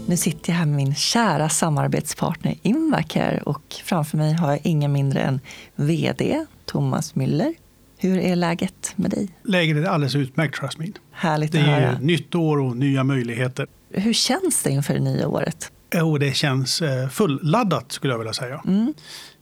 Nu 0.08 0.18
sitter 0.18 0.52
jag 0.52 0.58
här 0.58 0.66
med 0.66 0.76
min 0.76 0.96
kära 0.96 1.50
samarbetspartner 1.50 2.56
Invacare 2.62 3.42
och 3.46 3.76
framför 3.84 4.18
mig 4.18 4.34
har 4.34 4.52
jag 4.52 4.60
ingen 4.64 4.92
mindre 4.92 5.22
än 5.22 5.40
VD 5.76 6.46
Thomas 6.66 7.14
Müller. 7.16 7.54
Hur 7.98 8.18
är 8.18 8.36
läget 8.36 8.94
med 8.96 9.12
dig? 9.12 9.30
Läget 9.44 9.78
är 9.78 9.84
alldeles 9.84 10.16
utmärkt, 10.16 10.60
Jasmine. 10.60 10.94
Härligt 11.12 11.52
det 11.52 11.60
att 11.60 11.66
höra. 11.66 11.76
är 11.76 12.00
nytt 12.00 12.36
år 12.36 12.60
och 12.60 12.78
nya 12.78 13.04
möjligheter. 13.04 13.68
Hur 13.90 14.14
känns 14.14 14.64
det 14.64 14.70
inför 14.72 14.94
det 14.94 15.00
nya 15.00 15.28
året? 15.28 15.72
Oh, 15.96 16.20
det 16.20 16.36
känns 16.36 16.82
eh, 16.82 17.10
fulladdat 17.10 17.92
skulle 17.92 18.14
jag 18.14 18.18
vilja 18.18 18.34
säga. 18.34 18.62
Mm. 18.66 18.94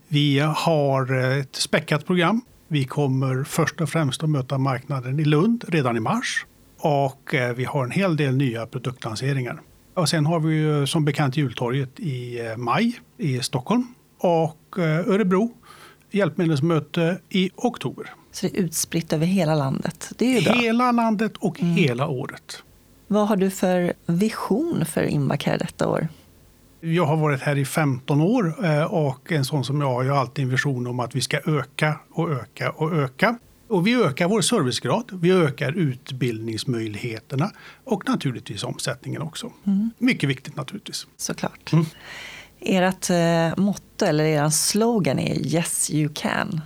Vi 0.08 0.38
har 0.38 1.18
eh, 1.18 1.38
ett 1.38 1.56
späckat 1.56 2.06
program. 2.06 2.40
Vi 2.68 2.84
kommer 2.84 3.44
först 3.44 3.80
och 3.80 3.88
främst 3.88 4.22
att 4.22 4.30
möta 4.30 4.58
marknaden 4.58 5.20
i 5.20 5.24
Lund 5.24 5.64
redan 5.68 5.96
i 5.96 6.00
mars. 6.00 6.46
Och 6.78 7.34
eh, 7.34 7.54
vi 7.54 7.64
har 7.64 7.84
en 7.84 7.90
hel 7.90 8.16
del 8.16 8.36
nya 8.36 8.66
produktlanseringar. 8.66 9.60
Och 9.94 10.08
sen 10.08 10.26
har 10.26 10.40
vi 10.40 10.54
ju 10.54 10.86
som 10.86 11.04
bekant 11.04 11.36
jultorget 11.36 12.00
i 12.00 12.40
eh, 12.40 12.56
maj 12.56 13.00
i 13.18 13.40
Stockholm 13.40 13.94
och 14.18 14.78
eh, 14.78 15.08
Örebro 15.08 15.54
hjälpmedelsmöte 16.10 17.18
i 17.28 17.50
oktober. 17.56 18.10
Så 18.30 18.46
det 18.46 18.58
är 18.58 18.62
utspritt 18.62 19.12
över 19.12 19.26
hela 19.26 19.54
landet? 19.54 20.12
Det 20.18 20.24
är 20.24 20.40
ju 20.40 20.44
bra. 20.44 20.54
Hela 20.54 20.92
landet 20.92 21.32
och 21.38 21.60
mm. 21.60 21.74
hela 21.74 22.08
året. 22.08 22.62
Vad 23.06 23.28
har 23.28 23.36
du 23.36 23.50
för 23.50 23.92
vision 24.06 24.84
för 24.84 25.02
Invacare 25.02 25.56
detta 25.56 25.88
år? 25.88 26.08
Jag 26.80 27.06
har 27.06 27.16
varit 27.16 27.40
här 27.40 27.56
i 27.56 27.64
15 27.64 28.20
år 28.20 28.64
eh, 28.64 28.84
och 28.84 29.32
en 29.32 29.44
sån 29.44 29.64
som 29.64 29.80
jag 29.80 29.88
har 29.88 30.02
ju 30.02 30.14
alltid 30.14 30.44
en 30.44 30.50
vision 30.50 30.86
om 30.86 31.00
att 31.00 31.14
vi 31.14 31.20
ska 31.20 31.38
öka 31.46 31.94
och 32.10 32.30
öka 32.30 32.70
och 32.70 32.92
öka. 32.92 33.38
Och 33.72 33.86
vi 33.86 33.94
ökar 33.94 34.28
vår 34.28 34.40
servicegrad, 34.40 35.18
vi 35.22 35.30
ökar 35.30 35.72
utbildningsmöjligheterna 35.72 37.50
och 37.84 38.08
naturligtvis 38.08 38.64
omsättningen 38.64 39.22
också. 39.22 39.52
Mm. 39.64 39.90
Mycket 39.98 40.28
viktigt 40.28 40.56
naturligtvis. 40.56 41.06
Såklart. 41.16 41.72
Mm. 41.72 41.84
Ert 42.60 43.10
eh, 43.10 43.64
motto 43.64 44.04
eller 44.04 44.24
er 44.24 44.48
slogan 44.48 45.18
är 45.18 45.34
Yes 45.34 45.90
you 45.90 46.12
can. 46.14 46.60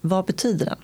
Vad 0.00 0.26
betyder 0.26 0.66
den? 0.66 0.78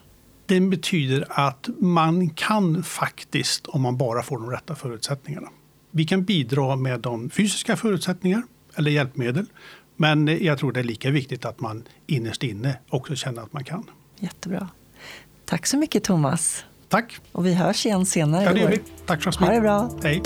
Den 0.47 0.70
betyder 0.70 1.27
att 1.29 1.68
man 1.79 2.31
kan 2.31 2.83
faktiskt 2.83 3.66
om 3.66 3.83
man 3.83 3.97
bara 3.97 4.22
får 4.22 4.39
de 4.39 4.51
rätta 4.51 4.75
förutsättningarna. 4.75 5.49
Vi 5.91 6.05
kan 6.05 6.25
bidra 6.25 6.77
med 6.77 7.01
de 7.01 7.31
fysiska 7.31 7.77
förutsättningar 7.77 8.43
eller 8.75 8.91
hjälpmedel. 8.91 9.47
Men 9.97 10.45
jag 10.45 10.59
tror 10.59 10.72
det 10.72 10.81
är 10.81 10.85
lika 10.85 11.11
viktigt 11.11 11.45
att 11.45 11.61
man 11.61 11.83
innerst 12.07 12.43
inne 12.43 12.77
också 12.89 13.14
känner 13.14 13.43
att 13.43 13.53
man 13.53 13.64
kan. 13.64 13.91
Jättebra. 14.18 14.68
Tack 15.45 15.66
så 15.66 15.76
mycket 15.76 16.05
Thomas. 16.05 16.64
Tack. 16.88 17.20
Och 17.32 17.47
vi 17.47 17.55
hörs 17.55 17.86
igen 17.86 18.07
senare 18.07 18.45
ja, 18.45 18.53
det 18.53 18.61
gör 18.61 18.70
vi. 18.70 18.78
Tack 19.07 19.22
så 19.22 19.28
mycket. 19.28 19.40
Ha 19.40 19.53
det 19.53 19.61
bra. 19.61 19.90
Hej. 20.03 20.22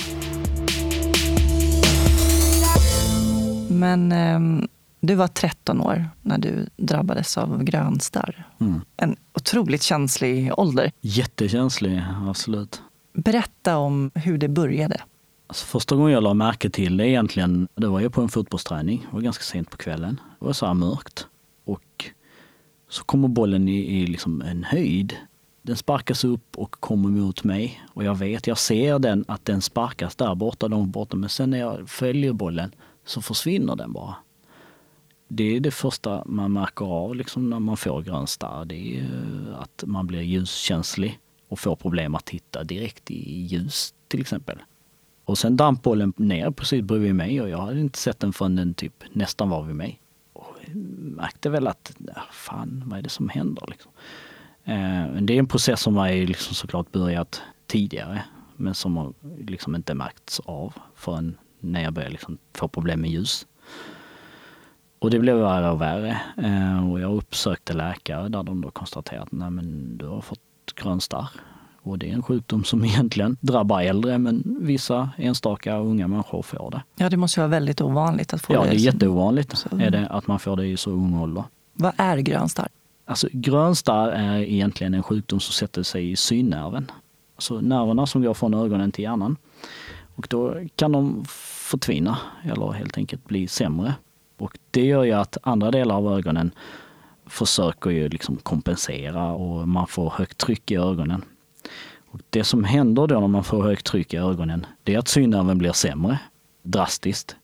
Men 3.68 4.12
eh, 4.12 4.68
du 5.00 5.14
var 5.14 5.28
13 5.28 5.80
år 5.80 6.04
när 6.22 6.38
du 6.38 6.66
drabbades 6.76 7.38
av 7.38 7.64
grönstarr. 7.64 8.46
Mm. 8.60 8.80
En 8.96 9.16
otroligt 9.34 9.82
känslig 9.82 10.58
ålder. 10.58 10.92
Jättekänslig, 11.00 12.02
absolut. 12.28 12.82
Berätta 13.12 13.76
om 13.76 14.10
hur 14.14 14.38
det 14.38 14.48
började. 14.48 15.00
Alltså 15.46 15.66
första 15.66 15.96
gången 15.96 16.12
jag 16.12 16.22
la 16.22 16.34
märke 16.34 16.70
till 16.70 16.96
det 16.96 17.08
egentligen, 17.08 17.68
det 17.74 17.86
var 17.86 18.00
ju 18.00 18.10
på 18.10 18.22
en 18.22 18.28
fotbollsträning. 18.28 19.06
Det 19.10 19.14
var 19.14 19.22
ganska 19.22 19.44
sent 19.44 19.70
på 19.70 19.76
kvällen. 19.76 20.20
Det 20.40 20.46
var 20.46 20.52
så 20.52 20.66
här 20.66 20.74
mörkt. 20.74 21.26
Så 22.88 23.04
kommer 23.04 23.28
bollen 23.28 23.68
i, 23.68 24.00
i 24.00 24.06
liksom 24.06 24.42
en 24.42 24.64
höjd. 24.64 25.16
Den 25.62 25.76
sparkas 25.76 26.24
upp 26.24 26.58
och 26.58 26.70
kommer 26.70 27.08
mot 27.08 27.44
mig 27.44 27.82
och 27.94 28.04
jag 28.04 28.14
vet, 28.14 28.46
jag 28.46 28.58
ser 28.58 28.98
den 28.98 29.24
att 29.28 29.44
den 29.44 29.62
sparkas 29.62 30.16
där 30.16 30.34
borta, 30.34 30.66
långt 30.66 30.92
borta. 30.92 31.16
Men 31.16 31.28
sen 31.28 31.50
när 31.50 31.58
jag 31.58 31.88
följer 31.88 32.32
bollen 32.32 32.74
så 33.04 33.22
försvinner 33.22 33.76
den 33.76 33.92
bara. 33.92 34.14
Det 35.28 35.56
är 35.56 35.60
det 35.60 35.70
första 35.70 36.22
man 36.26 36.52
märker 36.52 36.84
av 36.84 37.14
liksom 37.14 37.50
när 37.50 37.58
man 37.58 37.76
får 37.76 38.02
grön 38.02 38.26
starr. 38.26 38.64
Det 38.64 38.98
är 38.98 39.56
att 39.58 39.84
man 39.86 40.06
blir 40.06 40.20
ljuskänslig 40.20 41.18
och 41.48 41.58
får 41.58 41.76
problem 41.76 42.14
att 42.14 42.24
titta 42.24 42.64
direkt 42.64 43.10
i 43.10 43.40
ljus 43.40 43.94
till 44.08 44.20
exempel. 44.20 44.58
Och 45.24 45.38
sen 45.38 45.56
damp 45.56 45.82
bollen 45.82 46.12
ner 46.16 46.50
precis 46.50 46.82
bredvid 46.82 47.14
mig 47.14 47.40
och 47.40 47.48
jag 47.48 47.58
hade 47.58 47.80
inte 47.80 47.98
sett 47.98 48.20
den 48.20 48.32
förrän 48.32 48.56
den 48.56 48.74
typ 48.74 49.04
nästan 49.12 49.50
var 49.50 49.62
vid 49.62 49.76
mig 49.76 50.00
märkte 50.74 51.50
väl 51.50 51.66
att, 51.66 51.96
fan 52.30 52.82
vad 52.86 52.98
är 52.98 53.02
det 53.02 53.08
som 53.08 53.28
händer 53.28 53.64
liksom. 53.68 53.92
Eh, 54.64 55.22
det 55.22 55.34
är 55.34 55.38
en 55.38 55.46
process 55.46 55.80
som 55.80 55.96
har 55.96 56.08
liksom 56.08 56.54
såklart 56.54 56.92
börjat 56.92 57.42
tidigare 57.66 58.22
men 58.56 58.74
som 58.74 58.96
har 58.96 59.12
liksom 59.38 59.74
inte 59.74 59.94
märkts 59.94 60.40
av 60.40 60.74
förrän 60.94 61.38
när 61.60 61.82
jag 61.82 61.92
började 61.92 62.12
liksom 62.12 62.38
få 62.54 62.68
problem 62.68 63.00
med 63.00 63.10
ljus. 63.10 63.46
Och 64.98 65.10
det 65.10 65.18
blev 65.18 65.36
värre 65.36 65.70
och 65.70 65.80
värre. 65.80 66.20
Eh, 66.36 66.90
och 66.90 67.00
jag 67.00 67.16
uppsökte 67.16 67.72
läkare 67.72 68.28
där 68.28 68.42
de 68.42 68.60
då 68.60 68.70
konstaterade 68.70 69.22
att 69.22 69.32
Nej, 69.32 69.50
men 69.50 69.98
du 69.98 70.06
har 70.06 70.20
fått 70.20 70.40
grön 70.74 71.00
starr. 71.00 71.30
Och 71.88 71.98
det 71.98 72.10
är 72.10 72.14
en 72.14 72.22
sjukdom 72.22 72.64
som 72.64 72.84
egentligen 72.84 73.36
drabbar 73.40 73.82
äldre 73.82 74.18
men 74.18 74.56
vissa 74.60 75.10
enstaka 75.16 75.76
unga 75.78 76.08
människor 76.08 76.42
får 76.42 76.70
det. 76.70 76.82
Ja, 76.96 77.10
det 77.10 77.16
måste 77.16 77.40
vara 77.40 77.48
väldigt 77.48 77.80
ovanligt 77.80 78.34
att 78.34 78.42
få 78.42 78.54
ja, 78.54 78.60
det. 78.60 78.66
Ja, 78.66 78.70
det 78.72 78.76
är 78.76 78.80
jätteovanligt 78.80 79.58
så. 79.58 79.68
är 79.78 79.90
det 79.90 80.06
att 80.06 80.26
man 80.26 80.38
får 80.38 80.56
det 80.56 80.66
i 80.66 80.76
så 80.76 80.90
ung 80.90 81.18
ålder. 81.18 81.44
Vad 81.72 81.92
är 81.96 82.16
grönstarr? 82.16 82.68
Alltså, 83.04 83.28
grönstarr 83.32 84.08
är 84.08 84.38
egentligen 84.38 84.94
en 84.94 85.02
sjukdom 85.02 85.40
som 85.40 85.52
sätter 85.52 85.82
sig 85.82 86.10
i 86.10 86.16
synnerven. 86.16 86.90
Alltså 87.36 87.60
nerverna 87.60 88.06
som 88.06 88.22
går 88.22 88.34
från 88.34 88.54
ögonen 88.54 88.92
till 88.92 89.04
hjärnan. 89.04 89.36
Och 90.14 90.26
då 90.30 90.54
kan 90.76 90.92
de 90.92 91.24
förtvina 91.70 92.18
eller 92.42 92.72
helt 92.72 92.98
enkelt 92.98 93.24
bli 93.24 93.48
sämre. 93.48 93.94
Och 94.38 94.58
det 94.70 94.84
gör 94.84 95.04
ju 95.04 95.12
att 95.12 95.36
andra 95.42 95.70
delar 95.70 95.94
av 95.94 96.12
ögonen 96.12 96.50
försöker 97.26 97.90
ju 97.90 98.08
liksom 98.08 98.36
kompensera 98.36 99.32
och 99.32 99.68
man 99.68 99.86
får 99.86 100.10
högt 100.10 100.38
tryck 100.38 100.70
i 100.70 100.76
ögonen. 100.76 101.24
Och 102.10 102.20
det 102.30 102.44
som 102.44 102.64
händer 102.64 103.06
då 103.06 103.20
när 103.20 103.28
man 103.28 103.44
får 103.44 103.62
högt 103.62 103.86
tryck 103.86 104.14
i 104.14 104.16
ögonen, 104.16 104.66
det 104.82 104.94
är 104.94 104.98
att 104.98 105.08
synnerven 105.08 105.58
blir 105.58 105.72
sämre 105.72 106.18
drastiskt. 106.62 107.36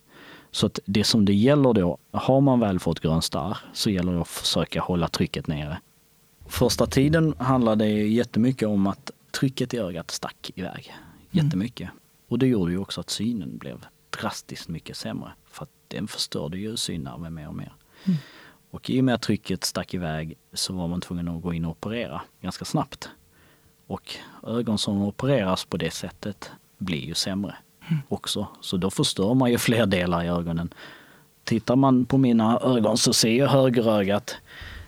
Så 0.50 0.66
att 0.66 0.78
det 0.84 1.04
som 1.04 1.24
det 1.24 1.34
gäller 1.34 1.72
då, 1.72 1.98
har 2.10 2.40
man 2.40 2.60
väl 2.60 2.78
fått 2.78 3.00
grön 3.00 3.22
starr 3.22 3.58
så 3.72 3.90
gäller 3.90 4.12
det 4.12 4.20
att 4.20 4.28
försöka 4.28 4.80
hålla 4.80 5.08
trycket 5.08 5.46
nere. 5.46 5.80
Första 6.46 6.86
tiden 6.86 7.34
handlade 7.38 7.84
det 7.84 8.08
jättemycket 8.08 8.68
om 8.68 8.86
att 8.86 9.10
trycket 9.30 9.74
i 9.74 9.78
ögat 9.78 10.10
stack 10.10 10.50
iväg. 10.54 10.94
Mm. 10.94 11.46
Jättemycket. 11.46 11.88
Mm. 11.88 12.00
Och 12.28 12.38
det 12.38 12.46
gjorde 12.46 12.72
ju 12.72 12.78
också 12.78 13.00
att 13.00 13.10
synen 13.10 13.58
blev 13.58 13.86
drastiskt 14.20 14.68
mycket 14.68 14.96
sämre. 14.96 15.32
För 15.44 15.62
att 15.62 15.70
den 15.88 16.08
förstörde 16.08 16.58
ju 16.58 16.76
synnerven 16.76 17.34
mer 17.34 17.48
och 17.48 17.54
mer. 17.54 17.72
Mm. 18.04 18.18
Och 18.70 18.90
i 18.90 19.00
och 19.00 19.04
med 19.04 19.14
att 19.14 19.22
trycket 19.22 19.64
stack 19.64 19.94
iväg 19.94 20.34
så 20.52 20.72
var 20.72 20.88
man 20.88 21.00
tvungen 21.00 21.28
att 21.28 21.42
gå 21.42 21.52
in 21.52 21.64
och 21.64 21.70
operera 21.70 22.22
ganska 22.40 22.64
snabbt. 22.64 23.08
Och 23.86 24.14
ögon 24.46 24.78
som 24.78 25.02
opereras 25.02 25.64
på 25.64 25.76
det 25.76 25.90
sättet 25.90 26.50
blir 26.78 27.00
ju 27.00 27.14
sämre 27.14 27.54
mm. 27.88 28.02
också. 28.08 28.46
Så 28.60 28.76
då 28.76 28.90
förstör 28.90 29.34
man 29.34 29.50
ju 29.50 29.58
fler 29.68 29.86
delar 29.86 30.24
i 30.24 30.28
ögonen. 30.28 30.74
Tittar 31.44 31.76
man 31.76 32.04
på 32.04 32.18
mina 32.18 32.60
ögon 32.60 32.98
så 32.98 33.12
ser 33.12 33.38
jag 33.38 33.48
högerögat, 33.48 34.36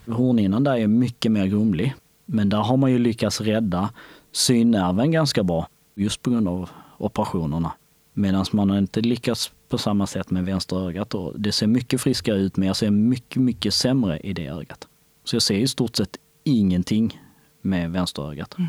hornhinnan 0.07 0.64
där 0.64 0.76
är 0.76 0.86
mycket 0.86 1.32
mer 1.32 1.47
grumlig. 1.47 1.94
Men 2.24 2.49
där 2.49 2.59
har 2.59 2.76
man 2.76 2.90
ju 2.90 2.99
lyckats 2.99 3.40
rädda 3.40 3.90
synnerven 4.32 5.12
ganska 5.12 5.42
bra 5.42 5.68
just 5.94 6.22
på 6.22 6.30
grund 6.30 6.49
av 6.49 6.70
operationerna. 6.99 7.72
Medan 8.12 8.44
man 8.53 8.70
har 8.70 8.78
inte 8.78 9.01
lyckats 9.01 9.53
på 9.68 9.78
samma 9.78 10.07
sätt 10.07 10.30
med 10.30 10.44
vänster 10.44 10.88
ögat. 10.88 11.11
Då. 11.11 11.32
det 11.36 11.53
ser 11.53 11.66
mycket 11.66 12.01
friskare 12.01 12.38
ut 12.38 12.57
men 12.57 12.66
jag 12.66 12.76
ser 12.76 12.90
mycket, 12.90 13.42
mycket 13.42 13.74
sämre 13.74 14.18
i 14.18 14.32
det 14.32 14.47
ögat. 14.47 14.88
Så 15.24 15.36
jag 15.36 15.42
ser 15.42 15.55
i 15.55 15.68
stort 15.68 15.97
sett 15.97 16.16
ingenting 16.44 17.20
med 17.61 17.90
vänster 17.90 18.30
ögat. 18.30 18.59
Mm. 18.59 18.68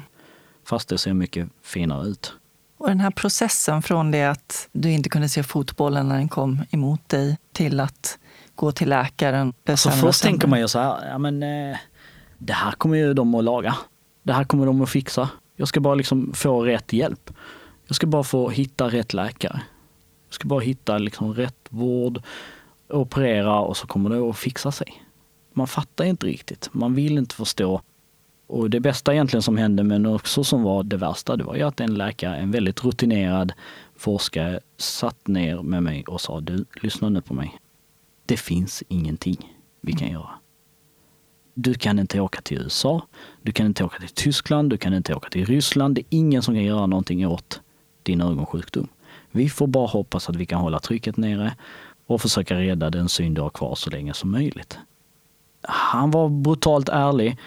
Fast 0.68 0.90
det 0.90 0.98
ser 0.98 1.14
mycket 1.14 1.50
finare 1.62 2.08
ut. 2.08 2.34
Och 2.78 2.88
den 2.88 3.00
här 3.00 3.12
processen 3.12 3.82
från 3.82 4.12
det 4.12 4.24
att 4.24 4.70
du 4.72 4.92
inte 4.92 5.10
kunde 5.10 5.30
se 5.30 5.44
fotbollen 5.44 6.10
när 6.10 6.16
den 6.16 6.30
kom 6.30 6.62
emot 6.72 7.10
dig 7.10 7.38
till 7.52 7.80
att 7.80 8.20
gå 8.56 8.72
till 8.72 8.90
läkaren. 8.90 9.54
Alltså 9.66 9.90
först 9.90 10.24
tänker 10.24 10.48
man 10.48 10.60
ju 10.60 10.68
så 10.68 10.80
här, 10.80 11.10
ja 11.10 11.18
men 11.18 11.44
eh, 11.44 11.78
det 12.38 12.54
här 12.54 12.72
kommer 12.72 12.98
ju 12.98 13.14
de 13.14 13.36
att 13.36 13.44
laga. 13.44 13.76
Det 14.24 14.34
här 14.34 14.44
kommer 14.44 14.66
de 14.66 14.82
att 14.82 14.90
fixa. 14.90 15.30
Jag 15.56 15.68
ska 15.68 15.80
bara 15.80 15.96
liksom 15.96 16.34
få 16.34 16.64
rätt 16.64 16.94
hjälp. 16.94 17.32
Jag 17.88 17.96
ska 17.96 18.08
bara 18.08 18.24
få 18.24 18.50
hitta 18.50 18.88
rätt 18.90 19.14
läkare. 19.14 19.62
Jag 20.28 20.34
ska 20.34 20.48
bara 20.48 20.60
hitta 20.60 20.98
liksom 20.98 21.34
rätt 21.34 21.68
vård, 21.70 22.22
operera 22.90 23.60
och 23.60 23.78
så 23.78 23.88
kommer 23.88 24.10
det 24.10 24.30
att 24.30 24.38
fixa 24.38 24.72
sig. 24.72 25.04
Man 25.54 25.68
fattar 25.68 26.06
inte 26.06 26.26
riktigt. 26.26 26.70
Man 26.72 26.96
vill 26.96 27.18
inte 27.18 27.36
förstå. 27.36 27.82
Och 28.48 28.70
det 28.70 28.80
bästa 28.80 29.14
egentligen 29.14 29.42
som 29.42 29.58
hände, 29.58 29.84
men 29.84 30.06
också 30.06 30.44
som 30.44 30.64
var 30.64 30.84
det 30.84 30.98
värsta, 30.98 31.36
det 31.36 31.44
var 31.44 31.56
ju 31.56 31.62
att 31.62 31.80
en 31.80 31.96
läkare, 31.96 32.38
en 32.38 32.52
väldigt 32.52 32.84
rutinerad 32.84 33.54
forskare, 33.96 34.60
satt 34.78 35.28
ner 35.28 35.62
med 35.62 35.84
mig 35.84 36.04
och 36.04 36.22
sa, 36.22 36.40
du, 36.40 36.66
lyssna 36.82 37.10
nu 37.10 37.22
på 37.22 37.34
mig. 37.34 37.60
Det 38.26 38.38
finns 38.38 38.84
ingenting 38.88 39.54
vi 39.82 39.94
kan 39.94 40.12
göra. 40.12 40.30
Du 41.54 41.74
kan 41.74 42.00
inte 42.00 42.20
åka 42.20 42.42
till 42.42 42.58
USA, 42.58 43.02
du 43.42 43.52
kan 43.52 43.66
inte 43.66 43.84
åka 43.84 44.00
till 44.00 44.10
Tyskland, 44.10 44.70
du 44.70 44.78
kan 44.78 44.94
inte 44.94 45.16
åka 45.16 45.30
till 45.30 45.46
Ryssland. 45.46 45.96
Det 45.96 46.02
är 46.02 46.06
ingen 46.10 46.42
som 46.42 46.54
kan 46.54 46.64
göra 46.64 46.86
någonting 46.86 47.28
åt 47.28 47.62
din 48.04 48.22
ögonsjukdom. 48.22 48.88
Vi 49.32 49.50
får 49.50 49.68
bara 49.68 49.88
hoppas 49.88 50.30
att 50.30 50.36
vi 50.36 50.46
kan 50.46 50.62
hålla 50.62 50.80
trycket 50.80 51.18
nere 51.18 51.56
och 52.08 52.22
försöka 52.22 52.56
rädda 52.56 52.90
den 52.90 53.10
syn 53.10 53.34
du 53.34 53.42
har 53.42 53.50
kvar 53.50 53.76
så 53.76 53.90
länge 53.90 54.14
som 54.14 54.32
möjligt. 54.32 54.78
Han 55.62 56.12
var 56.12 56.30
brutalt 56.30 56.90
ärlig 56.90 57.38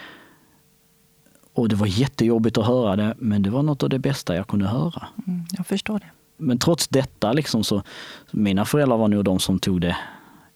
och 1.54 1.68
det 1.68 1.76
var 1.76 1.86
jättejobbigt 1.86 2.58
att 2.58 2.66
höra 2.66 2.96
det, 2.96 3.14
men 3.18 3.42
det 3.42 3.50
var 3.50 3.62
något 3.62 3.82
av 3.82 3.88
det 3.88 3.98
bästa 3.98 4.34
jag 4.36 4.46
kunde 4.46 4.66
höra. 4.66 5.08
Mm, 5.26 5.44
jag 5.52 5.66
förstår 5.66 5.98
det. 5.98 6.10
Men 6.36 6.58
trots 6.58 6.88
detta, 6.88 7.32
liksom 7.32 7.64
så, 7.64 7.82
mina 8.30 8.64
föräldrar 8.64 8.96
var 8.96 9.08
nog 9.08 9.24
de 9.24 9.38
som 9.38 9.58
tog 9.58 9.80
det 9.80 9.96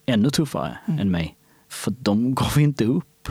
ännu 0.06 0.30
tuffare 0.30 0.78
mm. 0.86 1.00
än 1.00 1.10
mig. 1.10 1.36
För 1.68 1.94
de 1.98 2.34
gav 2.34 2.58
inte 2.58 2.84
upp. 2.84 3.28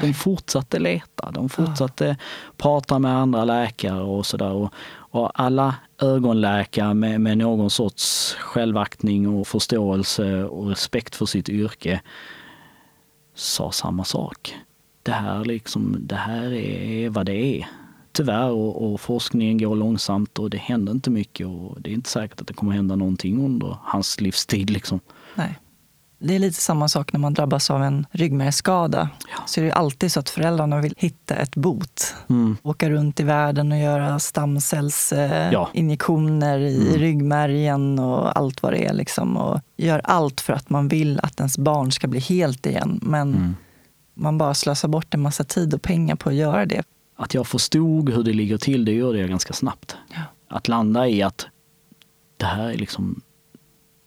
De 0.00 0.14
fortsatte 0.14 0.78
leta, 0.78 1.30
de 1.30 1.48
fortsatte 1.48 2.10
ah. 2.10 2.22
prata 2.56 2.98
med 2.98 3.16
andra 3.16 3.44
läkare 3.44 4.02
och 4.02 4.26
sådär. 4.26 4.52
Och, 4.52 4.74
och 4.94 5.40
alla 5.40 5.74
ögonläkare 6.02 6.94
med, 6.94 7.20
med 7.20 7.38
någon 7.38 7.70
sorts 7.70 8.34
självaktning 8.34 9.28
och 9.28 9.46
förståelse 9.46 10.44
och 10.44 10.68
respekt 10.68 11.16
för 11.16 11.26
sitt 11.26 11.48
yrke 11.48 12.00
sa 13.34 13.72
samma 13.72 14.04
sak. 14.04 14.56
Det 15.06 15.12
här, 15.12 15.44
liksom, 15.44 15.96
det 16.00 16.16
här 16.16 16.52
är 16.52 17.08
vad 17.08 17.26
det 17.26 17.60
är. 17.60 17.66
Tyvärr, 18.12 18.50
och, 18.50 18.92
och, 18.92 19.00
forskningen 19.00 19.58
går 19.58 19.76
långsamt 19.76 20.38
och 20.38 20.50
det 20.50 20.58
händer 20.58 20.92
inte 20.92 21.10
mycket 21.10 21.46
och 21.46 21.80
det 21.80 21.90
är 21.90 21.94
inte 21.94 22.10
säkert 22.10 22.40
att 22.40 22.46
det 22.46 22.54
kommer 22.54 22.72
hända 22.72 22.96
någonting 22.96 23.44
under 23.44 23.76
hans 23.82 24.20
livstid. 24.20 24.70
Liksom. 24.70 25.00
Nej. 25.34 25.58
Det 26.18 26.34
är 26.34 26.38
lite 26.38 26.60
samma 26.60 26.88
sak 26.88 27.12
när 27.12 27.20
man 27.20 27.34
drabbas 27.34 27.70
av 27.70 27.82
en 27.82 28.06
ryggmärgsskada. 28.10 29.08
Ja. 29.36 29.42
Så 29.46 29.60
är 29.60 29.64
det 29.64 29.72
alltid 29.72 30.12
så 30.12 30.20
att 30.20 30.30
föräldrarna 30.30 30.80
vill 30.80 30.94
hitta 30.96 31.34
ett 31.34 31.56
bot. 31.56 32.14
Mm. 32.28 32.56
Åka 32.62 32.90
runt 32.90 33.20
i 33.20 33.22
världen 33.22 33.72
och 33.72 33.78
göra 33.78 34.18
stamcellsinjektioner 34.18 36.58
ja. 36.58 36.68
i 36.68 36.88
mm. 36.88 36.98
ryggmärgen 36.98 37.98
och 37.98 38.38
allt 38.38 38.62
vad 38.62 38.72
det 38.72 38.86
är. 38.86 38.94
Liksom. 38.94 39.36
Och 39.36 39.60
gör 39.76 40.00
allt 40.04 40.40
för 40.40 40.52
att 40.52 40.70
man 40.70 40.88
vill 40.88 41.20
att 41.22 41.40
ens 41.40 41.58
barn 41.58 41.92
ska 41.92 42.08
bli 42.08 42.20
helt 42.20 42.66
igen. 42.66 43.00
Men 43.02 43.34
mm. 43.34 43.54
Man 44.16 44.38
bara 44.38 44.54
slösar 44.54 44.88
bort 44.88 45.14
en 45.14 45.20
massa 45.20 45.44
tid 45.44 45.74
och 45.74 45.82
pengar 45.82 46.16
på 46.16 46.28
att 46.28 46.34
göra 46.34 46.66
det. 46.66 46.82
Att 47.16 47.34
jag 47.34 47.46
förstod 47.46 48.10
hur 48.10 48.22
det 48.22 48.32
ligger 48.32 48.58
till, 48.58 48.84
det 48.84 48.92
gjorde 48.92 49.18
jag 49.18 49.28
ganska 49.28 49.52
snabbt. 49.52 49.96
Ja. 50.14 50.22
Att 50.48 50.68
landa 50.68 51.08
i 51.08 51.22
att 51.22 51.46
det 52.36 52.46
här 52.46 52.68
är 52.68 52.76
liksom, 52.76 53.20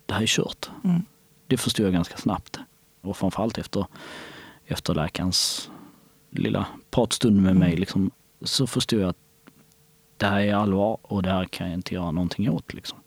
det 0.05 0.14
här 0.14 0.22
är 0.22 0.28
kört. 0.28 0.70
Mm 0.84 1.01
det 1.49 1.57
förstod 1.57 1.86
jag 1.86 1.93
ganska 1.93 2.18
snabbt. 2.18 2.60
Och 3.01 3.18
framförallt 3.18 3.57
efter, 3.57 3.86
efter 4.66 4.93
läkarens 4.93 5.70
lilla 6.30 6.66
pratstund 6.91 7.41
med 7.41 7.55
mig 7.55 7.76
liksom, 7.76 8.12
så 8.41 8.68
förstod 8.68 8.99
jag 8.99 9.10
att 9.10 9.18
det 10.18 10.26
här 10.26 10.39
är 10.39 10.53
allvar 10.53 10.97
och 11.01 11.24
det 11.24 11.30
här 11.30 11.45
kan 11.45 11.68
jag 11.68 11.74
inte 11.74 11.93
göra 11.93 12.12
någonting 12.12 12.49
åt. 12.49 12.74
Liksom. 12.74 12.97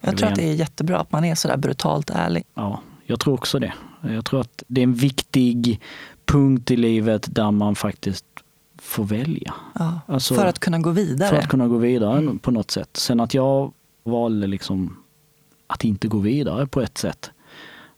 Jag 0.00 0.16
tror 0.16 0.28
att 0.28 0.36
det 0.36 0.48
är 0.50 0.54
jättebra 0.54 0.98
att 0.98 1.12
man 1.12 1.24
är 1.24 1.34
sådär 1.34 1.56
brutalt 1.56 2.10
ärlig. 2.10 2.44
Ja, 2.54 2.82
jag 3.04 3.20
tror 3.20 3.34
också 3.34 3.58
det. 3.58 3.72
Jag 4.00 4.24
tror 4.24 4.40
att 4.40 4.62
det 4.66 4.80
är 4.80 4.82
en 4.82 4.94
viktig 4.94 5.80
punkt 6.24 6.70
i 6.70 6.76
livet 6.76 7.34
där 7.34 7.50
man 7.50 7.74
faktiskt 7.74 8.24
får 8.78 9.04
välja. 9.04 9.54
Ja, 9.74 10.00
alltså, 10.06 10.34
för 10.34 10.46
att 10.46 10.58
kunna 10.58 10.78
gå 10.78 10.90
vidare. 10.90 11.28
För 11.28 11.36
att 11.36 11.48
kunna 11.48 11.68
gå 11.68 11.76
vidare 11.76 12.18
mm. 12.18 12.38
på 12.38 12.50
något 12.50 12.70
sätt. 12.70 12.96
Sen 12.96 13.20
att 13.20 13.34
jag 13.34 13.72
valde 14.04 14.46
liksom 14.46 14.96
att 15.66 15.84
inte 15.84 16.08
gå 16.08 16.18
vidare 16.18 16.66
på 16.66 16.80
ett 16.80 16.98
sätt. 16.98 17.30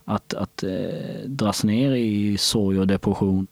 Att, 0.05 0.33
att 0.33 0.63
eh, 0.63 0.69
dras 1.25 1.63
ner 1.63 1.91
i 1.91 2.37
sorg 2.37 2.79
och 2.79 2.87
depression. 2.87 3.47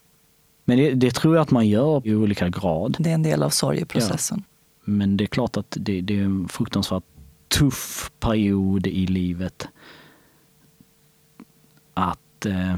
Men 0.65 0.77
det, 0.77 0.91
det, 0.91 1.11
tror 1.11 1.35
jag 1.35 1.41
att 1.41 1.51
man 1.51 1.67
gör 1.67 2.07
i 2.07 2.15
olika 2.15 2.49
grad. 2.49 2.97
Det 2.99 3.09
är 3.09 3.13
en 3.13 3.23
del 3.23 3.43
av 3.43 3.49
sorgeprocessen. 3.49 4.37
Ja. 4.37 4.43
Men 4.83 5.17
det 5.17 5.23
är 5.23 5.27
klart 5.27 5.57
att 5.57 5.77
det, 5.79 6.01
det 6.01 6.19
är 6.19 6.23
en 6.23 6.47
fruktansvärt 6.47 7.03
tuff 7.47 8.11
period 8.19 8.87
i 8.87 9.07
livet. 9.07 9.67
Att, 11.93 12.19
eh, 12.45 12.75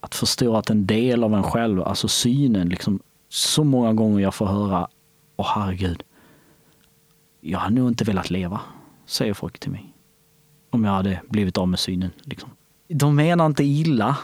att 0.00 0.14
förstå 0.14 0.56
att 0.56 0.70
en 0.70 0.86
del 0.86 1.24
av 1.24 1.34
en 1.34 1.42
själv, 1.42 1.82
alltså 1.82 2.08
synen, 2.08 2.68
liksom, 2.68 3.00
så 3.28 3.64
många 3.64 3.92
gånger 3.92 4.20
jag 4.20 4.34
får 4.34 4.46
höra, 4.46 4.88
åh 5.36 5.46
herregud, 5.54 6.02
jag 7.40 7.58
har 7.58 7.70
nog 7.70 7.88
inte 7.88 8.04
velat 8.04 8.30
leva 8.30 8.60
säger 9.08 9.34
folk 9.34 9.58
till 9.58 9.70
mig. 9.70 9.94
Om 10.70 10.84
jag 10.84 10.92
hade 10.92 11.20
blivit 11.28 11.58
av 11.58 11.68
med 11.68 11.78
synen. 11.78 12.10
Liksom. 12.22 12.50
De 12.88 13.16
menar 13.16 13.46
inte 13.46 13.64
illa. 13.64 14.16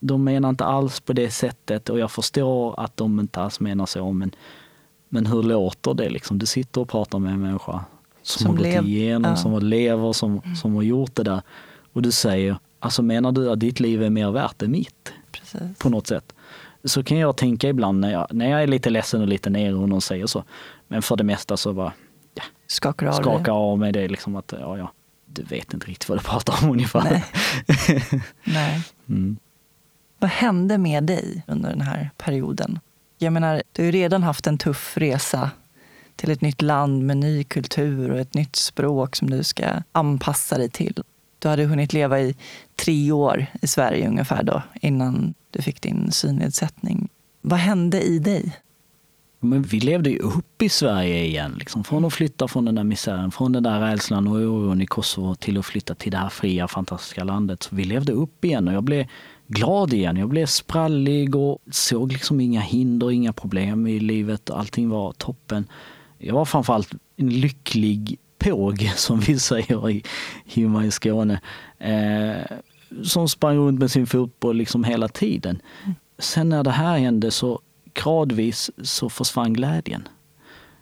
De 0.00 0.24
menar 0.24 0.48
inte 0.48 0.64
alls 0.64 1.00
på 1.00 1.12
det 1.12 1.30
sättet 1.30 1.88
och 1.88 1.98
jag 1.98 2.10
förstår 2.10 2.80
att 2.80 2.96
de 2.96 3.20
inte 3.20 3.40
alls 3.40 3.60
menar 3.60 3.86
så. 3.86 4.12
Men, 4.12 4.34
men 5.08 5.26
hur 5.26 5.42
låter 5.42 5.94
det 5.94 6.08
liksom? 6.08 6.38
Du 6.38 6.46
sitter 6.46 6.80
och 6.80 6.88
pratar 6.88 7.18
med 7.18 7.32
en 7.32 7.40
människa 7.40 7.84
som, 8.22 8.42
som 8.42 8.46
har 8.46 8.56
gått 8.56 8.86
igenom, 8.86 9.30
ja. 9.30 9.36
som 9.36 9.58
lever, 9.58 10.12
som, 10.12 10.40
som 10.62 10.74
har 10.74 10.82
gjort 10.82 11.14
det 11.14 11.22
där. 11.22 11.42
Och 11.92 12.02
du 12.02 12.12
säger, 12.12 12.56
alltså 12.82 13.02
menar 13.02 13.32
du 13.32 13.50
att 13.50 13.60
ditt 13.60 13.80
liv 13.80 14.02
är 14.02 14.10
mer 14.10 14.30
värt 14.30 14.62
än 14.62 14.70
mitt? 14.70 15.12
Precis. 15.32 15.78
På 15.78 15.88
något 15.88 16.06
sätt. 16.06 16.32
Så 16.84 17.04
kan 17.04 17.18
jag 17.18 17.36
tänka 17.36 17.68
ibland 17.68 18.00
när 18.00 18.12
jag, 18.12 18.26
när 18.30 18.50
jag 18.50 18.62
är 18.62 18.66
lite 18.66 18.90
ledsen 18.90 19.20
och 19.20 19.28
lite 19.28 19.50
nere 19.50 19.74
och 19.74 19.88
någon 19.88 20.02
säger 20.02 20.26
så. 20.26 20.44
Men 20.88 21.02
för 21.02 21.16
det 21.16 21.24
mesta 21.24 21.56
så 21.56 21.72
bara, 21.72 21.92
ja, 22.34 22.42
skakar 22.66 23.06
av, 23.06 23.12
skakar 23.12 23.52
av 23.52 23.78
mig 23.78 23.92
det 23.92 24.08
liksom 24.08 24.36
att 24.36 24.54
ja, 24.60 24.78
ja, 24.78 24.92
du 25.26 25.42
vet 25.42 25.74
inte 25.74 25.86
riktigt 25.86 26.08
vad 26.08 26.18
du 26.18 26.22
pratar 26.22 26.54
om 26.62 26.70
ungefär. 26.72 27.02
Nej. 27.04 27.24
Nej. 28.44 28.82
Mm. 29.08 29.36
Vad 30.18 30.30
hände 30.30 30.78
med 30.78 31.04
dig 31.04 31.44
under 31.46 31.70
den 31.70 31.80
här 31.80 32.10
perioden? 32.16 32.78
Jag 33.18 33.32
menar, 33.32 33.62
du 33.72 33.82
har 33.82 33.86
ju 33.86 33.92
redan 33.92 34.22
haft 34.22 34.46
en 34.46 34.58
tuff 34.58 34.96
resa 34.96 35.50
till 36.16 36.30
ett 36.30 36.40
nytt 36.40 36.62
land 36.62 37.02
med 37.02 37.16
ny 37.16 37.44
kultur 37.44 38.10
och 38.10 38.18
ett 38.18 38.34
nytt 38.34 38.56
språk 38.56 39.16
som 39.16 39.30
du 39.30 39.42
ska 39.42 39.64
anpassa 39.92 40.58
dig 40.58 40.70
till. 40.70 41.02
Du 41.42 41.48
hade 41.48 41.64
hunnit 41.64 41.92
leva 41.92 42.20
i 42.20 42.34
tre 42.76 43.12
år 43.12 43.46
i 43.62 43.66
Sverige 43.66 44.08
ungefär 44.08 44.42
då, 44.42 44.62
innan 44.80 45.34
du 45.50 45.62
fick 45.62 45.80
din 45.80 46.12
synnedsättning. 46.12 47.08
Vad 47.40 47.58
hände 47.58 48.02
i 48.02 48.18
dig? 48.18 48.56
Men 49.40 49.62
vi 49.62 49.80
levde 49.80 50.10
ju 50.10 50.18
upp 50.18 50.62
i 50.62 50.68
Sverige 50.68 51.24
igen. 51.24 51.54
Liksom. 51.58 51.84
Från 51.84 52.04
att 52.04 52.12
flytta 52.12 52.48
från 52.48 52.64
den 52.64 52.74
där 52.74 52.84
misären, 52.84 53.30
från 53.30 53.52
den 53.52 53.62
där 53.62 53.80
rädslan 53.80 54.26
och 54.26 54.34
oron 54.34 54.82
i 54.82 54.86
Kosovo 54.86 55.34
till 55.34 55.58
att 55.58 55.66
flytta 55.66 55.94
till 55.94 56.12
det 56.12 56.18
här 56.18 56.28
fria, 56.28 56.68
fantastiska 56.68 57.24
landet. 57.24 57.62
Så 57.62 57.76
vi 57.76 57.84
levde 57.84 58.12
upp 58.12 58.44
igen 58.44 58.68
och 58.68 58.74
jag 58.74 58.84
blev 58.84 59.06
glad 59.46 59.92
igen. 59.92 60.16
Jag 60.16 60.28
blev 60.28 60.46
sprallig 60.46 61.36
och 61.36 61.58
såg 61.70 62.12
liksom 62.12 62.40
inga 62.40 62.60
hinder, 62.60 63.10
inga 63.10 63.32
problem 63.32 63.86
i 63.86 64.00
livet. 64.00 64.50
Allting 64.50 64.88
var 64.88 65.12
toppen. 65.12 65.64
Jag 66.18 66.34
var 66.34 66.44
framförallt 66.44 66.92
en 67.16 67.30
lycklig 67.30 68.18
påg, 68.42 68.92
som 68.96 69.20
vi 69.20 69.38
säger 69.38 69.90
i, 69.90 70.02
hemma 70.46 70.84
i 70.86 70.90
Skåne. 70.90 71.40
Eh, 71.78 72.56
som 73.04 73.28
sprang 73.28 73.56
runt 73.56 73.80
med 73.80 73.90
sin 73.90 74.06
fotboll 74.06 74.56
liksom 74.56 74.84
hela 74.84 75.08
tiden. 75.08 75.62
Sen 76.18 76.48
när 76.48 76.62
det 76.62 76.70
här 76.70 76.98
hände 76.98 77.30
så 77.30 77.60
gradvis 77.94 78.70
så 78.82 79.08
försvann 79.08 79.52
glädjen. 79.52 80.08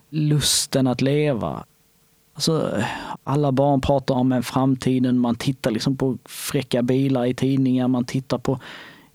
Lusten 0.09 0.87
att 0.87 1.01
leva. 1.01 1.63
Alltså, 2.33 2.83
alla 3.23 3.51
barn 3.51 3.81
pratar 3.81 4.15
om 4.15 4.43
framtiden, 4.43 5.19
man 5.19 5.35
tittar 5.35 5.71
liksom 5.71 5.97
på 5.97 6.17
fräcka 6.25 6.81
bilar 6.81 7.25
i 7.25 7.33
tidningar, 7.33 7.87
man 7.87 8.05
tittar 8.05 8.37
på... 8.37 8.59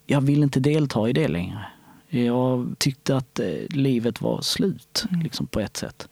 Jag 0.07 0.21
vill 0.21 0.43
inte 0.43 0.61
delta 0.61 1.09
i 1.09 1.13
det 1.13 1.29
längre. 1.29 1.67
Jag 2.09 2.75
tyckte 2.79 3.17
att 3.17 3.41
eh, 3.41 3.47
livet 3.69 4.21
var 4.21 4.41
slut, 4.41 5.05
mm. 5.11 5.23
liksom 5.23 5.47
på 5.47 5.61
ett 5.61 5.77
sätt. 5.77 6.09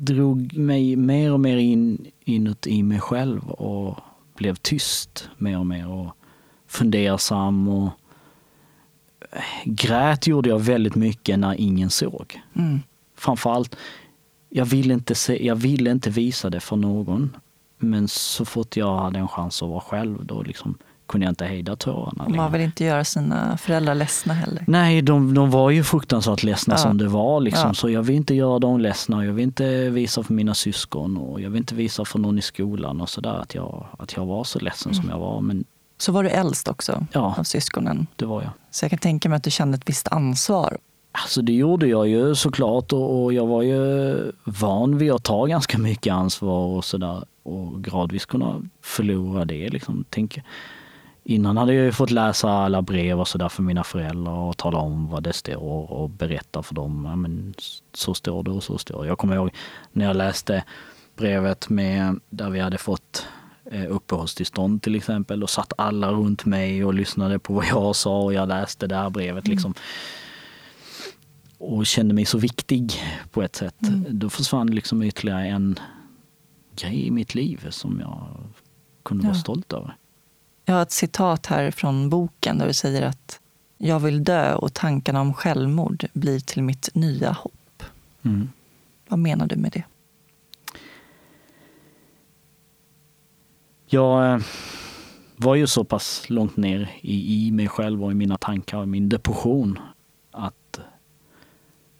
Drog 0.00 0.56
mig 0.56 0.96
mer 0.96 1.32
och 1.32 1.40
mer 1.40 1.56
in 1.56 2.06
inuti 2.24 2.82
mig 2.82 3.00
själv 3.00 3.50
och 3.50 3.98
blev 4.36 4.54
tyst 4.54 5.28
mer 5.38 5.58
och 5.58 5.66
mer 5.66 5.88
och 5.88 6.16
fundersam 6.66 7.68
och 7.68 7.90
grät 9.64 10.26
gjorde 10.26 10.48
jag 10.48 10.58
väldigt 10.58 10.94
mycket 10.94 11.38
när 11.38 11.60
ingen 11.60 11.90
såg. 11.90 12.40
Mm. 12.54 12.80
Framförallt, 13.16 13.76
jag 14.48 14.64
ville, 14.64 14.94
inte 14.94 15.14
se, 15.14 15.46
jag 15.46 15.56
ville 15.56 15.90
inte 15.90 16.10
visa 16.10 16.50
det 16.50 16.60
för 16.60 16.76
någon. 16.76 17.36
Men 17.78 18.08
så 18.08 18.44
fort 18.44 18.76
jag 18.76 18.98
hade 18.98 19.18
en 19.18 19.28
chans 19.28 19.62
att 19.62 19.68
vara 19.68 19.80
själv, 19.80 20.26
då 20.26 20.42
liksom 20.42 20.78
kunde 21.08 21.26
jag 21.26 21.32
inte 21.32 21.44
hejda 21.44 21.76
tårarna. 21.76 22.28
Man 22.28 22.52
vill 22.52 22.60
inte 22.60 22.84
göra 22.84 23.04
sina 23.04 23.56
föräldrar 23.56 23.94
ledsna 23.94 24.34
heller. 24.34 24.64
Nej, 24.66 25.02
de, 25.02 25.34
de 25.34 25.50
var 25.50 25.70
ju 25.70 25.84
fruktansvärt 25.84 26.42
ledsna 26.42 26.74
ja. 26.74 26.78
som 26.78 26.98
det 26.98 27.08
var. 27.08 27.40
Liksom. 27.40 27.66
Ja. 27.66 27.74
Så 27.74 27.90
jag 27.90 28.02
vill 28.02 28.16
inte 28.16 28.34
göra 28.34 28.58
dem 28.58 28.80
ledsna. 28.80 29.24
Jag 29.24 29.32
vill 29.32 29.44
inte 29.44 29.90
visa 29.90 30.22
för 30.22 30.34
mina 30.34 30.54
syskon 30.54 31.16
och 31.16 31.40
jag 31.40 31.50
vill 31.50 31.58
inte 31.58 31.74
visa 31.74 32.04
för 32.04 32.18
någon 32.18 32.38
i 32.38 32.42
skolan 32.42 33.00
och 33.00 33.08
sådär 33.08 33.34
att 33.34 33.54
jag, 33.54 33.86
att 33.98 34.16
jag 34.16 34.26
var 34.26 34.44
så 34.44 34.58
ledsen 34.58 34.92
mm. 34.92 35.02
som 35.02 35.10
jag 35.10 35.18
var. 35.18 35.40
Men 35.40 35.64
så 35.98 36.12
var 36.12 36.22
du 36.22 36.30
äldst 36.30 36.68
också 36.68 37.06
ja, 37.12 37.34
av 37.38 37.44
syskonen? 37.44 38.06
det 38.16 38.26
var 38.26 38.42
jag. 38.42 38.50
Så 38.70 38.84
jag 38.84 38.90
kan 38.90 38.98
tänka 38.98 39.28
mig 39.28 39.36
att 39.36 39.44
du 39.44 39.50
kände 39.50 39.76
ett 39.76 39.88
visst 39.88 40.08
ansvar. 40.08 40.78
Alltså 41.12 41.42
det 41.42 41.52
gjorde 41.52 41.86
jag 41.86 42.08
ju 42.08 42.34
såklart 42.34 42.92
och, 42.92 43.24
och 43.24 43.32
jag 43.32 43.46
var 43.46 43.62
ju 43.62 44.32
van 44.44 44.98
vid 44.98 45.12
att 45.12 45.22
ta 45.22 45.46
ganska 45.46 45.78
mycket 45.78 46.12
ansvar 46.12 46.66
och 46.66 46.84
sådär 46.84 47.24
och 47.42 47.84
gradvis 47.84 48.26
kunna 48.26 48.62
förlora 48.82 49.44
det. 49.44 49.68
Liksom. 49.68 50.04
Tänk, 50.10 50.38
innan 51.28 51.56
hade 51.56 51.74
jag 51.74 51.84
ju 51.84 51.92
fått 51.92 52.10
läsa 52.10 52.50
alla 52.50 52.82
brev 52.82 53.20
och 53.20 53.28
sådär 53.28 53.48
för 53.48 53.62
mina 53.62 53.84
föräldrar 53.84 54.32
och 54.32 54.56
tala 54.56 54.78
om 54.78 55.10
vad 55.10 55.22
det 55.22 55.32
står 55.32 55.92
och 55.92 56.10
berätta 56.10 56.62
för 56.62 56.74
dem. 56.74 57.04
Ja, 57.04 57.16
men 57.16 57.54
så 57.92 58.14
står 58.14 58.42
det 58.42 58.50
och 58.50 58.62
så 58.62 58.78
står 58.78 59.02
det. 59.02 59.08
Jag 59.08 59.18
kommer 59.18 59.34
ihåg 59.34 59.50
när 59.92 60.04
jag 60.04 60.16
läste 60.16 60.64
brevet 61.16 61.68
med, 61.68 62.20
där 62.30 62.50
vi 62.50 62.60
hade 62.60 62.78
fått 62.78 63.26
Eh, 63.70 63.86
uppehållstillstånd 63.90 64.82
till 64.82 64.94
exempel. 64.94 65.42
och 65.42 65.50
satt 65.50 65.72
alla 65.78 66.10
runt 66.10 66.44
mig 66.44 66.84
och 66.84 66.94
lyssnade 66.94 67.38
på 67.38 67.52
vad 67.52 67.66
jag 67.66 67.96
sa 67.96 68.22
och 68.22 68.34
jag 68.34 68.48
läste 68.48 68.86
det 68.86 68.96
här 68.96 69.10
brevet. 69.10 69.46
Mm. 69.46 69.56
Liksom. 69.56 69.74
Och 71.58 71.86
kände 71.86 72.14
mig 72.14 72.24
så 72.24 72.38
viktig 72.38 72.92
på 73.30 73.42
ett 73.42 73.56
sätt. 73.56 73.82
Mm. 73.82 74.04
Då 74.08 74.30
försvann 74.30 74.70
liksom 74.70 75.02
ytterligare 75.02 75.46
en 75.46 75.78
grej 76.76 77.06
i 77.06 77.10
mitt 77.10 77.34
liv 77.34 77.66
som 77.70 78.00
jag 78.00 78.28
kunde 79.02 79.24
ja. 79.24 79.28
vara 79.28 79.38
stolt 79.38 79.72
över. 79.72 79.96
Jag 80.68 80.74
har 80.74 80.82
ett 80.82 80.92
citat 80.92 81.46
här 81.46 81.70
från 81.70 82.10
boken 82.10 82.58
där 82.58 82.66
du 82.66 82.72
säger 82.72 83.02
att 83.02 83.40
jag 83.78 84.00
vill 84.00 84.24
dö 84.24 84.54
och 84.54 84.74
tankarna 84.74 85.20
om 85.20 85.34
självmord 85.34 86.06
blir 86.12 86.40
till 86.40 86.62
mitt 86.62 86.94
nya 86.94 87.32
hopp. 87.32 87.82
Mm. 88.22 88.48
Vad 89.08 89.18
menar 89.18 89.46
du 89.46 89.56
med 89.56 89.72
det? 89.72 89.84
Jag 93.86 94.34
eh, 94.34 94.40
var 95.36 95.54
ju 95.54 95.66
så 95.66 95.84
pass 95.84 96.30
långt 96.30 96.56
ner 96.56 96.90
i, 97.00 97.46
i 97.46 97.50
mig 97.50 97.68
själv 97.68 98.04
och 98.04 98.10
i 98.12 98.14
mina 98.14 98.36
tankar 98.36 98.78
och 98.78 98.88
min 98.88 99.08
depression 99.08 99.78
att 100.30 100.80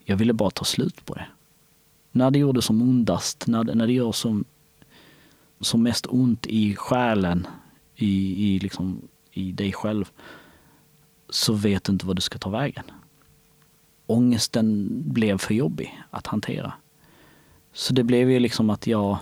jag 0.04 0.16
ville 0.16 0.32
bara 0.32 0.50
ta 0.50 0.64
slut 0.64 1.04
på 1.04 1.14
det. 1.14 1.26
När 2.12 2.30
det 2.30 2.38
gjorde 2.38 2.62
som 2.62 2.82
ondast, 2.82 3.46
när 3.46 3.64
det, 3.64 3.74
när 3.74 3.86
det 3.86 3.92
gör 3.92 4.12
som, 4.12 4.44
som 5.60 5.82
mest 5.82 6.06
ont 6.06 6.46
i 6.46 6.76
själen, 6.76 7.46
i, 7.98 8.44
i, 8.54 8.58
liksom, 8.58 9.08
i 9.30 9.52
dig 9.52 9.72
själv, 9.72 10.10
så 11.28 11.52
vet 11.52 11.84
du 11.84 11.92
inte 11.92 12.06
vad 12.06 12.16
du 12.16 12.22
ska 12.22 12.38
ta 12.38 12.50
vägen. 12.50 12.84
Ångesten 14.06 14.88
blev 15.12 15.38
för 15.38 15.54
jobbig 15.54 16.02
att 16.10 16.26
hantera. 16.26 16.72
Så 17.72 17.92
det 17.92 18.04
blev 18.04 18.30
ju 18.30 18.38
liksom 18.38 18.70
att 18.70 18.86
jag 18.86 19.18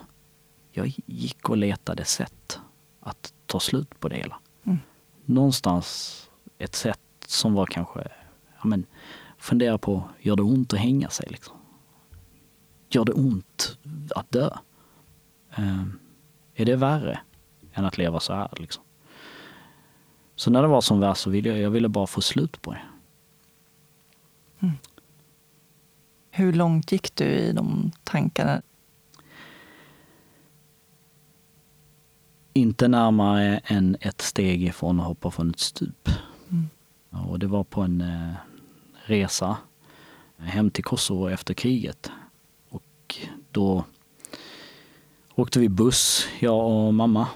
jag 0.77 0.93
gick 1.07 1.49
och 1.49 1.57
letade 1.57 2.05
sätt 2.05 2.61
att 3.01 3.33
ta 3.47 3.61
slut 3.61 4.01
på 4.01 4.09
det 4.09 4.16
hela. 4.16 4.39
Mm. 4.64 4.79
Någonstans 5.24 6.31
ett 6.59 6.74
sätt 6.74 7.01
som 7.27 7.55
var 7.55 7.66
kanske, 7.66 8.09
ja 8.59 8.64
men, 8.64 8.87
fundera 9.39 9.79
på, 9.79 10.09
gör 10.20 10.37
det 10.37 10.43
ont 10.43 10.72
att 10.72 10.79
hänga 10.79 11.11
sig? 11.11 11.29
Liksom? 11.31 11.57
Gör 12.89 13.05
det 13.05 13.12
ont 13.12 13.79
att 14.14 14.31
dö? 14.31 14.51
Eh, 15.51 15.85
är 16.55 16.64
det 16.64 16.77
värre 16.77 17.20
än 17.77 17.85
att 17.85 17.99
leva 17.99 18.20
så 18.20 18.35
här? 18.35 18.49
Liksom? 18.57 18.83
Så 20.35 20.51
när 20.51 20.62
det 20.62 20.68
var 20.68 20.81
som 20.81 21.01
värst 21.01 21.20
så 21.20 21.31
ville 21.31 21.49
jag, 21.49 21.59
jag 21.59 21.70
ville 21.70 21.89
bara 21.89 22.07
få 22.07 22.20
slut 22.20 22.62
på 22.62 22.72
det. 22.72 22.83
Mm. 24.61 24.74
Hur 26.31 26.53
långt 26.53 26.93
gick 26.93 27.14
du 27.14 27.24
i 27.24 27.53
de 27.53 27.93
tankarna? 28.05 28.62
inte 32.57 32.89
närmare 32.89 33.61
än 33.64 33.97
ett 34.01 34.20
steg 34.20 34.62
ifrån 34.62 35.01
att 35.01 35.07
hoppa 35.07 35.31
från 35.31 35.51
ett 35.51 35.61
stup. 35.61 36.09
Mm. 36.51 36.68
Och 37.29 37.39
det 37.39 37.47
var 37.47 37.64
på 37.64 37.81
en 37.83 38.01
eh, 38.01 38.33
resa 39.05 39.57
hem 40.37 40.70
till 40.70 40.85
Kosovo 40.85 41.29
efter 41.29 41.55
kriget. 41.55 42.11
Och 42.68 43.16
då 43.51 43.85
åkte 45.35 45.59
vi 45.59 45.68
buss, 45.68 46.29
jag 46.39 46.66
och 46.66 46.95
mamma. 46.95 47.29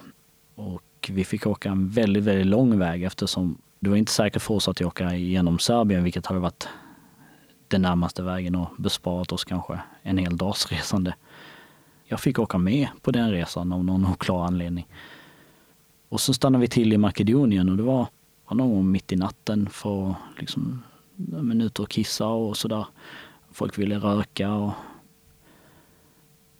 Och 0.60 1.10
vi 1.10 1.24
fick 1.24 1.46
åka 1.46 1.68
en 1.68 1.88
väldigt, 1.88 2.24
väldigt 2.24 2.46
lång 2.46 2.78
väg 2.78 3.02
eftersom 3.02 3.58
det 3.80 3.90
var 3.90 3.96
inte 3.96 4.12
säkert 4.12 4.42
för 4.42 4.54
oss 4.54 4.68
att 4.68 4.80
åka 4.80 5.14
genom 5.16 5.58
Serbien, 5.58 6.04
vilket 6.04 6.26
hade 6.26 6.40
varit 6.40 6.68
den 7.68 7.82
närmaste 7.82 8.22
vägen 8.22 8.54
och 8.54 8.68
besparat 8.78 9.32
oss 9.32 9.44
kanske 9.44 9.80
en 10.02 10.18
hel 10.18 10.36
dags 10.36 10.72
resande 10.72 11.14
jag 12.10 12.20
fick 12.20 12.38
åka 12.38 12.58
med 12.58 12.88
på 13.02 13.10
den 13.10 13.30
resan 13.30 13.72
av 13.72 13.84
någon 13.84 14.06
oklar 14.06 14.44
anledning. 14.44 14.86
Och 16.08 16.20
så 16.20 16.34
stannade 16.34 16.62
vi 16.62 16.68
till 16.68 16.92
i 16.92 16.98
Makedonien 16.98 17.68
och 17.68 17.76
det 17.76 17.82
var, 17.82 18.06
någon 18.50 18.74
gång 18.74 18.90
mitt 18.90 19.12
i 19.12 19.16
natten 19.16 19.68
för 19.70 20.14
liksom, 20.38 20.82
minuter 21.42 21.82
och 21.82 21.88
kissa 21.88 22.26
och 22.26 22.56
sådär. 22.56 22.86
Folk 23.52 23.78
ville 23.78 23.98
röka 23.98 24.52
och 24.52 24.72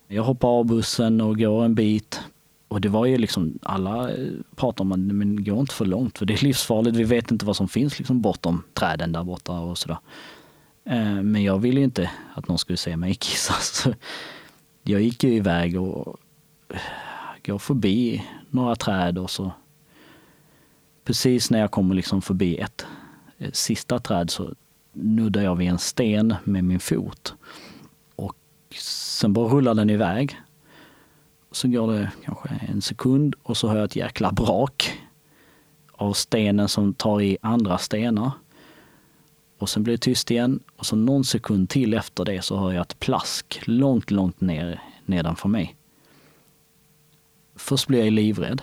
jag 0.09 0.23
hoppar 0.23 0.49
av 0.49 0.65
bussen 0.65 1.21
och 1.21 1.39
går 1.39 1.65
en 1.65 1.75
bit. 1.75 2.21
Och 2.71 2.81
det 2.81 2.89
var 2.89 3.07
ju 3.07 3.19
liksom, 3.19 3.59
alla 3.63 4.11
eh, 4.11 4.31
pratade 4.57 4.83
om 4.83 4.93
att 4.93 5.15
men 5.15 5.45
gå 5.45 5.61
inte 5.61 5.75
för 5.75 5.85
långt 5.85 6.19
för 6.19 6.27
det 6.27 6.35
är 6.35 6.45
livsfarligt. 6.45 6.97
Vi 6.97 7.05
vet 7.05 7.31
inte 7.31 7.47
vad 7.47 7.57
som 7.57 7.69
finns 7.69 7.99
liksom 7.99 8.21
bortom 8.21 8.63
träden 8.75 9.13
där 9.13 9.25
borta 9.25 9.53
och 9.53 9.79
sådär. 9.79 9.99
Eh, 10.85 11.23
men 11.23 11.43
jag 11.43 11.59
ville 11.59 11.81
ju 11.81 11.85
inte 11.85 12.11
att 12.35 12.49
någon 12.49 12.59
skulle 12.59 12.77
se 12.77 12.97
mig 12.97 13.15
kissa. 13.21 13.55
Så 13.55 13.95
jag 14.83 15.01
gick 15.03 15.25
ju 15.25 15.35
iväg 15.35 15.81
och 15.81 16.17
eh, 16.69 16.81
går 17.45 17.59
förbi 17.59 18.25
några 18.51 18.77
träd 18.77 19.19
och 19.19 19.31
så 19.31 19.53
precis 21.05 21.51
när 21.51 21.59
jag 21.59 21.71
kommer 21.71 21.95
liksom 21.95 22.23
förbi 22.23 22.57
ett 22.57 22.87
sista 23.53 23.99
träd 23.99 24.31
så 24.31 24.55
nuddar 24.93 25.43
jag 25.43 25.57
vid 25.57 25.69
en 25.69 25.79
sten 25.79 26.35
med 26.45 26.65
min 26.65 26.81
fot. 26.81 27.35
Och 28.17 28.37
sen 28.79 29.33
bara 29.33 29.49
rullar 29.49 29.75
den 29.75 29.91
iväg. 29.91 30.41
Så 31.53 31.69
går 31.69 31.93
det 31.93 32.11
kanske 32.25 32.49
en 32.49 32.83
sekund 32.83 33.35
och 33.43 33.57
så 33.57 33.69
hör 33.69 33.77
jag 33.77 33.85
ett 33.85 33.97
jäkla 33.97 34.33
brak 34.33 35.01
av 35.93 36.13
stenen 36.13 36.69
som 36.69 36.95
tar 36.95 37.21
i 37.21 37.39
andra 37.43 37.79
stenar. 37.79 38.31
Och 39.59 39.69
sen 39.69 39.83
blir 39.83 39.95
det 39.95 39.99
tyst 39.99 40.31
igen 40.31 40.61
och 40.77 40.87
så 40.87 40.97
någon 40.97 41.25
sekund 41.25 41.71
till 41.71 41.95
efter 41.95 42.25
det 42.25 42.43
så 42.43 42.57
hör 42.57 42.73
jag 42.73 42.81
ett 42.81 43.01
plask 43.01 43.61
långt, 43.65 44.11
långt 44.11 44.41
ner 44.41 44.83
nedanför 45.05 45.49
mig. 45.49 45.77
Först 47.55 47.87
blev 47.87 48.05
jag 48.05 48.13
livrädd. 48.13 48.63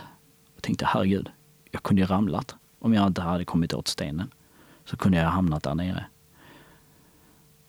Jag 0.54 0.62
tänkte 0.62 0.86
herregud, 0.86 1.30
jag 1.70 1.82
kunde 1.82 2.02
ju 2.02 2.06
ramlat. 2.06 2.54
Om 2.78 2.94
jag 2.94 3.06
inte 3.06 3.22
hade 3.22 3.44
kommit 3.44 3.74
åt 3.74 3.88
stenen 3.88 4.30
så 4.84 4.96
kunde 4.96 5.18
jag 5.18 5.24
ha 5.24 5.32
hamnat 5.32 5.62
där 5.62 5.74
nere. 5.74 6.06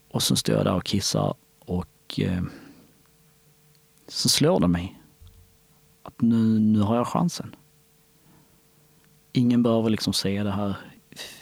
Och 0.07 0.23
så 0.23 0.35
står 0.35 0.55
jag 0.55 0.65
där 0.65 0.75
och 0.75 0.85
kissar 0.85 1.33
och 1.59 2.19
eh, 2.19 2.43
så 4.07 4.29
slår 4.29 4.59
det 4.59 4.67
mig 4.67 4.98
att 6.09 6.21
nu, 6.21 6.59
nu 6.59 6.79
har 6.79 6.95
jag 6.95 7.07
chansen. 7.07 7.55
Ingen 9.33 9.63
behöver 9.63 9.89
liksom 9.89 10.13
se 10.13 10.43
det 10.43 10.51
här. 10.51 10.75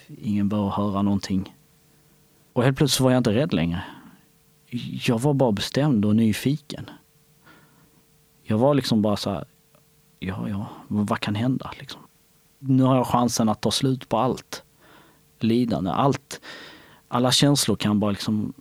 Ingen 0.07 0.49
behöver 0.49 0.70
höra 0.70 1.01
någonting. 1.01 1.55
Och 2.53 2.63
helt 2.63 2.78
plötsligt 2.78 3.03
var 3.03 3.11
jag 3.11 3.20
inte 3.20 3.34
rädd 3.34 3.53
längre. 3.53 3.84
Jag 5.05 5.20
var 5.20 5.34
bara 5.34 5.51
bestämd 5.51 6.05
och 6.05 6.15
nyfiken. 6.15 6.89
Jag 8.43 8.57
var 8.57 8.74
liksom 8.74 9.01
bara 9.01 9.18
så 9.18 9.30
här, 9.30 9.45
ja, 10.20 10.49
ja, 10.49 10.68
vad 10.88 11.20
kan 11.20 11.36
hända 11.36 11.72
liksom? 11.80 12.01
Nu 12.59 12.84
har 12.84 12.95
jag 12.95 13.07
chansen 13.07 13.49
att 13.49 13.61
ta 13.61 13.72
slut 13.72 14.09
på 14.09 14.18
allt 14.18 14.63
lidande. 15.39 15.91
Allt, 15.91 16.41
alla 17.07 17.32
känslor 17.32 17.76
kan 17.76 17.99
bara 17.99 18.11
liksom 18.11 18.53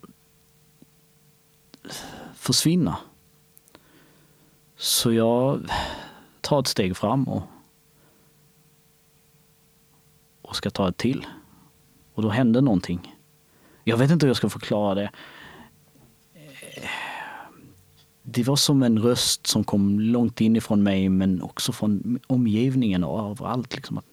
försvinna. 2.35 2.97
Så 4.77 5.13
jag 5.13 5.71
tar 6.41 6.61
ett 6.61 6.67
steg 6.67 6.97
fram 6.97 7.25
och, 7.25 7.43
och 10.43 10.57
ska 10.57 10.71
ta 10.71 10.89
ett 10.89 10.97
till. 10.97 11.27
Och 12.15 12.23
då 12.23 12.29
hände 12.29 12.61
någonting. 12.61 13.15
Jag 13.85 13.97
vet 13.97 14.11
inte 14.11 14.27
hur 14.27 14.31
jag 14.31 14.37
ska 14.37 14.49
förklara 14.49 14.95
det. 14.95 15.11
Det 18.23 18.43
var 18.43 18.57
som 18.57 18.83
en 18.83 18.99
röst 18.99 19.47
som 19.47 19.65
kom 19.65 20.01
långt 20.01 20.41
inifrån 20.41 20.83
mig 20.83 21.09
men 21.09 21.43
också 21.43 21.73
från 21.73 22.19
omgivningen 22.27 23.05
och 23.05 23.31
överallt. 23.31 23.75
Liksom 23.75 23.99
att 23.99 24.07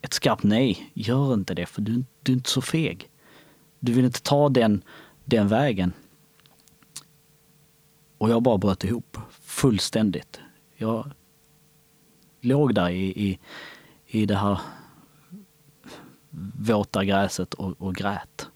ett 0.00 0.12
skarpt 0.12 0.42
nej, 0.42 0.90
gör 0.94 1.34
inte 1.34 1.54
det 1.54 1.66
för 1.66 1.82
du, 1.82 2.04
du 2.22 2.32
är 2.32 2.36
inte 2.36 2.50
så 2.50 2.62
feg. 2.62 3.10
Du 3.78 3.92
vill 3.92 4.04
inte 4.04 4.22
ta 4.22 4.48
den, 4.48 4.82
den 5.24 5.48
vägen. 5.48 5.92
Och 8.18 8.30
jag 8.30 8.42
bara 8.42 8.58
bröt 8.58 8.84
ihop 8.84 9.18
fullständigt. 9.56 10.40
Jag 10.76 11.12
låg 12.40 12.74
där 12.74 12.88
i, 12.88 13.28
i, 13.28 13.38
i 14.06 14.26
det 14.26 14.36
här 14.36 14.60
våta 16.58 17.04
gräset 17.04 17.54
och, 17.54 17.82
och 17.82 17.94
grät. 17.94 18.48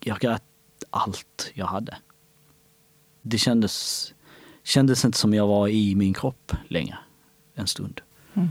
Jag 0.00 0.18
grät 0.18 0.42
allt 0.90 1.50
jag 1.54 1.66
hade. 1.66 1.98
Det 3.22 3.38
kändes, 3.38 4.14
kändes 4.62 5.04
inte 5.04 5.18
som 5.18 5.34
jag 5.34 5.46
var 5.46 5.68
i 5.68 5.94
min 5.94 6.14
kropp 6.14 6.52
längre 6.68 6.98
en 7.54 7.66
stund. 7.66 8.00
Mm. 8.34 8.48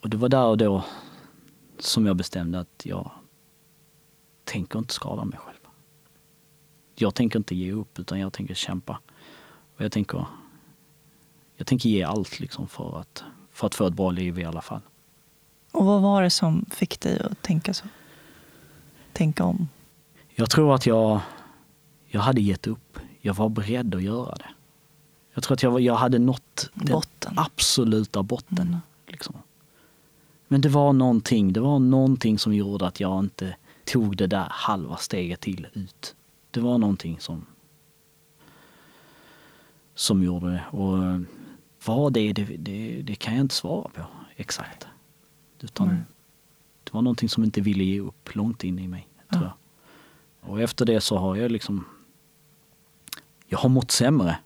Och 0.00 0.10
det 0.10 0.16
var 0.16 0.28
där 0.28 0.46
och 0.46 0.58
då 0.58 0.84
som 1.78 2.06
jag 2.06 2.16
bestämde 2.16 2.60
att 2.60 2.82
jag 2.86 3.10
tänker 4.44 4.78
inte 4.78 4.94
skada 4.94 5.24
mig 5.24 5.38
själv. 5.38 5.53
Jag 6.94 7.14
tänker 7.14 7.38
inte 7.38 7.54
ge 7.54 7.72
upp 7.72 7.98
utan 7.98 8.20
jag 8.20 8.32
tänker 8.32 8.54
kämpa. 8.54 8.98
Och 9.76 9.84
jag 9.84 9.92
tänker, 9.92 10.26
jag 11.56 11.66
tänker 11.66 11.88
ge 11.88 12.02
allt 12.02 12.40
liksom 12.40 12.68
för, 12.68 13.00
att, 13.00 13.24
för 13.52 13.66
att 13.66 13.74
få 13.74 13.86
ett 13.86 13.94
bra 13.94 14.10
liv 14.10 14.38
i 14.38 14.44
alla 14.44 14.62
fall. 14.62 14.80
Och 15.72 15.84
vad 15.84 16.02
var 16.02 16.22
det 16.22 16.30
som 16.30 16.64
fick 16.70 17.00
dig 17.00 17.20
att 17.20 17.42
tänka 17.42 17.74
så? 17.74 17.84
Tänka 19.12 19.44
om? 19.44 19.68
Jag 20.34 20.50
tror 20.50 20.74
att 20.74 20.86
jag, 20.86 21.20
jag 22.06 22.20
hade 22.20 22.40
gett 22.40 22.66
upp. 22.66 22.98
Jag 23.20 23.34
var 23.34 23.48
beredd 23.48 23.94
att 23.94 24.02
göra 24.02 24.34
det. 24.34 24.50
Jag 25.34 25.44
tror 25.44 25.54
att 25.54 25.62
jag, 25.62 25.80
jag 25.80 25.94
hade 25.94 26.18
nått 26.18 26.70
botten. 26.74 27.34
den 27.34 27.38
absoluta 27.38 28.22
botten. 28.22 28.68
Mm. 28.68 28.78
Liksom. 29.06 29.34
Men 30.48 30.60
det 30.60 30.68
var 30.68 30.92
någonting, 30.92 31.52
det 31.52 31.60
var 31.60 31.78
någonting 31.78 32.38
som 32.38 32.54
gjorde 32.54 32.86
att 32.86 33.00
jag 33.00 33.18
inte 33.18 33.56
tog 33.84 34.16
det 34.16 34.26
där 34.26 34.46
halva 34.50 34.96
steget 34.96 35.40
till 35.40 35.66
ut. 35.72 36.14
Det 36.54 36.60
var 36.60 36.78
någonting 36.78 37.20
som 37.20 37.46
som 39.94 40.22
gjorde 40.22 40.50
det. 40.50 40.64
Och 40.70 41.04
eh, 41.04 41.20
vad 41.84 42.12
det 42.12 42.20
är, 42.20 42.34
det, 42.34 42.44
det, 42.44 43.02
det, 43.02 43.14
kan 43.14 43.34
jag 43.34 43.40
inte 43.40 43.54
svara 43.54 43.88
på 43.88 44.02
exakt. 44.36 44.86
Utan 45.60 45.88
mm. 45.88 46.02
det 46.84 46.94
var 46.94 47.02
någonting 47.02 47.28
som 47.28 47.44
inte 47.44 47.60
ville 47.60 47.84
ge 47.84 48.00
upp 48.00 48.34
långt 48.34 48.64
in 48.64 48.78
i 48.78 48.88
mig. 48.88 49.08
Tror 49.32 49.42
jag. 49.42 49.52
Och 50.50 50.60
efter 50.60 50.84
det 50.84 51.00
så 51.00 51.18
har 51.18 51.36
jag 51.36 51.50
liksom, 51.50 51.84
jag 53.46 53.58
har 53.58 53.68
mått 53.68 53.90
sämre 53.90 54.38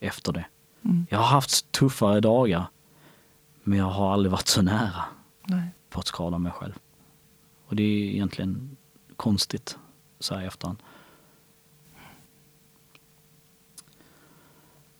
efter 0.00 0.32
det. 0.32 0.46
Mm. 0.82 1.06
Jag 1.10 1.18
har 1.18 1.26
haft 1.26 1.72
tuffare 1.72 2.20
dagar. 2.20 2.66
Men 3.62 3.78
jag 3.78 3.90
har 3.90 4.12
aldrig 4.12 4.30
varit 4.32 4.48
så 4.48 4.62
nära 4.62 5.04
Nej. 5.42 5.68
på 5.90 6.00
att 6.00 6.06
skada 6.06 6.38
mig 6.38 6.52
själv. 6.52 6.78
Och 7.66 7.76
det 7.76 7.82
är 7.82 8.14
egentligen 8.14 8.76
konstigt 9.16 9.78
så 10.20 10.34
här 10.34 10.42
i 10.42 10.46
efterhand. 10.46 10.78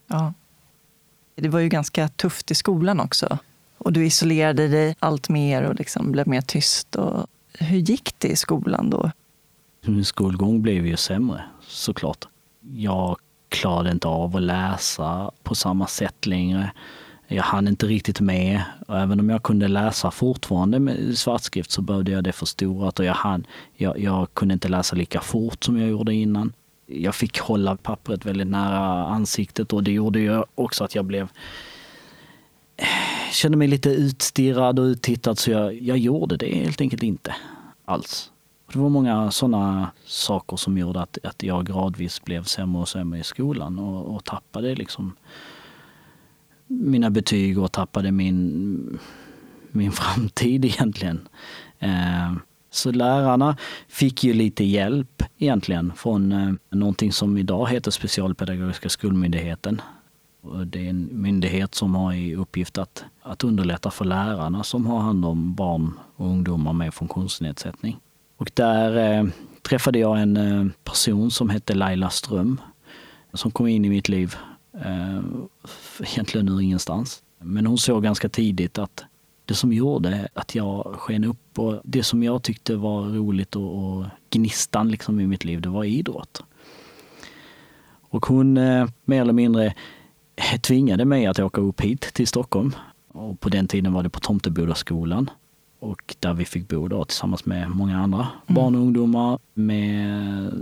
Ja. 0.09 0.33
Det 1.35 1.49
var 1.49 1.61
ju 1.61 1.69
ganska 1.69 2.09
tufft 2.09 2.51
i 2.51 2.55
skolan 2.55 3.01
också. 3.01 3.39
Och 3.79 3.93
du 3.93 4.07
isolerade 4.07 4.69
dig 4.69 4.97
allt 4.99 5.29
mer 5.29 5.63
och 5.63 5.75
liksom 5.75 6.13
blev 6.13 6.29
mer 6.29 6.41
tyst. 6.41 6.97
Och 6.97 7.27
hur 7.53 7.79
gick 7.79 8.15
det 8.19 8.29
i 8.29 8.37
skolan 8.37 8.91
då? 8.91 9.11
Min 9.87 10.05
skolgång 10.05 10.63
blev 10.63 10.87
ju 10.87 10.97
sämre 10.97 11.45
såklart. 11.61 12.29
Jag 12.61 13.17
klarade 13.49 13.91
inte 13.91 14.09
av 14.09 14.37
att 14.37 14.43
läsa 14.43 15.31
på 15.43 15.55
samma 15.55 15.87
sätt 15.87 16.27
längre. 16.27 16.71
Jag 17.27 17.43
hann 17.43 17.69
inte 17.69 17.87
riktigt 17.87 18.21
med. 18.21 18.63
Och 18.87 18.99
även 18.99 19.21
om 19.21 19.31
jag 19.31 19.43
kunde 19.43 19.69
läsa 19.69 20.11
fortfarande 20.11 20.79
med 20.79 21.19
svartskrift 21.19 21.71
så 21.71 21.83
behövde 21.83 22.11
jag 22.11 22.25
det 22.25 22.33
förstorat 22.33 22.99
och 22.99 23.05
jag, 23.05 23.15
hann, 23.15 23.47
jag, 23.77 23.99
jag 23.99 24.35
kunde 24.35 24.55
inte 24.55 24.69
läsa 24.69 24.97
lika 24.97 25.21
fort 25.21 25.65
som 25.65 25.79
jag 25.79 25.91
gjorde 25.91 26.15
innan. 26.15 26.53
Jag 26.91 27.15
fick 27.15 27.39
hålla 27.39 27.77
pappret 27.77 28.27
väldigt 28.27 28.47
nära 28.47 29.07
ansiktet 29.07 29.73
och 29.73 29.85
det 29.85 29.93
gjorde 29.93 30.21
ju 30.21 30.43
också 30.55 30.85
att 30.85 30.95
jag 30.95 31.05
blev 31.05 31.29
eh, 32.77 33.33
kände 33.33 33.59
mig 33.59 33.69
lite 33.69 33.91
utstirrad 33.91 34.79
och 34.79 34.85
uttittad 34.85 35.39
så 35.39 35.51
jag, 35.51 35.83
jag 35.83 35.99
gjorde 35.99 36.37
det 36.37 36.55
helt 36.55 36.81
enkelt 36.81 37.03
inte 37.03 37.35
alls. 37.85 38.31
Det 38.73 38.79
var 38.79 38.89
många 38.89 39.31
sådana 39.31 39.91
saker 40.05 40.57
som 40.57 40.79
gjorde 40.79 41.01
att, 41.01 41.19
att 41.23 41.43
jag 41.43 41.67
gradvis 41.67 42.25
blev 42.25 42.45
sämre 42.45 42.81
och 42.81 42.89
sämre 42.89 43.19
i 43.19 43.23
skolan 43.23 43.79
och, 43.79 44.15
och 44.15 44.25
tappade 44.25 44.75
liksom 44.75 45.17
mina 46.67 47.11
betyg 47.11 47.59
och 47.59 47.73
tappade 47.73 48.13
min, 48.13 48.99
min 49.71 49.93
framtid 49.93 50.65
egentligen. 50.65 51.29
Eh, 51.79 52.33
så 52.79 52.93
lärarna 52.93 53.57
fick 53.89 54.25
ju 54.25 54.33
lite 54.33 54.65
hjälp 54.65 55.23
egentligen 55.39 55.93
från 55.97 56.33
eh, 56.33 56.53
någonting 56.71 57.13
som 57.13 57.39
idag 57.39 57.69
heter 57.69 57.91
Specialpedagogiska 57.91 58.89
skolmyndigheten. 58.89 59.83
Det 60.67 60.87
är 60.87 60.91
en 60.91 61.09
myndighet 61.13 61.75
som 61.75 61.95
har 61.95 62.13
i 62.13 62.37
uppgift 62.37 62.79
att, 62.79 63.05
att 63.23 63.45
underlätta 63.45 63.91
för 63.91 64.05
lärarna 64.05 64.63
som 64.65 64.87
har 64.87 64.99
hand 64.99 65.25
om 65.25 65.55
barn 65.55 65.99
och 66.17 66.27
ungdomar 66.27 66.73
med 66.73 66.95
funktionsnedsättning. 66.95 68.01
Och 68.37 68.51
där 68.55 69.19
eh, 69.19 69.27
träffade 69.63 69.99
jag 69.99 70.21
en 70.21 70.37
eh, 70.37 70.67
person 70.85 71.31
som 71.31 71.51
hette 71.51 71.75
Laila 71.75 72.11
Ström 72.11 72.61
som 73.33 73.51
kom 73.51 73.67
in 73.67 73.85
i 73.85 73.89
mitt 73.89 74.09
liv 74.09 74.37
eh, 74.85 75.21
egentligen 76.01 76.49
ur 76.49 76.61
ingenstans. 76.61 77.23
Men 77.39 77.67
hon 77.67 77.79
såg 77.79 78.03
ganska 78.03 78.29
tidigt 78.29 78.79
att 78.79 79.05
det 79.49 79.55
som 79.55 79.73
gjorde 79.73 80.29
att 80.35 80.55
jag 80.55 80.95
sken 80.99 81.25
upp 81.25 81.59
och 81.59 81.81
det 81.85 82.03
som 82.03 82.23
jag 82.23 82.43
tyckte 82.43 82.77
var 82.77 83.03
roligt 83.03 83.57
och, 83.57 83.85
och 83.85 84.05
gnistan 84.31 84.89
liksom 84.89 85.21
i 85.21 85.27
mitt 85.27 85.45
liv, 85.45 85.61
det 85.61 85.69
var 85.69 85.85
idrott. 85.85 86.43
Och 88.11 88.27
hon 88.27 88.57
eh, 88.57 88.89
mer 89.05 89.21
eller 89.21 89.33
mindre 89.33 89.75
tvingade 90.61 91.05
mig 91.05 91.27
att 91.27 91.39
åka 91.39 91.61
upp 91.61 91.81
hit 91.81 92.01
till 92.01 92.29
Stockholm. 92.29 92.75
Och 93.09 93.41
på 93.41 93.49
den 93.49 93.69
tiden 93.69 93.93
var 93.93 94.03
det 94.03 94.11
på 94.11 94.21
Tomtebodaskolan. 94.21 95.31
Och 95.79 96.17
där 96.21 96.35
vi 96.35 96.45
fick 96.45 96.69
bo 96.69 96.89
då 96.89 97.05
tillsammans 97.05 97.47
med 97.47 97.71
många 97.71 97.99
andra 97.99 98.19
mm. 98.19 98.55
barn 98.55 98.75
och 98.75 98.81
ungdomar 98.81 99.39
med 99.55 100.53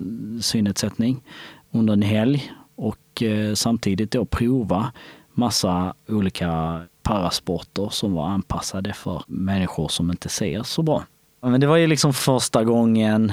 synnedsättning 0.40 1.22
under 1.70 1.92
en 1.92 2.02
helg 2.02 2.52
och 2.74 3.22
eh, 3.22 3.54
samtidigt 3.54 4.10
då 4.10 4.24
prova 4.24 4.92
massa 5.32 5.94
olika 6.08 6.82
parasporter 7.06 7.88
som 7.90 8.12
var 8.12 8.28
anpassade 8.28 8.92
för 8.92 9.22
människor 9.26 9.88
som 9.88 10.10
inte 10.10 10.28
ser 10.28 10.62
så 10.62 10.82
bra. 10.82 11.04
Men 11.42 11.60
det 11.60 11.66
var 11.66 11.76
ju 11.76 11.86
liksom 11.86 12.14
första 12.14 12.64
gången 12.64 13.32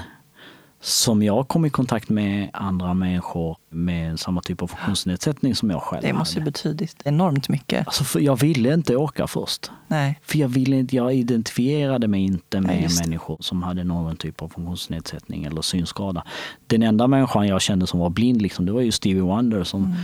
som 0.83 1.23
jag 1.23 1.47
kom 1.47 1.65
i 1.65 1.69
kontakt 1.69 2.09
med 2.09 2.49
andra 2.53 2.93
människor 2.93 3.57
med 3.69 4.19
samma 4.19 4.41
typ 4.41 4.61
av 4.61 4.67
funktionsnedsättning 4.67 5.55
som 5.55 5.69
jag 5.69 5.81
själv. 5.81 6.01
Det 6.01 6.13
måste 6.13 6.39
ju 6.39 6.45
betydit 6.45 7.01
enormt 7.05 7.49
mycket. 7.49 7.87
Alltså 7.87 8.03
för 8.03 8.19
jag 8.19 8.39
ville 8.39 8.73
inte 8.73 8.95
åka 8.95 9.27
först. 9.27 9.71
Nej. 9.87 10.19
För 10.23 10.39
jag, 10.39 10.47
ville 10.47 10.75
inte, 10.75 10.95
jag 10.95 11.13
identifierade 11.13 12.07
mig 12.07 12.21
inte 12.21 12.61
med 12.61 12.69
Nej, 12.69 12.89
människor 13.03 13.37
som 13.39 13.63
hade 13.63 13.83
någon 13.83 14.17
typ 14.17 14.41
av 14.41 14.49
funktionsnedsättning 14.49 15.43
eller 15.43 15.61
synskada. 15.61 16.23
Den 16.67 16.83
enda 16.83 17.07
människan 17.07 17.47
jag 17.47 17.61
kände 17.61 17.87
som 17.87 17.99
var 17.99 18.09
blind, 18.09 18.41
liksom, 18.41 18.65
det 18.65 18.71
var 18.71 18.81
ju 18.81 18.91
Stevie 18.91 19.21
Wonder 19.21 19.63
som 19.63 19.83
mm. 19.83 19.97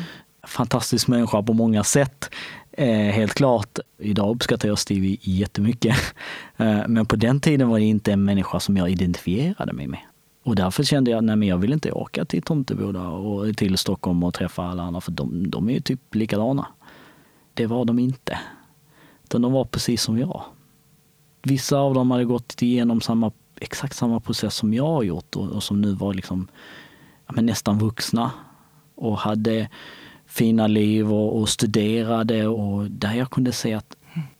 fantastisk 0.47 1.07
människa 1.07 1.43
på 1.43 1.53
många 1.53 1.83
sätt. 1.83 2.29
Eh, 2.79 3.11
helt 3.11 3.33
klart, 3.33 3.79
idag 3.97 4.35
uppskattar 4.35 4.69
jag 4.69 4.79
Stevie 4.79 5.17
jättemycket. 5.21 5.95
Eh, 6.57 6.87
men 6.87 7.05
på 7.05 7.15
den 7.15 7.39
tiden 7.41 7.69
var 7.69 7.79
det 7.79 7.85
inte 7.85 8.13
en 8.13 8.25
människa 8.25 8.59
som 8.59 8.77
jag 8.77 8.89
identifierade 8.89 9.73
mig 9.73 9.87
med. 9.87 9.99
Och 10.43 10.55
därför 10.55 10.83
kände 10.83 11.11
jag, 11.11 11.23
nej 11.23 11.35
men 11.35 11.47
jag 11.47 11.57
vill 11.57 11.73
inte 11.73 11.91
åka 11.91 12.25
till 12.25 12.41
Tomteboda 12.41 13.07
och 13.07 13.57
till 13.57 13.77
Stockholm 13.77 14.23
och 14.23 14.33
träffa 14.33 14.63
alla 14.63 14.83
andra 14.83 15.01
för 15.01 15.11
de, 15.11 15.49
de 15.49 15.69
är 15.69 15.73
ju 15.73 15.79
typ 15.79 16.15
likadana. 16.15 16.67
Det 17.53 17.65
var 17.65 17.85
de 17.85 17.99
inte. 17.99 18.39
Utan 19.23 19.41
de 19.41 19.51
var 19.51 19.65
precis 19.65 20.01
som 20.01 20.17
jag. 20.17 20.43
Vissa 21.41 21.77
av 21.77 21.93
dem 21.93 22.11
hade 22.11 22.25
gått 22.25 22.61
igenom 22.61 23.01
samma, 23.01 23.31
exakt 23.59 23.95
samma 23.95 24.19
process 24.19 24.55
som 24.55 24.73
jag 24.73 24.87
har 24.87 25.03
gjort 25.03 25.35
och, 25.35 25.47
och 25.47 25.63
som 25.63 25.81
nu 25.81 25.93
var 25.93 26.13
liksom, 26.13 26.47
ja, 27.27 27.33
men 27.35 27.45
nästan 27.45 27.79
vuxna 27.79 28.31
och 28.95 29.17
hade 29.17 29.69
fina 30.29 30.67
liv 30.67 31.13
och, 31.13 31.39
och 31.39 31.49
studerade 31.49 32.47
och 32.47 32.91
där 32.91 33.13
jag 33.13 33.29
kunde 33.29 33.51
se 33.51 33.73
att 33.73 33.95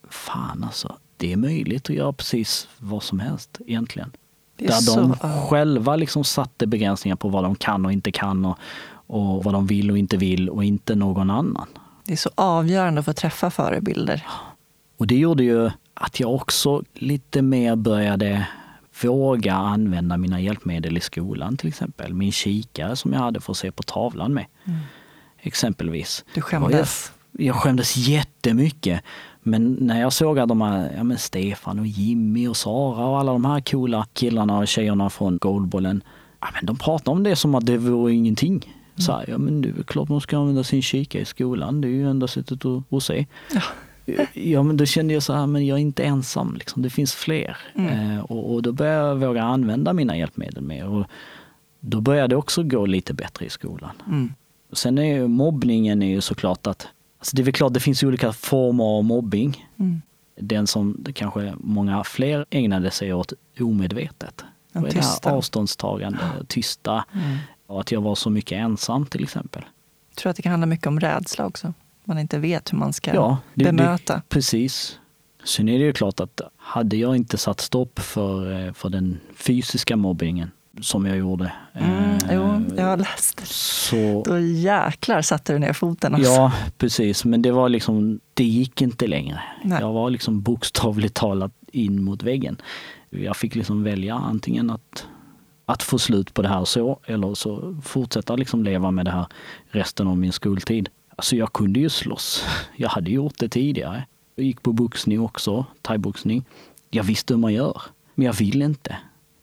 fan 0.10 0.64
alltså, 0.64 0.96
det 1.18 1.34
är 1.34 1.38
möjligt 1.38 1.90
att 1.90 1.96
göra 1.96 2.14
precis 2.14 2.68
vad 2.78 3.04
som 3.04 3.20
helst 3.20 3.62
egentligen. 3.68 4.12
Där 4.58 4.96
de 4.96 5.16
själva 5.50 5.96
liksom 5.96 6.24
satte 6.24 6.68
begränsningar 6.68 7.16
på 7.16 7.30
vad 7.30 7.44
de 7.44 7.56
kan 7.56 7.86
och 7.86 7.94
inte 7.94 8.12
kan 8.12 8.46
och, 8.46 8.60
och 9.08 9.44
vad 9.44 9.54
de 9.54 9.68
vill 9.68 9.92
och 9.92 9.98
inte 9.98 10.18
vill 10.18 10.50
och 10.50 10.64
inte 10.64 10.96
någon 10.96 11.30
annan. 11.30 11.68
Det 12.06 12.14
är 12.14 12.18
så 12.18 12.30
avgörande 12.36 13.00
att 13.00 13.06
få 13.06 13.14
träffa 13.14 13.52
förebilder. 13.52 14.26
Och 14.98 15.08
det 15.08 15.16
gjorde 15.16 15.44
ju 15.44 15.72
att 15.94 16.20
jag 16.20 16.36
också 16.36 16.84
lite 16.94 17.42
mer 17.42 17.76
började 17.76 18.48
våga 19.02 19.54
använda 19.54 20.18
mina 20.18 20.42
hjälpmedel 20.42 20.98
i 20.98 21.02
skolan 21.02 21.58
till 21.58 21.68
exempel. 21.68 22.14
Min 22.14 22.32
kikare 22.32 22.96
som 22.96 23.14
jag 23.14 23.20
hade 23.20 23.40
för 23.40 23.52
att 23.52 23.58
se 23.58 23.72
på 23.72 23.84
tavlan 23.84 24.34
med. 24.34 24.46
Mm. 24.66 24.80
Exempelvis. 25.42 26.26
Du 26.34 26.42
skämdes? 26.42 27.12
Jag, 27.32 27.46
jag 27.46 27.56
skämdes 27.56 27.98
jättemycket. 27.98 29.02
Men 29.44 29.74
när 29.74 30.02
jag 30.02 30.14
såg 30.14 30.40
att 30.40 30.48
de 30.48 30.62
här, 30.62 30.94
ja 30.98 31.04
men 31.04 31.18
Stefan 31.18 31.80
och 31.80 31.88
Jimmy 31.88 32.48
och 32.48 32.58
Sara 32.58 33.06
och 33.06 33.20
alla 33.20 33.32
de 33.32 33.46
här 33.46 33.62
coola 33.62 34.08
killarna 34.14 34.58
och 34.58 34.68
tjejerna 34.68 35.10
från 35.10 35.38
Goldbollen. 35.38 36.04
Ja 36.40 36.48
men 36.54 36.66
de 36.66 36.78
pratade 36.78 37.12
om 37.12 37.24
det 37.24 37.36
som 37.36 37.56
att 37.56 37.66
det 37.66 37.78
vore 37.78 38.14
ingenting. 38.14 38.54
Mm. 38.54 39.06
Så 39.06 39.12
här, 39.12 39.26
ja 39.28 39.38
men 39.38 39.62
det 39.62 39.70
är 39.70 39.84
klart 39.84 40.10
man 40.10 40.22
ska 40.22 40.38
använda 40.38 40.64
sin 40.64 40.82
kika 40.82 41.20
i 41.20 41.26
skolan. 41.26 41.82
Det 41.82 41.88
är 41.88 41.90
ju 41.90 42.10
enda 42.10 42.28
sättet 42.28 42.66
att, 42.66 42.94
att 42.94 43.04
se. 43.04 43.26
Ja. 43.54 43.62
Ja 44.34 44.64
men 44.64 44.78
då 44.78 44.86
kände 44.86 45.14
jag 45.14 45.24
så 45.24 45.34
här, 45.34 45.48
men 45.48 45.66
jag 45.66 45.78
är 45.78 45.82
inte 45.82 46.04
ensam. 46.04 46.56
Liksom. 46.56 46.82
Det 46.82 46.90
finns 46.90 47.14
fler. 47.14 47.58
Mm. 47.76 48.18
Eh, 48.18 48.20
och, 48.20 48.54
och, 48.54 48.62
då 48.62 48.72
började 48.72 49.08
jag 49.08 49.16
våga 49.16 49.44
använda 49.44 49.94
mina 49.94 50.18
hjälpmedel 50.18 50.64
mer. 50.64 50.88
Och 50.88 51.06
då 51.80 52.02
började 52.02 52.28
det 52.28 52.36
också 52.36 52.64
gå 52.64 52.86
lite 52.86 53.14
bättre 53.14 53.46
i 53.46 53.50
skolan. 53.50 53.92
Mm. 54.08 54.34
Sen 54.74 54.98
är 54.98 55.04
ju 55.04 55.28
mobbningen 55.28 56.02
är 56.02 56.08
ju 56.08 56.22
såklart 56.22 56.68
att, 56.68 56.88
alltså 57.20 57.36
det 57.36 57.42
är 57.42 57.44
väl 57.44 57.54
klart 57.54 57.74
det 57.74 57.80
finns 57.80 58.04
olika 58.04 58.34
former 58.34 58.84
av 58.84 59.04
mobbing. 59.04 59.68
Mm. 59.80 60.02
Den 60.36 60.68
som 60.68 61.06
kanske 61.14 61.54
många 61.58 62.04
fler 62.04 62.46
ägnade 62.50 62.92
sig 62.92 63.14
åt 63.14 63.34
omedvetet. 63.60 64.44
Den 64.72 64.90
tysta. 64.90 65.32
Avståndstagande, 65.32 66.20
tysta. 66.48 67.06
Mm. 67.14 67.38
Och 67.68 67.80
att 67.80 67.92
jag 67.92 68.02
var 68.02 68.16
så 68.16 68.30
mycket 68.30 68.58
ensam 68.58 69.06
till 69.06 69.24
exempel. 69.24 69.66
Jag 70.10 70.16
tror 70.16 70.30
att 70.30 70.36
det 70.36 70.42
kan 70.42 70.52
handla 70.52 70.66
mycket 70.66 70.88
om 70.88 71.00
rädsla 71.00 71.46
också. 71.46 71.74
Man 72.04 72.20
inte 72.20 72.40
vet 72.40 72.74
hur 72.74 72.78
man 72.78 72.94
ska 72.94 73.14
ja, 73.14 73.38
det, 73.54 73.64
bemöta. 73.64 74.16
Det, 74.16 74.22
precis. 74.30 75.00
Sen 75.44 75.70
är 75.70 75.80
det 75.80 75.86
ju 75.86 75.94
klart 75.94 76.20
att 76.20 76.42
hade 76.58 76.98
jag 76.98 77.16
inte 77.16 77.38
satt 77.38 77.60
stopp 77.60 78.00
för, 78.00 78.66
eh, 78.68 78.74
för 78.74 78.90
den 78.90 79.20
fysiska 79.36 79.96
mobbingen 79.96 80.52
som 80.82 81.06
jag 81.06 81.18
gjorde. 81.18 81.52
Mm, 81.74 82.14
eh, 82.14 82.18
jo, 82.32 82.76
jag 82.78 82.86
har 82.86 82.98
läst. 82.98 83.48
Så, 83.48 84.24
Då 84.26 84.40
jäklar 84.40 85.22
satte 85.22 85.54
du 85.54 85.60
ner 85.60 85.74
foten. 85.74 86.16
Också. 86.16 86.32
Ja, 86.32 86.52
precis. 86.78 87.26
Men 87.26 87.42
det 87.42 87.52
var 87.52 87.70
liksom, 87.70 88.20
det 88.34 88.44
gick 88.44 88.82
inte 88.82 89.08
längre. 89.08 89.42
Nej. 89.64 89.82
Jag 89.82 89.94
var 89.94 90.10
liksom 90.10 90.42
bokstavligt 90.42 91.14
talat 91.14 91.52
in 91.72 92.04
mot 92.04 92.24
väggen. 92.24 92.62
Jag 93.10 93.38
fick 93.38 93.56
liksom 93.56 93.84
välja 93.84 94.16
antingen 94.16 94.70
att, 94.70 95.08
att 95.66 95.84
få 95.84 96.00
slut 96.00 96.34
på 96.34 96.42
det 96.42 96.50
här 96.50 96.66
så, 96.66 97.00
eller 97.06 97.34
så 97.34 97.76
fortsätta 97.84 98.36
liksom 98.36 98.64
leva 98.64 98.92
med 98.92 99.06
det 99.06 99.12
här 99.12 99.26
resten 99.70 100.08
av 100.08 100.18
min 100.18 100.32
skoltid. 100.32 100.90
Alltså 101.16 101.36
jag 101.36 101.54
kunde 101.54 101.80
ju 101.80 101.90
slåss. 101.90 102.46
Jag 102.76 102.90
hade 102.90 103.12
gjort 103.12 103.38
det 103.38 103.50
tidigare. 103.50 104.04
Jag 104.36 104.46
gick 104.46 104.62
på 104.62 104.74
boxning 104.74 105.20
också, 105.20 105.66
thaiboxning. 105.82 106.46
Jag 106.90 107.04
visste 107.04 107.34
hur 107.34 107.40
man 107.40 107.54
gör. 107.54 107.82
Men 108.16 108.26
jag 108.26 108.34
ville 108.34 108.66
inte. 108.66 108.98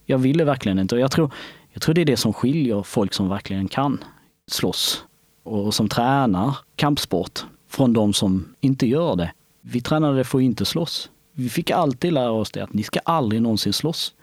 Jag 0.07 0.19
ville 0.19 0.45
verkligen 0.45 0.79
inte 0.79 0.95
och 0.95 1.01
jag 1.01 1.11
tror, 1.11 1.31
jag 1.73 1.83
tror 1.83 1.95
det 1.95 2.01
är 2.01 2.05
det 2.05 2.17
som 2.17 2.33
skiljer 2.33 2.83
folk 2.83 3.15
som 3.15 3.29
verkligen 3.29 3.69
kan 3.69 4.05
slåss 4.47 5.05
och 5.43 5.75
som 5.75 5.89
tränar 5.89 6.57
kampsport 6.77 7.47
från 7.69 7.93
de 7.93 8.13
som 8.13 8.55
inte 8.61 8.87
gör 8.87 9.17
det. 9.17 9.33
Vi 9.61 9.81
tränade 9.81 10.25
för 10.25 10.39
att 10.39 10.43
inte 10.43 10.65
slåss. 10.65 11.11
Vi 11.33 11.49
fick 11.49 11.71
alltid 11.71 12.13
lära 12.13 12.31
oss 12.31 12.51
det 12.51 12.61
att 12.61 12.73
ni 12.73 12.83
ska 12.83 13.01
aldrig 13.05 13.43
någonsin 13.43 13.73
slåss. 13.73 14.15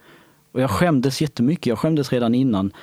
Och 0.52 0.62
jag 0.62 0.70
skämdes 0.70 1.22
jättemycket. 1.22 1.66
Jag 1.66 1.80
skämdes 1.80 2.12
redan 2.12 2.36
innan 2.36 2.74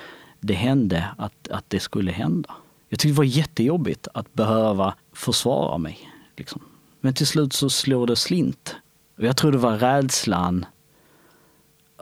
det 0.41 0.55
hände 0.55 1.09
att, 1.19 1.49
att 1.49 1.65
det 1.69 1.81
skulle 1.81 2.13
hända. 2.13 2.55
Jag 2.89 2.99
tyckte 2.99 3.13
det 3.13 3.19
var 3.19 3.25
jättejobbigt 3.25 4.09
att 4.15 4.35
behöva 4.35 4.95
försvara 5.13 5.79
mig. 5.79 5.99
Liksom. 6.37 6.63
Men 7.01 7.15
till 7.15 7.27
slut 7.27 7.53
så 7.53 7.71
slår 7.71 8.07
det 8.07 8.17
slint. 8.17 8.77
Och 9.19 9.25
jag 9.25 9.37
tror 9.37 9.53
det 9.53 9.59
var 9.59 9.77
rädslan 9.77 10.67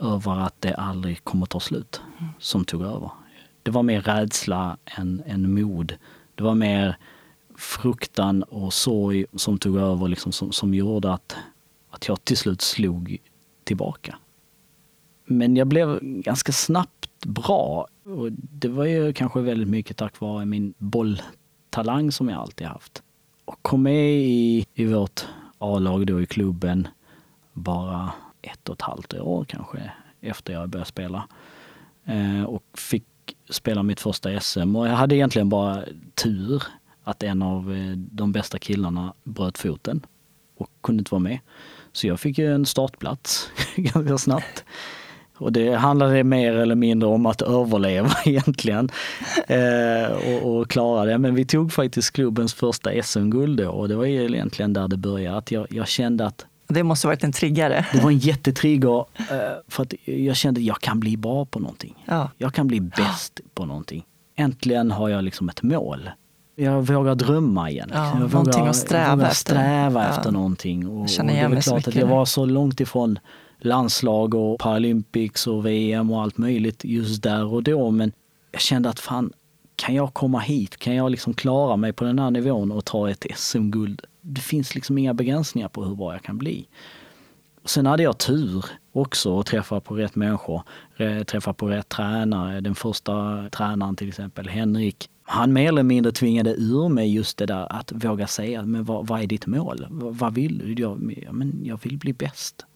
över 0.01 0.41
att 0.41 0.55
det 0.61 0.75
aldrig 0.75 1.25
kommer 1.25 1.47
ta 1.47 1.61
slut 1.61 2.01
som 2.39 2.65
tog 2.65 2.83
över. 2.83 3.11
Det 3.63 3.71
var 3.71 3.83
mer 3.83 4.01
rädsla 4.01 4.77
än, 4.85 5.23
än 5.27 5.55
mod. 5.55 5.95
Det 6.35 6.43
var 6.43 6.55
mer 6.55 6.97
fruktan 7.57 8.43
och 8.43 8.73
sorg 8.73 9.27
som 9.35 9.59
tog 9.59 9.77
över, 9.77 10.09
liksom, 10.09 10.33
som, 10.33 10.53
som 10.53 10.75
gjorde 10.75 11.13
att, 11.13 11.37
att 11.91 12.09
jag 12.09 12.25
till 12.25 12.37
slut 12.37 12.61
slog 12.61 13.19
tillbaka. 13.65 14.19
Men 15.25 15.57
jag 15.57 15.67
blev 15.67 15.99
ganska 16.03 16.53
snabbt 16.53 17.25
bra. 17.25 17.87
Och 18.05 18.33
det 18.33 18.69
var 18.69 18.85
ju 18.85 19.13
kanske 19.13 19.41
väldigt 19.41 19.69
mycket 19.69 19.97
tack 19.97 20.21
vare 20.21 20.45
min 20.45 20.75
bolltalang 20.79 22.13
som 22.13 22.29
jag 22.29 22.41
alltid 22.41 22.67
haft. 22.67 23.03
Och 23.45 23.63
kom 23.63 23.83
med 23.83 24.13
i, 24.13 24.67
i 24.75 24.85
vårt 24.85 25.27
A-lag 25.59 26.07
då 26.07 26.21
i 26.21 26.27
klubben 26.27 26.89
bara 27.53 28.13
ett 28.43 28.69
och 28.69 28.75
ett 28.75 28.83
halvt 28.83 29.15
år 29.15 29.45
kanske 29.45 29.91
efter 30.21 30.53
jag 30.53 30.69
började 30.69 30.89
spela. 30.89 31.29
Eh, 32.05 32.45
och 32.45 32.63
fick 32.75 33.05
spela 33.51 33.83
mitt 33.83 34.01
första 34.01 34.41
SM 34.41 34.77
och 34.77 34.89
jag 34.89 34.93
hade 34.93 35.17
egentligen 35.17 35.49
bara 35.49 35.85
tur 36.15 36.63
att 37.05 37.23
en 37.23 37.43
av 37.43 37.73
eh, 37.75 37.97
de 37.97 38.33
bästa 38.33 38.59
killarna 38.59 39.15
bröt 39.25 39.59
foten 39.59 40.07
och 40.57 40.71
kunde 40.83 41.01
inte 41.01 41.15
vara 41.15 41.23
med. 41.23 41.39
Så 41.93 42.07
jag 42.07 42.21
fick 42.21 42.39
ju 42.39 42.55
en 42.55 42.67
startplats 42.67 43.51
ganska 43.77 44.19
snabbt. 44.19 44.65
Och 45.37 45.53
det 45.53 45.75
handlade 45.75 46.25
mer 46.25 46.53
eller 46.55 46.75
mindre 46.75 47.09
om 47.09 47.27
att 47.27 47.43
överleva 47.43 48.11
egentligen 48.25 48.89
eh, 49.47 50.13
och, 50.13 50.59
och, 50.59 50.71
klara 50.71 51.05
det. 51.05 51.19
Men 51.19 51.35
vi 51.35 51.45
tog 51.45 51.73
faktiskt 51.73 52.11
klubbens 52.11 52.55
första 52.55 53.03
SM-guld 53.03 53.59
då 53.59 53.71
och 53.71 53.89
det 53.89 53.97
var 53.97 54.07
egentligen 54.07 54.73
där 54.73 54.89
det 54.89 54.97
började. 54.97 55.39
Att 55.39 55.51
jag, 55.51 55.67
jag 55.71 55.89
kände 55.89 56.27
att 56.27 56.47
det 56.69 56.83
måste 56.83 57.07
varit 57.07 57.25
en 57.25 57.33
triggare. 57.33 57.87
Det 57.93 58.01
var 58.01 58.11
en 58.11 58.19
jättetrigger 58.19 58.99
eh, 59.17 59.27
för 59.69 59.83
att 59.83 59.95
jag 60.05 60.37
kände 60.37 60.61
att 60.61 60.65
jag 60.65 60.81
kan 60.81 61.01
bli 61.01 61.17
bra 61.17 61.45
på 61.45 61.59
någonting. 61.59 61.95
Ja. 62.05 62.31
Jag 62.37 62.55
kan 62.55 62.67
bli 62.67 62.81
bäst 62.81 63.41
på 63.55 63.67
någonting. 63.67 64.05
Äntligen 64.37 64.91
har 64.91 65.09
jag 65.09 65.25
liksom 65.25 65.49
ett 65.49 65.63
mål. 65.63 66.11
Jag 66.57 66.87
vågar 66.87 67.15
drömma 67.15 67.71
igen. 67.71 67.91
Ja, 67.95 68.21
jag 68.21 68.29
vågar, 68.29 68.69
att 68.69 68.77
sträva, 68.77 69.17
vågar 69.17 69.31
sträva 69.31 70.03
efter. 70.03 70.19
efter 70.19 70.31
någonting. 70.31 70.89
Och, 70.89 71.03
jag 71.03 71.11
känner 71.11 71.33
igen 71.33 71.47
och 71.47 71.51
det 71.51 71.59
är 71.59 71.63
klart 71.63 71.89
att 71.89 71.95
jag 71.95 72.07
var 72.07 72.25
så 72.25 72.45
långt 72.45 72.81
ifrån 72.81 73.19
landslag 73.61 74.35
och 74.35 74.59
Paralympics 74.59 75.47
och 75.47 75.67
VM 75.67 76.11
och 76.11 76.23
allt 76.23 76.39
möjligt 76.39 76.85
just 76.85 77.23
där 77.23 77.45
och 77.45 77.63
då. 77.63 77.91
Men 77.91 78.13
jag 78.53 78.61
kände 78.61 78.89
att 78.89 79.01
fan, 79.01 79.33
kan 79.79 79.95
jag 79.95 80.15
komma 80.15 80.39
hit? 80.39 80.77
Kan 80.77 80.95
jag 80.95 81.11
liksom 81.11 81.35
klara 81.35 81.77
mig 81.77 81.93
på 81.93 82.05
den 82.05 82.19
här 82.19 82.31
nivån 82.31 82.73
och 82.73 82.85
ta 82.85 83.11
ett 83.11 83.27
SM-guld? 83.37 84.03
Det 84.21 84.41
finns 84.41 84.75
liksom 84.75 84.99
inga 84.99 85.15
begränsningar 85.15 85.69
på 85.69 85.85
hur 85.85 85.95
bra 85.95 86.13
jag 86.13 86.23
kan 86.23 86.39
bli. 86.39 86.69
Sen 87.65 87.87
hade 87.87 88.03
jag 88.03 88.19
tur 88.19 88.65
också 88.93 89.41
att 89.41 89.47
träffa 89.47 89.81
på 89.81 89.95
rätt 89.95 90.15
människor, 90.15 90.63
träffa 91.25 91.53
på 91.53 91.69
rätt 91.69 91.89
tränare. 91.89 92.61
Den 92.61 92.75
första 92.75 93.45
tränaren 93.49 93.97
till 93.97 94.09
exempel, 94.09 94.49
Henrik, 94.49 95.11
han 95.23 95.53
mer 95.53 95.69
eller 95.69 95.83
mindre 95.83 96.13
tvingade 96.13 96.51
ur 96.51 96.89
mig 96.89 97.15
just 97.15 97.39
det 97.39 97.47
där 97.47 97.73
att 97.73 97.93
våga 98.05 98.27
säga, 98.27 98.63
men 98.63 98.85
vad, 98.85 99.07
vad 99.07 99.23
är 99.23 99.27
ditt 99.27 99.47
mål? 99.47 99.87
Vad 99.91 100.35
vill 100.35 100.59
du? 100.59 100.83
Jag, 100.83 100.99
men 101.33 101.61
jag 101.65 101.81
vill 101.83 101.99
bli 101.99 102.13
bäst. 102.13 102.67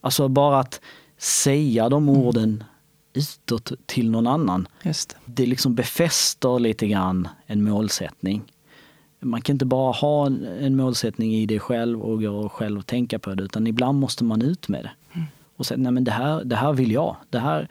Alltså 0.00 0.28
bara 0.28 0.60
att 0.60 0.80
säga 1.18 1.88
de 1.88 2.08
mm. 2.08 2.20
orden 2.20 2.64
utåt 3.12 3.72
till 3.86 4.10
någon 4.10 4.26
annan. 4.26 4.68
Just. 4.82 5.16
Det 5.24 5.46
liksom 5.46 5.74
befäster 5.74 6.58
lite 6.58 6.86
grann 6.86 7.28
en 7.46 7.64
målsättning. 7.64 8.42
Man 9.20 9.42
kan 9.42 9.54
inte 9.54 9.64
bara 9.64 9.92
ha 9.92 10.26
en 10.26 10.76
målsättning 10.76 11.34
i 11.34 11.46
det 11.46 11.58
själv 11.58 12.02
och 12.02 12.22
gå 12.22 12.48
själv 12.48 12.78
och 12.78 12.86
tänka 12.86 13.18
på 13.18 13.34
det 13.34 13.42
utan 13.42 13.66
ibland 13.66 13.98
måste 13.98 14.24
man 14.24 14.42
ut 14.42 14.68
med 14.68 14.84
det. 14.84 14.92
Mm. 15.12 15.26
Och 15.56 15.66
säga, 15.66 15.78
nej 15.78 15.92
men 15.92 16.04
det 16.04 16.10
här, 16.10 16.44
det 16.44 16.56
här 16.56 16.72
vill 16.72 16.92
jag. 16.92 17.16
Det 17.30 17.38
här 17.38 17.68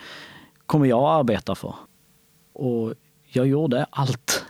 kommer 0.65 0.85
jag 0.85 0.99
att 0.99 1.19
arbeta 1.19 1.55
för. 1.55 1.75
Och 2.53 2.93
jag 3.23 3.47
gjorde 3.47 3.85
allt 3.89 4.45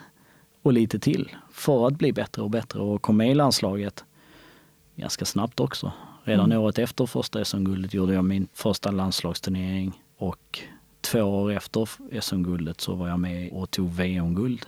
och 0.62 0.74
lite 0.74 1.00
till 1.00 1.32
för 1.52 1.88
att 1.88 1.94
bli 1.94 2.14
bättre 2.14 2.42
och 2.42 2.50
bättre 2.50 2.80
och 2.80 3.02
kom 3.02 3.18
med 3.18 3.32
i 3.32 3.36
landslaget. 3.36 4.04
ganska 4.96 5.26
snabbt 5.26 5.60
också. 5.60 5.92
Redan 6.24 6.52
mm. 6.52 6.64
året 6.64 6.80
efter 6.80 7.06
första 7.06 7.46
SM-guldet 7.46 7.94
gjorde 7.94 8.14
jag 8.14 8.26
min 8.26 8.48
första 8.54 8.92
landslagsturnering 8.92 10.04
och 10.18 10.60
två 11.02 11.22
år 11.22 11.52
efter 11.52 11.90
SM-guldet 12.22 12.82
så 12.82 12.96
var 12.96 13.08
jag 13.08 13.20
med 13.20 13.52
och 13.52 13.72
tog 13.72 13.94
VM-guld. 13.94 14.66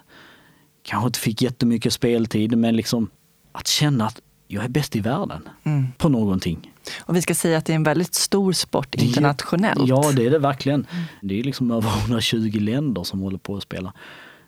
Kanske 0.84 1.08
inte 1.08 1.20
fick 1.20 1.42
jättemycket 1.42 1.94
speltid 1.94 2.58
men 2.58 2.76
liksom 2.76 3.10
att 3.52 3.68
känna 3.68 4.06
att 4.06 4.22
jag 4.48 4.64
är 4.64 4.70
bäst 4.70 4.96
i 4.96 5.00
världen 5.00 5.50
mm. 5.64 5.88
på 5.98 6.10
någonting. 6.10 6.72
Och 7.00 7.16
vi 7.16 7.22
ska 7.22 7.36
säga 7.36 7.58
att 7.58 7.66
det 7.66 7.74
är 7.74 7.76
en 7.76 7.84
väldigt 7.84 8.14
stor 8.14 8.52
sport 8.52 8.96
internationellt. 8.96 9.88
Ja, 9.88 10.12
det 10.16 10.26
är 10.26 10.30
det 10.32 10.40
verkligen. 10.40 10.88
Mm. 10.92 11.04
Det 11.22 11.40
är 11.40 11.44
liksom 11.44 11.72
över 11.72 11.90
120 12.02 12.60
länder 12.60 13.04
som 13.04 13.20
håller 13.20 13.38
på 13.38 13.58
att 13.58 13.64
spela. 13.64 13.94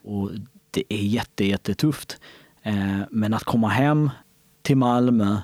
Och 0.04 0.32
det 0.72 0.84
är 0.90 1.04
jätte, 1.04 1.46
jättetufft. 1.46 2.20
Eh, 2.62 3.00
men 3.12 3.34
att 3.34 3.44
komma 3.44 3.68
hem 3.68 4.10
till 4.62 4.78
Malmö 4.78 5.38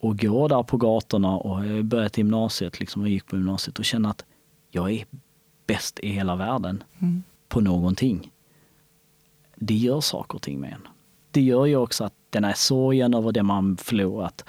och 0.00 0.18
gå 0.18 0.48
där 0.48 0.62
på 0.62 0.76
gatorna 0.76 1.36
och 1.36 1.66
jag 1.66 1.84
börjat 1.84 2.18
gymnasiet 2.18 2.80
liksom 2.80 3.02
och 3.02 3.08
gick 3.08 3.26
på 3.26 3.36
gymnasiet 3.36 3.78
och 3.78 3.84
känna 3.84 4.10
att 4.10 4.24
jag 4.70 4.92
är 4.92 5.04
bäst 5.66 5.98
i 5.98 6.08
hela 6.08 6.36
världen 6.36 6.82
mm. 6.98 7.22
på 7.48 7.60
någonting. 7.60 8.30
Det 9.56 9.74
gör 9.74 10.00
saker 10.00 10.34
och 10.36 10.42
ting 10.42 10.60
med 10.60 10.72
en. 10.72 10.88
Det 11.30 11.40
gör 11.40 11.66
ju 11.66 11.76
också 11.76 12.04
att 12.04 12.14
den 12.30 12.44
här 12.44 12.54
sorgen 12.54 13.14
över 13.14 13.32
det 13.32 13.42
man 13.42 13.76
förlorat, 13.76 14.44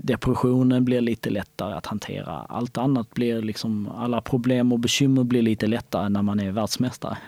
depressionen 0.00 0.84
blir 0.84 1.00
lite 1.00 1.30
lättare 1.30 1.74
att 1.74 1.86
hantera. 1.86 2.32
Allt 2.32 2.78
annat 2.78 3.10
blir 3.10 3.42
liksom, 3.42 3.88
alla 3.88 4.20
problem 4.20 4.72
och 4.72 4.78
bekymmer 4.78 5.24
blir 5.24 5.42
lite 5.42 5.66
lättare 5.66 6.08
när 6.08 6.22
man 6.22 6.40
är 6.40 6.50
världsmästare. 6.50 7.18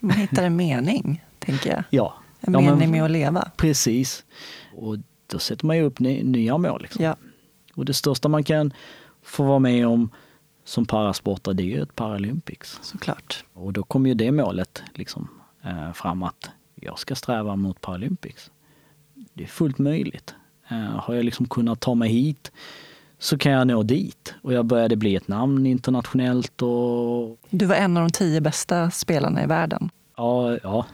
Man 0.00 0.16
hittar 0.16 0.44
en 0.44 0.56
mening, 0.56 1.24
tänker 1.38 1.70
jag. 1.70 1.84
Ja. 1.90 2.14
En 2.40 2.52
ja, 2.52 2.60
mening 2.60 2.78
men, 2.78 2.90
med 2.90 3.04
att 3.04 3.10
leva. 3.10 3.50
Precis. 3.56 4.24
Och 4.76 4.96
då 5.26 5.38
sätter 5.38 5.66
man 5.66 5.76
ju 5.76 5.82
upp 5.82 6.00
nya 6.00 6.58
mål. 6.58 6.82
Liksom. 6.82 7.04
Ja. 7.04 7.16
Och 7.74 7.84
det 7.84 7.94
största 7.94 8.28
man 8.28 8.44
kan 8.44 8.72
få 9.22 9.44
vara 9.44 9.58
med 9.58 9.86
om 9.86 10.10
som 10.68 10.86
parasportare, 10.86 11.54
det 11.54 11.62
är 11.62 11.66
ju 11.76 11.82
ett 11.82 11.96
Paralympics. 11.96 12.78
Såklart. 12.82 13.44
Och 13.52 13.72
då 13.72 13.82
kommer 13.82 14.08
ju 14.08 14.14
det 14.14 14.32
målet 14.32 14.82
liksom, 14.94 15.28
eh, 15.64 15.92
fram 15.92 16.22
att 16.22 16.50
jag 16.74 16.98
ska 16.98 17.14
sträva 17.14 17.56
mot 17.56 17.80
Paralympics. 17.80 18.50
Det 19.34 19.42
är 19.42 19.48
fullt 19.48 19.78
möjligt. 19.78 20.34
Eh, 20.68 20.78
har 20.78 21.14
jag 21.14 21.24
liksom 21.24 21.48
kunnat 21.48 21.80
ta 21.80 21.94
mig 21.94 22.08
hit 22.08 22.52
så 23.18 23.38
kan 23.38 23.52
jag 23.52 23.66
nå 23.66 23.82
dit. 23.82 24.34
Och 24.42 24.52
jag 24.52 24.66
började 24.66 24.96
bli 24.96 25.16
ett 25.16 25.28
namn 25.28 25.66
internationellt. 25.66 26.62
Och... 26.62 27.38
Du 27.50 27.66
var 27.66 27.74
en 27.74 27.96
av 27.96 28.02
de 28.02 28.10
tio 28.10 28.40
bästa 28.40 28.90
spelarna 28.90 29.44
i 29.44 29.46
världen. 29.46 29.90
Ja, 30.16 30.58
ja. 30.62 30.86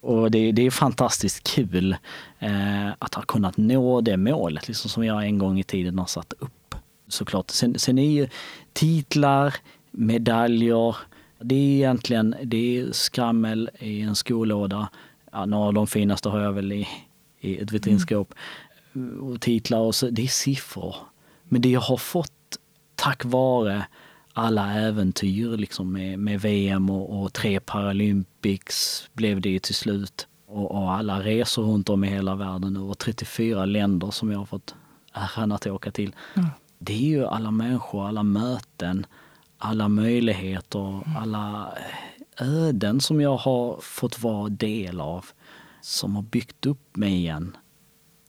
Och 0.00 0.30
det, 0.30 0.52
det 0.52 0.66
är 0.66 0.70
fantastiskt 0.70 1.54
kul 1.54 1.96
eh, 2.38 2.88
att 2.98 3.14
ha 3.14 3.22
kunnat 3.22 3.56
nå 3.56 4.00
det 4.00 4.16
målet 4.16 4.68
liksom 4.68 4.90
som 4.90 5.04
jag 5.04 5.24
en 5.24 5.38
gång 5.38 5.58
i 5.58 5.64
tiden 5.64 5.98
har 5.98 6.06
satt 6.06 6.32
upp. 6.32 6.52
Såklart. 7.08 7.50
Sen, 7.50 7.78
sen 7.78 7.98
är 7.98 8.10
ju 8.10 8.28
titlar, 8.72 9.54
medaljer, 9.90 10.96
det 11.40 11.54
är 11.54 11.76
egentligen 11.76 12.34
det 12.42 12.78
är 12.78 12.92
skrammel 12.92 13.70
i 13.78 14.00
en 14.00 14.14
skolåda. 14.14 14.88
Ja, 15.32 15.46
några 15.46 15.66
av 15.66 15.74
de 15.74 15.86
finaste 15.86 16.28
har 16.28 16.40
jag 16.40 16.52
väl 16.52 16.72
i, 16.72 16.88
i 17.40 17.58
ett 17.58 17.72
vitrinskåp. 17.72 18.34
Mm. 18.94 19.20
Och 19.20 19.40
titlar 19.40 19.78
och 19.78 19.94
så, 19.94 20.10
det 20.10 20.22
är 20.22 20.26
siffror. 20.26 20.96
Men 21.44 21.62
det 21.62 21.70
jag 21.70 21.80
har 21.80 21.96
fått 21.96 22.32
tack 22.94 23.24
vare 23.24 23.86
alla 24.32 24.74
äventyr 24.74 25.56
liksom 25.56 25.92
med, 25.92 26.18
med 26.18 26.40
VM 26.40 26.90
och, 26.90 27.22
och, 27.22 27.32
tre 27.32 27.60
Paralympics 27.60 29.08
blev 29.12 29.40
det 29.40 29.48
ju 29.48 29.58
till 29.58 29.74
slut. 29.74 30.26
Och, 30.46 30.70
och, 30.70 30.92
alla 30.92 31.22
resor 31.22 31.62
runt 31.62 31.88
om 31.88 32.04
i 32.04 32.08
hela 32.08 32.34
världen, 32.34 32.76
över 32.76 32.94
34 32.94 33.64
länder 33.64 34.10
som 34.10 34.32
jag 34.32 34.38
har 34.38 34.46
fått 34.46 34.74
äran 35.12 35.52
att 35.52 35.66
åka 35.66 35.90
till. 35.90 36.14
Mm. 36.34 36.48
Det 36.78 36.92
är 36.92 37.08
ju 37.08 37.26
alla 37.26 37.50
människor, 37.50 38.08
alla 38.08 38.22
möten, 38.22 39.06
alla 39.58 39.88
möjligheter, 39.88 41.02
alla 41.18 41.74
öden 42.40 43.00
som 43.00 43.20
jag 43.20 43.36
har 43.36 43.80
fått 43.80 44.22
vara 44.22 44.48
del 44.48 45.00
av. 45.00 45.26
Som 45.80 46.16
har 46.16 46.22
byggt 46.22 46.66
upp 46.66 46.96
mig 46.96 47.12
igen. 47.12 47.56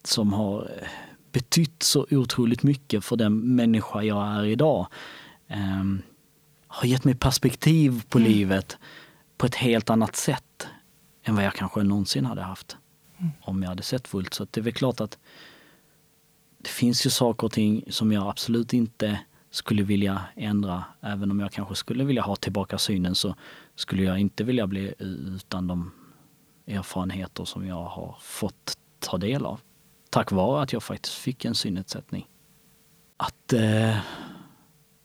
Som 0.03 0.33
har 0.33 0.71
betytt 1.31 1.83
så 1.83 2.07
otroligt 2.11 2.63
mycket 2.63 3.05
för 3.05 3.15
den 3.15 3.55
människa 3.55 4.01
jag 4.03 4.27
är 4.27 4.45
idag. 4.45 4.87
Um, 5.47 6.01
har 6.67 6.87
gett 6.87 7.03
mig 7.03 7.15
perspektiv 7.15 8.03
på 8.09 8.17
mm. 8.17 8.31
livet 8.31 8.77
på 9.37 9.45
ett 9.45 9.55
helt 9.55 9.89
annat 9.89 10.15
sätt 10.15 10.67
än 11.23 11.35
vad 11.35 11.45
jag 11.45 11.53
kanske 11.53 11.83
någonsin 11.83 12.25
hade 12.25 12.41
haft 12.41 12.77
mm. 13.17 13.31
om 13.41 13.61
jag 13.61 13.69
hade 13.69 13.83
sett 13.83 14.07
fullt. 14.07 14.33
Så 14.33 14.47
det 14.51 14.59
är 14.59 14.63
väl 14.63 14.73
klart 14.73 15.01
att 15.01 15.17
det 16.61 16.69
finns 16.69 17.05
ju 17.05 17.09
saker 17.09 17.45
och 17.47 17.51
ting 17.51 17.83
som 17.89 18.11
jag 18.11 18.27
absolut 18.27 18.73
inte 18.73 19.19
skulle 19.49 19.83
vilja 19.83 20.21
ändra. 20.35 20.83
Även 21.01 21.31
om 21.31 21.39
jag 21.39 21.51
kanske 21.51 21.75
skulle 21.75 22.03
vilja 22.03 22.21
ha 22.21 22.35
tillbaka 22.35 22.77
synen 22.77 23.15
så 23.15 23.35
skulle 23.75 24.03
jag 24.03 24.19
inte 24.19 24.43
vilja 24.43 24.67
bli 24.67 24.93
utan 24.99 25.67
de 25.67 25.91
erfarenheter 26.67 27.45
som 27.45 27.67
jag 27.67 27.83
har 27.83 28.17
fått 28.21 28.77
ta 28.99 29.17
del 29.17 29.45
av. 29.45 29.59
Tack 30.09 30.31
vare 30.31 30.61
att 30.61 30.73
jag 30.73 30.83
faktiskt 30.83 31.15
fick 31.15 31.45
en 31.45 31.55
synnedsättning. 31.55 32.27
Att, 33.17 33.53
eh, 33.53 33.97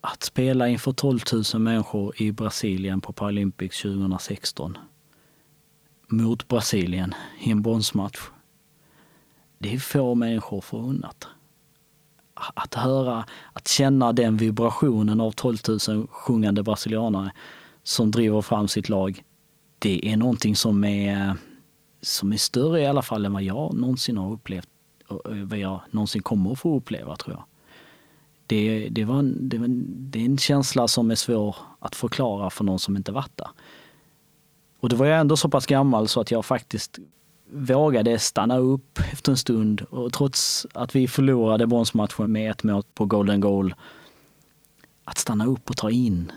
att 0.01 0.23
spela 0.23 0.69
inför 0.69 0.93
12 0.93 1.21
000 1.55 1.63
människor 1.63 2.23
i 2.23 2.33
Brasilien 2.33 3.01
på 3.01 3.13
Paralympics 3.13 3.83
2016 3.83 4.79
mot 6.09 6.49
Brasilien 6.49 7.15
i 7.41 7.51
en 7.51 7.63
bronsmatch. 7.63 8.21
Det 9.59 9.75
är 9.75 9.79
få 9.79 10.15
människor 10.15 10.61
förunnat 10.61 11.29
att 12.35 12.75
höra, 12.75 13.25
att 13.53 13.69
känna 13.69 14.13
den 14.13 14.37
vibrationen 14.37 15.21
av 15.21 15.31
12 15.31 15.57
000 15.89 16.07
sjungande 16.11 16.63
brasilianare 16.63 17.33
som 17.83 18.11
driver 18.11 18.43
fram 18.43 18.69
sitt 18.69 18.89
lag. 18.89 19.23
Det 19.79 20.13
är 20.13 20.17
någonting 20.17 20.57
som 20.57 20.85
är, 20.85 21.37
som 22.01 22.33
är 22.33 22.37
större 22.37 22.81
i 22.81 22.87
alla 22.87 23.03
fall 23.03 23.25
än 23.25 23.33
vad 23.33 23.43
jag 23.43 23.75
någonsin 23.75 24.17
har 24.17 24.33
upplevt 24.33 24.69
och 25.09 25.21
vad 25.25 25.59
jag 25.59 25.81
någonsin 25.91 26.23
kommer 26.23 26.53
att 26.53 26.59
få 26.59 26.77
uppleva 26.77 27.17
tror 27.17 27.37
jag. 27.37 27.45
Det, 28.47 28.89
det, 28.91 29.05
var 29.05 29.19
en, 29.19 29.49
det, 29.49 29.59
var 29.59 29.65
en, 29.65 29.85
det 30.11 30.21
är 30.21 30.25
en 30.25 30.39
känsla 30.39 30.89
som 30.89 31.11
är 31.11 31.15
svår 31.15 31.57
att 31.79 31.95
förklara 31.95 32.51
för 32.51 32.65
någon 32.65 32.79
som 32.79 32.97
inte 32.97 33.13
varit 33.13 33.37
där. 33.37 33.49
Och 34.81 34.89
då 34.89 34.97
var 34.97 35.07
jag 35.07 35.21
ändå 35.21 35.37
så 35.37 35.49
pass 35.49 35.67
gammal 35.67 36.09
så 36.09 36.21
att 36.21 36.31
jag 36.31 36.45
faktiskt 36.45 36.99
vågade 37.51 38.19
stanna 38.19 38.57
upp 38.59 38.99
efter 39.13 39.33
en 39.33 39.37
stund 39.39 39.81
och 39.91 40.13
trots 40.13 40.67
att 40.75 40.97
vi 40.97 41.09
förlorade 41.09 41.67
bronsmatchen 41.67 42.33
med 42.33 42.51
ett 42.51 42.63
mål 42.63 42.83
på 42.95 43.07
golden 43.07 43.41
goal, 43.41 43.75
att 45.05 45.19
stanna 45.19 45.47
upp 45.47 45.71
och 45.71 45.77
ta 45.77 45.91
in 45.91 46.33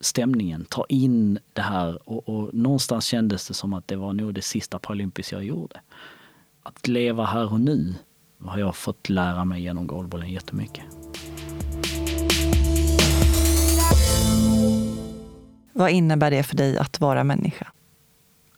stämningen, 0.00 0.64
ta 0.64 0.86
in 0.88 1.38
det 1.52 1.62
här 1.62 2.08
och, 2.08 2.28
och 2.28 2.54
någonstans 2.54 3.04
kändes 3.04 3.48
det 3.48 3.54
som 3.54 3.72
att 3.72 3.88
det 3.88 3.96
var 3.96 4.12
nog 4.12 4.34
det 4.34 4.42
sista 4.42 4.78
Paralympics 4.78 5.32
jag 5.32 5.44
gjorde. 5.44 5.80
Att 6.62 6.88
leva 6.88 7.24
här 7.24 7.52
och 7.52 7.60
nu 7.60 7.94
har 8.44 8.58
jag 8.58 8.76
fått 8.76 9.08
lära 9.08 9.44
mig 9.44 9.62
genom 9.62 9.86
golfbollen 9.86 10.30
jättemycket. 10.30 10.84
Vad 15.72 15.90
innebär 15.90 16.30
det 16.30 16.42
för 16.42 16.56
dig 16.56 16.78
att 16.78 17.00
vara 17.00 17.24
människa? 17.24 17.72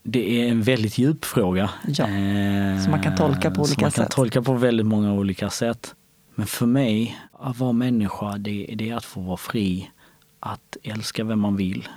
Det 0.02 0.40
är 0.40 0.48
en 0.48 0.62
väldigt 0.62 0.98
djup 0.98 1.24
fråga. 1.24 1.70
Ja, 1.86 2.06
som 2.82 2.90
man 2.90 3.02
kan 3.02 3.16
tolka 3.16 3.50
på 3.50 3.62
olika 3.62 3.80
man 3.80 3.90
sätt. 3.90 3.98
Man 3.98 4.06
kan 4.06 4.14
tolka 4.14 4.42
på 4.42 4.52
väldigt 4.52 4.86
många 4.86 5.12
olika 5.12 5.50
sätt. 5.50 5.94
Men 6.34 6.46
för 6.46 6.66
mig, 6.66 7.18
att 7.32 7.58
vara 7.58 7.72
människa, 7.72 8.38
det, 8.38 8.74
det 8.74 8.90
är 8.90 8.96
att 8.96 9.04
få 9.04 9.20
vara 9.20 9.36
fri. 9.36 9.90
Att 10.40 10.76
älska 10.82 11.24
vem 11.24 11.40
man 11.40 11.56
vill. 11.56 11.88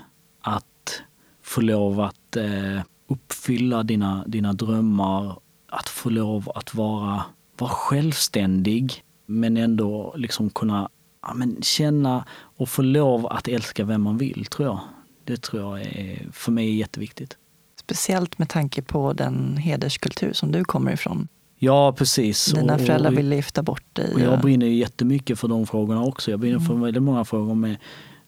Att 0.41 1.01
få 1.41 1.61
lov 1.61 2.01
att 2.01 2.35
eh, 2.35 2.81
uppfylla 3.07 3.83
dina, 3.83 4.23
dina 4.27 4.53
drömmar. 4.53 5.39
Att 5.67 5.89
få 5.89 6.09
lov 6.09 6.51
att 6.55 6.73
vara, 6.73 7.23
vara 7.57 7.71
självständig 7.71 9.03
men 9.25 9.57
ändå 9.57 10.13
liksom 10.17 10.49
kunna 10.49 10.89
ja, 11.21 11.33
men 11.33 11.61
känna 11.61 12.25
och 12.31 12.69
få 12.69 12.81
lov 12.81 13.27
att 13.27 13.47
älska 13.47 13.85
vem 13.85 14.01
man 14.01 14.17
vill, 14.17 14.45
tror 14.45 14.67
jag. 14.67 14.79
Det 15.23 15.41
tror 15.41 15.61
jag 15.61 15.81
är, 15.81 16.27
för 16.31 16.51
mig 16.51 16.69
är 16.69 16.73
jätteviktigt. 16.73 17.37
Speciellt 17.85 18.37
med 18.37 18.49
tanke 18.49 18.81
på 18.81 19.13
den 19.13 19.57
hederskultur 19.57 20.33
som 20.33 20.51
du 20.51 20.63
kommer 20.63 20.91
ifrån. 20.91 21.27
Ja, 21.59 21.93
precis. 21.93 22.45
Dina 22.45 22.77
föräldrar 22.77 23.11
ville 23.11 23.35
gifta 23.35 23.63
bort 23.63 23.83
dig. 23.93 24.13
Och 24.13 24.19
jag 24.19 24.41
brinner 24.41 24.65
ju 24.65 24.75
jättemycket 24.75 25.39
för 25.39 25.47
de 25.47 25.67
frågorna 25.67 26.03
också. 26.03 26.31
Jag 26.31 26.39
brinner 26.39 26.57
mm. 26.57 26.67
för 26.67 26.73
väldigt 26.73 27.03
många 27.03 27.25
frågor 27.25 27.55
med, 27.55 27.77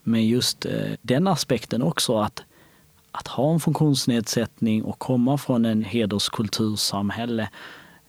med 0.03 0.27
just 0.27 0.65
eh, 0.65 0.71
den 1.01 1.27
aspekten 1.27 1.81
också. 1.81 2.17
Att, 2.17 2.43
att 3.11 3.27
ha 3.27 3.53
en 3.53 3.59
funktionsnedsättning 3.59 4.83
och 4.83 4.99
komma 4.99 5.37
från 5.37 5.65
en 5.65 5.83
hederskultursamhälle 5.83 7.49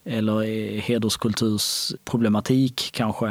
eller 0.04 0.42
eh, 0.42 0.82
hederskultursproblematik 0.82 2.90
kanske. 2.92 3.26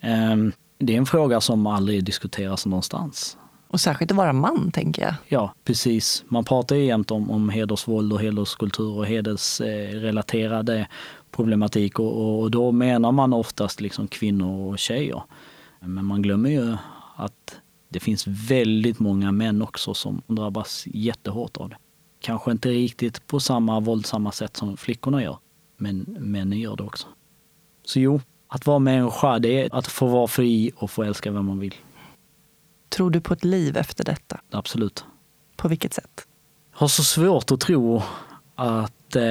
Eh, 0.00 0.36
det 0.78 0.94
är 0.94 0.98
en 0.98 1.06
fråga 1.06 1.40
som 1.40 1.66
aldrig 1.66 2.04
diskuteras 2.04 2.66
någonstans. 2.66 3.36
Och 3.68 3.80
särskilt 3.80 4.10
att 4.10 4.16
vara 4.16 4.32
man, 4.32 4.70
tänker 4.70 5.02
jag. 5.02 5.14
Ja, 5.28 5.54
precis. 5.64 6.24
Man 6.28 6.44
pratar 6.44 6.76
ju 6.76 6.84
jämt 6.84 7.10
om, 7.10 7.30
om 7.30 7.48
hedersvåld 7.48 8.12
och 8.12 8.20
hederskultur 8.20 8.96
och 8.96 9.06
hedersrelaterade 9.06 10.88
problematik 11.30 11.98
och, 11.98 12.40
och 12.40 12.50
då 12.50 12.72
menar 12.72 13.12
man 13.12 13.32
oftast 13.32 13.80
liksom 13.80 14.08
kvinnor 14.08 14.72
och 14.72 14.78
tjejer. 14.78 15.22
Men 15.80 16.04
man 16.04 16.22
glömmer 16.22 16.50
ju 16.50 16.76
att 17.16 17.60
det 17.88 18.00
finns 18.00 18.26
väldigt 18.26 18.98
många 18.98 19.32
män 19.32 19.62
också 19.62 19.94
som 19.94 20.22
drabbas 20.26 20.84
jättehårt 20.86 21.56
av 21.56 21.68
det. 21.68 21.76
Kanske 22.20 22.50
inte 22.50 22.68
riktigt 22.68 23.26
på 23.26 23.40
samma 23.40 23.80
våldsamma 23.80 24.32
sätt 24.32 24.56
som 24.56 24.76
flickorna 24.76 25.22
gör, 25.22 25.38
men 25.76 26.16
männen 26.20 26.58
gör 26.58 26.76
det 26.76 26.82
också. 26.82 27.06
Så 27.84 28.00
jo, 28.00 28.20
att 28.48 28.66
vara 28.66 28.78
människa, 28.78 29.38
det 29.38 29.62
är 29.62 29.74
att 29.74 29.86
få 29.86 30.06
vara 30.06 30.26
fri 30.26 30.72
och 30.76 30.90
få 30.90 31.02
älska 31.02 31.30
vem 31.30 31.46
man 31.46 31.58
vill. 31.58 31.74
Tror 32.96 33.10
du 33.10 33.20
på 33.20 33.34
ett 33.34 33.44
liv 33.44 33.76
efter 33.76 34.04
detta? 34.04 34.40
Absolut. 34.50 35.04
På 35.56 35.68
vilket 35.68 35.94
sätt? 35.94 36.26
Jag 36.72 36.78
har 36.78 36.88
så 36.88 37.04
svårt 37.04 37.50
att 37.50 37.60
tro 37.60 38.02
att 38.54 39.16
eh, 39.16 39.22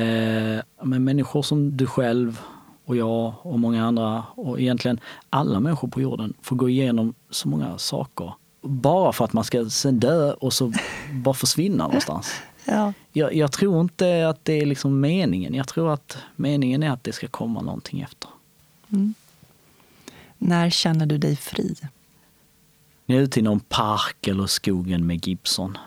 men 0.83 1.03
människor 1.03 1.41
som 1.41 1.77
du 1.77 1.85
själv 1.85 2.41
och 2.85 2.95
jag 2.95 3.33
och 3.41 3.59
många 3.59 3.85
andra 3.85 4.23
och 4.35 4.59
egentligen 4.59 4.99
alla 5.29 5.59
människor 5.59 5.87
på 5.87 6.01
jorden 6.01 6.33
får 6.41 6.55
gå 6.55 6.69
igenom 6.69 7.13
så 7.29 7.47
många 7.47 7.77
saker. 7.77 8.33
Bara 8.61 9.13
för 9.13 9.25
att 9.25 9.33
man 9.33 9.43
ska 9.43 9.69
sen 9.69 9.99
dö 9.99 10.33
och 10.33 10.53
så 10.53 10.73
bara 11.11 11.33
försvinna 11.35 11.87
någonstans. 11.87 12.33
Ja. 12.65 12.93
Jag, 13.11 13.33
jag, 13.33 13.51
tror 13.51 13.81
inte 13.81 14.29
att 14.29 14.45
det 14.45 14.53
är 14.53 14.65
liksom 14.65 14.99
meningen. 14.99 15.53
Jag 15.53 15.67
tror 15.67 15.93
att 15.93 16.17
meningen 16.35 16.83
är 16.83 16.91
att 16.91 17.03
det 17.03 17.13
ska 17.13 17.27
komma 17.27 17.61
någonting 17.61 18.01
efter. 18.01 18.29
Mm. 18.91 19.13
När 20.37 20.69
känner 20.69 21.05
du 21.05 21.17
dig 21.17 21.35
fri? 21.35 21.75
När 23.05 23.15
jag 23.15 23.21
är 23.21 23.25
ute 23.25 23.39
i 23.39 23.43
någon 23.43 23.59
park 23.59 24.27
eller 24.27 24.47
skogen 24.47 25.07
med 25.07 25.27
Gibson. 25.27 25.77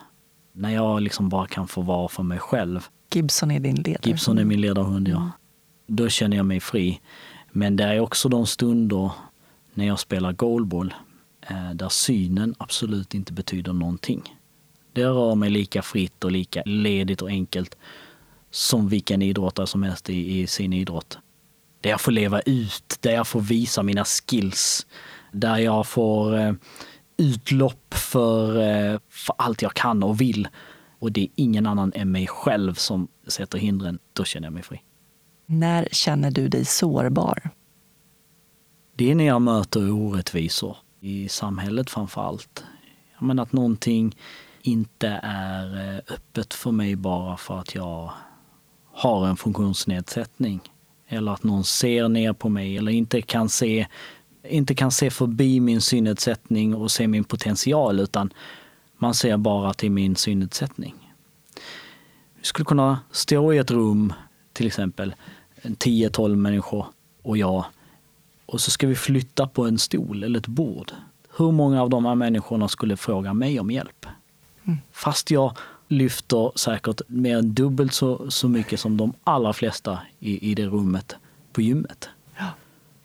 När 0.53 0.75
jag 0.75 1.03
liksom 1.03 1.29
bara 1.29 1.47
kan 1.47 1.69
få 1.69 1.81
vara 1.81 2.09
för 2.09 2.23
mig 2.23 2.39
själv. 2.39 2.89
Gibson 3.15 3.51
är 3.51 3.61
din 3.61 3.77
ledarhund? 3.77 4.07
Gibson 4.07 4.39
är 4.39 4.45
min 4.45 4.61
ledarhund, 4.61 5.09
ja. 5.09 5.17
Mm. 5.17 5.31
Då 5.87 6.09
känner 6.09 6.37
jag 6.37 6.47
mig 6.47 6.61
fri. 6.61 7.01
Men 7.51 7.77
det 7.77 7.85
är 7.85 8.01
också 8.01 8.29
de 8.29 8.47
stunder 8.47 9.11
när 9.75 9.87
jag 9.87 9.99
spelar 9.99 10.33
goalball 10.33 10.95
eh, 11.41 11.71
där 11.71 11.89
synen 11.89 12.55
absolut 12.59 13.15
inte 13.15 13.33
betyder 13.33 13.73
någonting. 13.73 14.23
Det 14.93 15.05
rör 15.05 15.35
mig 15.35 15.51
lika 15.51 15.83
fritt 15.83 16.25
och 16.25 16.33
lika 16.33 16.63
ledigt 16.67 17.23
och 17.23 17.29
enkelt 17.29 17.77
som 18.51 18.89
vilken 18.89 19.23
idrottare 19.23 19.67
som 19.67 19.83
helst 19.83 20.11
i, 20.11 20.41
i 20.41 20.47
sin 20.47 20.73
idrott. 20.73 21.19
Där 21.81 21.91
jag 21.91 22.01
får 22.01 22.13
leva 22.13 22.41
ut, 22.41 22.99
där 23.01 23.13
jag 23.13 23.27
får 23.27 23.41
visa 23.41 23.83
mina 23.83 24.05
skills, 24.05 24.87
där 25.33 25.59
jag 25.59 25.87
får 25.87 26.39
eh, 26.39 26.53
utlopp 27.19 27.95
för, 27.95 28.61
eh, 28.61 28.99
för 29.09 29.35
allt 29.39 29.63
jag 29.63 29.75
kan 29.75 30.03
och 30.03 30.21
vill. 30.21 30.49
Och 30.99 31.13
det 31.13 31.21
är 31.21 31.29
ingen 31.35 31.67
annan 31.67 31.93
än 31.95 32.13
mig 32.13 32.27
själv 32.27 32.75
som 32.75 33.09
sätter 33.27 33.59
hindren. 33.59 33.99
Då 34.13 34.25
känner 34.25 34.47
jag 34.47 34.53
mig 34.53 34.63
fri. 34.63 34.83
När 35.47 35.89
känner 35.93 36.31
du 36.31 36.49
dig 36.49 36.65
sårbar? 36.65 37.51
Det 38.97 39.11
är 39.11 39.15
när 39.15 39.27
jag 39.27 39.43
möter 39.43 39.91
orättvisor 39.91 40.77
i 41.01 41.29
samhället 41.29 41.91
framför 41.91 42.21
allt. 42.21 42.65
Menar 43.21 43.43
att 43.43 43.53
någonting 43.53 44.17
inte 44.63 45.21
är 45.23 45.95
eh, 45.95 46.15
öppet 46.15 46.55
för 46.55 46.71
mig 46.71 46.97
bara 46.97 47.37
för 47.37 47.59
att 47.59 47.75
jag 47.75 48.13
har 48.93 49.27
en 49.27 49.37
funktionsnedsättning. 49.37 50.61
Eller 51.09 51.33
att 51.33 51.43
någon 51.43 51.65
ser 51.65 52.09
ner 52.09 52.33
på 52.33 52.49
mig 52.49 52.77
eller 52.77 52.93
inte 52.93 53.23
kan 53.23 53.49
se, 53.49 53.87
inte 54.43 54.75
kan 54.75 54.91
se 54.91 55.11
förbi 55.11 55.61
min 55.61 55.81
synnedsättning 55.81 56.75
och 56.75 56.91
se 56.91 57.09
min 57.09 57.25
potential 57.25 58.01
utan 58.01 58.33
man 58.99 59.15
ser 59.15 59.37
bara 59.37 59.75
till 59.75 59.91
min 59.91 60.17
synnedsättning. 60.17 60.95
Vi 62.35 62.45
skulle 62.45 62.65
kunna 62.65 62.99
stå 63.11 63.53
i 63.53 63.59
ett 63.59 63.71
rum, 63.71 64.13
till 64.53 64.67
exempel 64.67 65.15
10-12 65.63 66.37
människor 66.37 66.87
och 67.23 67.39
jag, 67.39 67.65
och 68.47 68.61
så 68.61 68.71
ska 68.71 68.87
vi 68.87 68.95
flytta 68.95 69.47
på 69.47 69.65
en 69.65 69.79
stol 69.79 70.23
eller 70.23 70.39
ett 70.39 70.47
bord. 70.47 70.93
Hur 71.37 71.53
många 71.53 71.83
av 71.83 71.91
de 71.91 72.05
här 72.05 72.15
människorna 72.15 72.69
skulle 72.69 72.97
fråga 72.97 73.35
mig 73.35 73.61
om 73.61 73.71
hjälp? 73.71 74.07
Mm. 74.65 74.79
Fast 74.93 75.31
jag 75.31 75.57
lyfter 75.89 76.53
säkert 76.59 77.01
mer 77.07 77.39
än 77.39 77.55
dubbelt 77.55 77.93
så, 77.93 78.31
så 78.31 78.49
mycket 78.49 78.81
som 78.81 78.97
de 78.97 79.13
allra 79.25 79.53
flesta 79.53 79.99
i, 80.19 80.51
i 80.51 80.55
det 80.55 80.67
rummet 80.67 81.17
på 81.53 81.61
gymmet. 81.61 82.09
Ja. 82.37 82.47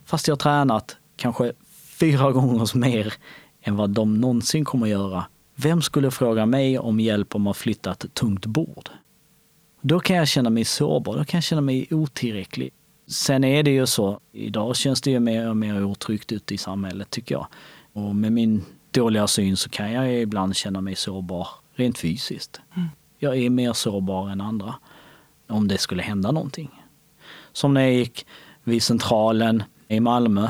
Fast 0.05 0.27
jag 0.27 0.35
har 0.35 0.39
tränat 0.39 0.97
kanske 1.15 1.53
fyra 1.99 2.31
gånger 2.31 2.77
mer 2.77 3.13
än 3.61 3.75
vad 3.75 3.89
de 3.89 4.21
någonsin 4.21 4.65
kommer 4.65 4.87
göra. 4.87 5.25
Vem 5.55 5.81
skulle 5.81 6.11
fråga 6.11 6.45
mig 6.45 6.79
om 6.79 6.99
hjälp 6.99 7.35
om 7.35 7.47
att 7.47 7.57
flytta 7.57 7.91
ett 7.91 8.13
tungt 8.13 8.45
bord? 8.45 8.89
Då 9.81 9.99
kan 9.99 10.15
jag 10.15 10.27
känna 10.27 10.49
mig 10.49 10.65
sårbar, 10.65 11.17
då 11.17 11.25
kan 11.25 11.37
jag 11.37 11.43
känna 11.43 11.61
mig 11.61 11.87
otillräcklig. 11.91 12.69
Sen 13.07 13.43
är 13.43 13.63
det 13.63 13.71
ju 13.71 13.85
så, 13.85 14.19
idag 14.31 14.75
känns 14.75 15.01
det 15.01 15.11
ju 15.11 15.19
mer 15.19 15.49
och 15.49 15.57
mer 15.57 15.83
otryggt 15.83 16.31
ute 16.31 16.53
i 16.53 16.57
samhället 16.57 17.09
tycker 17.09 17.35
jag. 17.35 17.47
Och 17.93 18.15
med 18.15 18.31
min 18.31 18.65
dåliga 18.91 19.27
syn 19.27 19.57
så 19.57 19.69
kan 19.69 19.91
jag 19.91 20.21
ibland 20.21 20.55
känna 20.55 20.81
mig 20.81 20.95
sårbar 20.95 21.47
rent 21.75 21.97
fysiskt. 21.97 22.61
Mm. 22.75 22.89
Jag 23.19 23.37
är 23.37 23.49
mer 23.49 23.73
sårbar 23.73 24.29
än 24.29 24.41
andra 24.41 24.75
om 25.49 25.67
det 25.67 25.77
skulle 25.77 26.03
hända 26.03 26.31
någonting. 26.31 26.69
Som 27.51 27.73
när 27.73 27.81
jag 27.81 27.93
gick 27.93 28.25
vid 28.63 28.83
Centralen 28.83 29.63
i 29.87 29.99
Malmö 29.99 30.49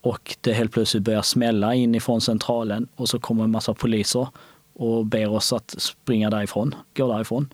och 0.00 0.36
det 0.40 0.52
helt 0.52 0.72
plötsligt 0.72 1.02
börjar 1.02 1.22
smälla 1.22 1.74
inifrån 1.74 2.20
Centralen 2.20 2.88
och 2.96 3.08
så 3.08 3.18
kommer 3.18 3.44
en 3.44 3.50
massa 3.50 3.74
poliser 3.74 4.28
och 4.74 5.06
ber 5.06 5.28
oss 5.28 5.52
att 5.52 5.74
springa 5.78 6.30
därifrån, 6.30 6.74
gå 6.96 7.12
därifrån. 7.12 7.48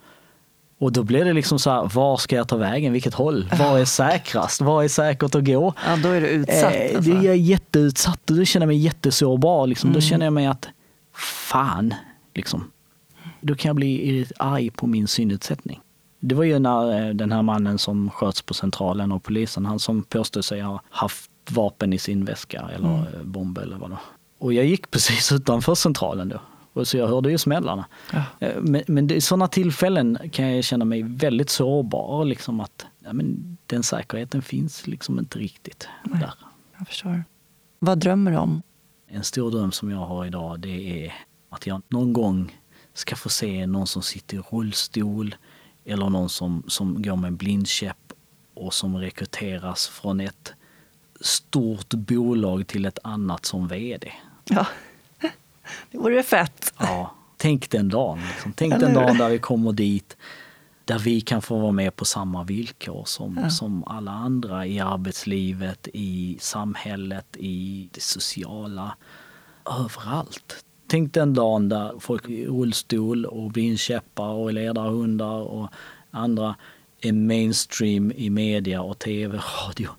Och 0.79 0.93
då 0.93 1.03
blir 1.03 1.25
det 1.25 1.33
liksom 1.33 1.59
så 1.59 1.71
här, 1.71 1.91
var 1.95 2.17
ska 2.17 2.37
jag 2.37 2.49
ta 2.49 2.57
vägen? 2.57 2.93
Vilket 2.93 3.15
håll? 3.15 3.49
Var 3.59 3.79
är 3.79 3.85
säkrast? 3.85 4.61
Var 4.61 4.83
är 4.83 4.89
säkert 4.89 5.35
att 5.35 5.45
gå? 5.45 5.75
Ja, 5.87 5.97
då 5.97 6.09
är 6.09 6.21
du 6.21 6.27
utsatt. 6.27 6.75
Eh, 6.75 6.97
alltså. 6.97 7.11
Jag 7.11 7.25
är 7.25 7.35
jätteutsatt 7.35 8.31
och 8.31 8.37
då 8.37 8.45
känner 8.45 8.65
jag 8.65 8.69
mig 8.69 8.77
jättesårbar. 8.77 9.67
Liksom. 9.67 9.91
Mm. 9.91 9.95
Då 9.95 10.01
känner 10.01 10.27
jag 10.27 10.33
mig 10.33 10.47
att, 10.47 10.69
fan, 11.49 11.95
liksom. 12.35 12.71
Då 13.41 13.55
kan 13.55 13.69
jag 13.69 13.77
bli 13.77 14.27
arg 14.37 14.71
på 14.71 14.87
min 14.87 15.09
synnedsättning. 15.09 15.81
Det 16.21 16.35
var 16.35 16.45
ju 16.45 16.59
när 16.59 17.09
eh, 17.09 17.15
den 17.15 17.33
här 17.33 17.43
mannen 17.43 17.79
som 17.79 18.11
sköts 18.11 18.43
på 18.43 18.55
Centralen 18.55 19.13
av 19.13 19.19
polisen, 19.19 19.67
han 19.67 19.79
som 19.79 20.03
påstod 20.03 20.45
sig 20.45 20.61
ha 20.61 20.81
haft 20.91 21.31
vapen 21.51 21.93
i 21.93 21.99
sin 21.99 22.25
väska 22.25 22.71
eller 22.75 22.89
mm. 22.89 23.15
Eh, 23.15 23.23
bomb 23.23 23.59
eller 23.59 23.77
vad 23.77 23.91
det 23.91 23.99
Och 24.39 24.53
jag 24.53 24.65
gick 24.65 24.91
precis 24.91 25.33
utanför 25.33 25.75
Centralen 25.75 26.29
då. 26.29 26.41
Och 26.73 26.89
så 26.89 26.97
jag 26.97 27.09
hörde 27.09 27.31
ju 27.31 27.39
smällarna. 27.39 27.87
Ja. 28.13 28.23
Eh, 28.41 28.61
men, 28.61 28.83
men 28.87 29.11
i 29.11 29.21
sådana 29.21 29.49
tillfällen 29.49 30.19
kan 30.33 30.55
jag 30.55 30.65
känna 30.65 30.85
mig 30.85 31.03
väldigt 31.03 31.51
sårbar. 31.51 32.25
Liksom 32.25 32.61
att 32.61 32.87
ja, 33.05 33.13
men 33.13 33.57
den 33.67 33.83
säkerheten 33.83 34.43
finns 34.43 34.87
liksom 34.87 35.19
inte 35.19 35.39
riktigt 35.39 35.89
Nej, 36.05 36.21
där. 36.21 36.35
Jag 36.79 36.89
förstår. 36.89 37.25
Vad 37.79 37.99
drömmer 37.99 38.31
du 38.31 38.37
om? 38.37 38.63
En 39.09 39.25
stor 39.25 39.51
dröm 39.51 39.73
som 39.73 39.91
jag 39.91 39.99
har 39.99 40.27
idag 40.27 40.61
det 40.61 41.07
är 41.07 41.15
att 41.49 41.67
jag 41.67 41.83
någon 41.89 42.13
gång 42.13 42.61
ska 42.95 43.17
få 43.17 43.29
se 43.29 43.67
någon 43.67 43.87
som 43.87 44.03
sitter 44.03 44.37
i 44.37 44.41
rullstol 44.51 45.35
eller 45.85 46.09
någon 46.11 46.29
som, 46.29 46.63
som 46.67 47.03
går 47.03 47.17
med 47.17 47.33
blindkäpp 47.33 48.13
och 48.55 48.75
som 48.75 48.97
rekryteras 48.97 49.89
från 49.89 50.21
ett 50.21 50.55
stort 51.21 51.95
bolag 51.95 52.67
till 52.67 52.85
ett 52.85 52.99
annat 53.05 53.47
som 53.47 53.69
vd. 53.69 54.13
Ja. 54.45 54.67
Det 55.91 55.99
vore 55.99 56.23
fett. 56.23 56.75
Ja, 56.79 57.15
tänk 57.37 57.71
den 57.71 57.89
dagen. 57.89 58.21
Liksom. 58.33 58.53
Tänk 58.53 58.81
den 58.81 58.95
dagen 58.95 59.19
där 59.19 59.29
vi 59.29 59.39
kommer 59.39 59.73
dit 59.73 60.17
där 60.87 60.99
vi 60.99 61.21
kan 61.21 61.43
få 61.43 61.59
vara 61.59 61.73
med 61.73 61.97
på 61.97 62.05
samma 62.05 62.45
villkor 62.45 63.03
som, 63.07 63.39
ja. 63.43 63.51
som 63.51 63.85
alla 63.85 64.11
andra 64.11 64.67
i 64.67 64.81
arbetslivet, 64.81 65.89
i 65.93 66.37
samhället, 66.41 67.37
i 67.37 67.89
det 67.93 68.01
sociala. 68.01 68.97
Överallt. 69.81 70.65
Tänk 70.87 71.15
den 71.15 71.35
dagen 71.35 71.69
där 71.69 71.93
folk 72.01 72.29
i 72.29 72.47
rullstol 72.47 73.25
och 73.25 73.51
blindkäppar 73.51 74.29
och 74.29 74.53
ledarhundar 74.53 75.41
och 75.41 75.69
andra 76.11 76.57
är 77.01 77.13
mainstream 77.13 78.13
i 78.13 78.31
media 78.31 78.83
och 78.83 78.99
tv, 78.99 79.41
radio. 79.67 79.91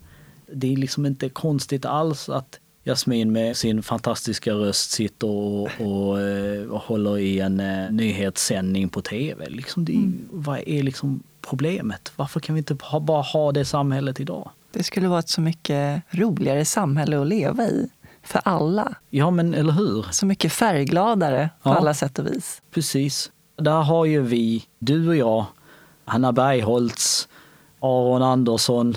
Det 0.52 0.72
är 0.72 0.76
liksom 0.76 1.06
inte 1.06 1.28
konstigt 1.28 1.84
alls 1.84 2.28
att 2.28 2.60
Jasmin 2.84 3.32
med 3.32 3.56
sin 3.56 3.82
fantastiska 3.82 4.52
röst 4.52 4.90
sitter 4.90 5.28
och, 5.28 5.68
och, 5.80 6.20
eh, 6.20 6.68
och 6.70 6.80
håller 6.80 7.18
i 7.18 7.40
en 7.40 7.60
uh, 7.60 7.90
nyhetssändning 7.90 8.88
på 8.88 9.02
tv. 9.02 9.48
Liksom 9.48 9.84
det, 9.84 9.92
mm. 9.92 10.28
Vad 10.30 10.58
är 10.66 10.82
liksom 10.82 11.22
problemet? 11.40 12.12
Varför 12.16 12.40
kan 12.40 12.54
vi 12.54 12.58
inte 12.58 12.76
ha, 12.80 13.00
bara 13.00 13.22
ha 13.22 13.52
det 13.52 13.64
samhället 13.64 14.20
idag? 14.20 14.50
Det 14.70 14.82
skulle 14.82 15.08
vara 15.08 15.18
ett 15.18 15.28
så 15.28 15.40
mycket 15.40 16.02
roligare 16.10 16.64
samhälle 16.64 17.20
att 17.20 17.26
leva 17.26 17.64
i. 17.64 17.88
För 18.22 18.40
alla. 18.44 18.94
Ja, 19.10 19.30
men 19.30 19.54
eller 19.54 19.72
hur? 19.72 20.06
Så 20.10 20.26
mycket 20.26 20.52
färggladare 20.52 21.50
på 21.62 21.70
ja, 21.70 21.74
alla 21.74 21.94
sätt 21.94 22.18
och 22.18 22.26
vis. 22.26 22.62
Precis. 22.70 23.30
Där 23.56 23.82
har 23.82 24.04
ju 24.04 24.22
vi, 24.22 24.64
du 24.78 25.08
och 25.08 25.16
jag, 25.16 25.44
Hanna 26.04 26.32
Bergholtz, 26.32 27.28
Aron 27.80 28.22
Andersson, 28.22 28.96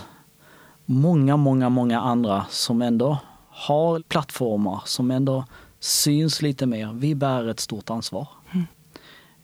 många, 0.91 1.38
många, 1.38 1.69
många 1.69 2.01
andra 2.01 2.45
som 2.49 2.81
ändå 2.81 3.18
har 3.49 3.99
plattformar 3.99 4.81
som 4.85 5.11
ändå 5.11 5.45
syns 5.80 6.41
lite 6.41 6.65
mer. 6.65 6.93
Vi 6.93 7.15
bär 7.15 7.47
ett 7.47 7.59
stort 7.59 7.89
ansvar. 7.89 8.27
Mm. 8.51 8.65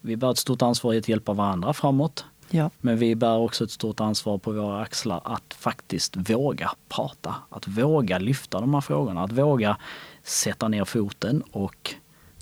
Vi 0.01 0.17
bär 0.17 0.31
ett 0.31 0.37
stort 0.37 0.61
ansvar 0.61 0.93
i 0.93 0.97
att 0.97 1.09
hjälpa 1.09 1.33
varandra 1.33 1.73
framåt. 1.73 2.25
Ja. 2.49 2.69
Men 2.81 2.97
vi 2.97 3.15
bär 3.15 3.37
också 3.37 3.63
ett 3.63 3.71
stort 3.71 3.99
ansvar 3.99 4.37
på 4.37 4.51
våra 4.51 4.81
axlar 4.81 5.21
att 5.23 5.53
faktiskt 5.53 6.15
våga 6.29 6.71
prata. 6.89 7.35
Att 7.49 7.67
våga 7.67 8.17
lyfta 8.17 8.59
de 8.59 8.73
här 8.73 8.81
frågorna. 8.81 9.23
Att 9.23 9.31
våga 9.31 9.77
sätta 10.23 10.67
ner 10.67 10.85
foten 10.85 11.43
och 11.51 11.95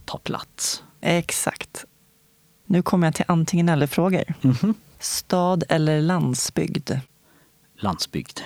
ta 0.05 0.17
plats. 0.17 0.83
Exakt. 1.01 1.85
Nu 2.65 2.81
kommer 2.81 3.07
jag 3.07 3.15
till 3.15 3.25
antingen 3.27 3.69
eller-frågor. 3.69 4.23
Mm 4.41 4.55
-hmm. 4.55 4.73
Stad 4.99 5.63
eller 5.69 6.01
landsbygd? 6.01 6.91
Landsbygd. 7.75 8.39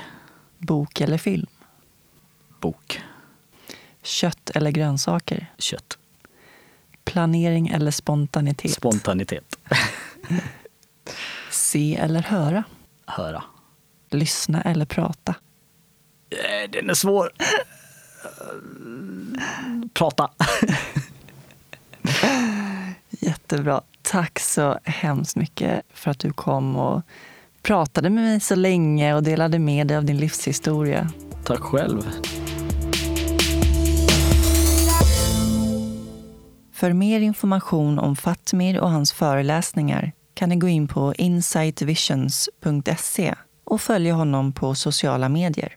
Bok 0.60 1.02
eller 1.02 1.18
film? 1.18 1.48
Bok. 2.60 3.02
Kött 4.04 4.50
eller 4.50 4.72
grönsaker? 4.72 5.52
Kött. 5.58 5.98
Planering 7.06 7.68
eller 7.68 7.92
spontanitet? 7.92 8.72
Spontanitet. 8.72 9.56
Se 11.52 11.96
eller 11.96 12.22
höra? 12.22 12.64
Höra. 13.06 13.44
Lyssna 14.10 14.62
eller 14.62 14.86
prata? 14.86 15.36
Eh, 16.30 16.70
den 16.72 16.90
är 16.90 16.94
svår. 16.94 17.32
Prata. 19.94 20.32
Jättebra. 23.10 23.82
Tack 24.02 24.40
så 24.40 24.80
hemskt 24.84 25.36
mycket 25.36 25.82
för 25.94 26.12
att 26.12 26.20
du 26.20 26.34
kom 26.34 26.76
och 26.76 27.02
pratade 27.70 28.10
med 28.10 28.24
mig 28.24 28.40
så 28.40 28.56
länge 28.56 29.14
och 29.14 29.24
delade 29.24 29.60
med 29.60 29.88
dig 29.88 29.98
av 29.98 30.06
din 30.06 30.18
livshistoria. 30.18 31.10
Tack 31.44 31.60
själv. 31.60 32.10
För 36.74 36.94
mer 36.94 37.20
information 37.20 38.00
om 38.00 38.16
Fatmir 38.16 38.80
och 38.80 38.90
hans 38.90 39.12
föreläsningar 39.12 40.12
kan 40.34 40.50
ni 40.50 40.56
gå 40.56 40.68
in 40.68 40.88
på 40.88 41.14
insightvisions.se 41.18 43.36
och 43.64 43.82
följa 43.82 44.14
honom 44.14 44.54
på 44.54 44.76
sociala 44.76 45.30
medier. 45.30 45.76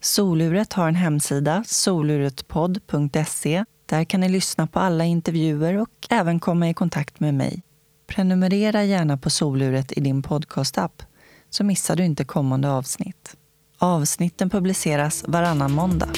Soluret 0.00 0.72
har 0.72 0.88
en 0.88 0.94
hemsida, 0.94 1.64
soluretpodd.se. 1.66 3.64
Där 3.86 4.04
kan 4.04 4.20
ni 4.20 4.28
lyssna 4.28 4.66
på 4.66 4.78
alla 4.78 5.04
intervjuer 5.04 5.78
och 5.78 6.06
även 6.10 6.40
komma 6.40 6.68
i 6.68 6.74
kontakt 6.74 7.20
med 7.20 7.34
mig. 7.34 7.62
Prenumerera 8.06 8.84
gärna 8.84 9.16
på 9.16 9.30
Soluret 9.30 9.92
i 9.92 10.00
din 10.00 10.22
podcastapp 10.22 11.02
så 11.50 11.64
missar 11.64 11.96
du 11.96 12.04
inte 12.04 12.24
kommande 12.24 12.70
avsnitt. 12.70 13.36
Avsnitten 13.78 14.50
publiceras 14.50 15.24
varannan 15.28 15.72
måndag. 15.72 16.10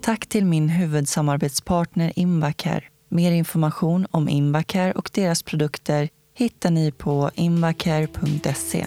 Tack 0.00 0.26
till 0.26 0.44
min 0.44 0.68
huvudsamarbetspartner 0.68 2.12
Invacare. 2.16 2.84
Mer 3.08 3.32
information 3.32 4.06
om 4.10 4.28
Invacare 4.28 4.92
och 4.92 5.10
deras 5.12 5.42
produkter 5.42 6.08
hittar 6.34 6.70
ni 6.70 6.92
på 6.92 7.30
invacare.se. 7.34 8.86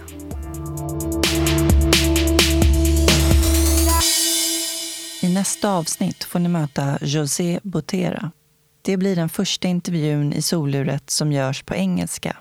I 5.21 5.33
nästa 5.33 5.71
avsnitt 5.73 6.23
får 6.23 6.39
ni 6.39 6.49
möta 6.49 6.97
José 7.01 7.59
Botera. 7.63 8.31
Det 8.81 8.97
blir 8.97 9.15
den 9.15 9.29
första 9.29 9.67
intervjun 9.67 10.33
i 10.33 10.41
soluret 10.41 11.09
som 11.09 11.31
görs 11.31 11.63
på 11.63 11.75
engelska. 11.75 12.37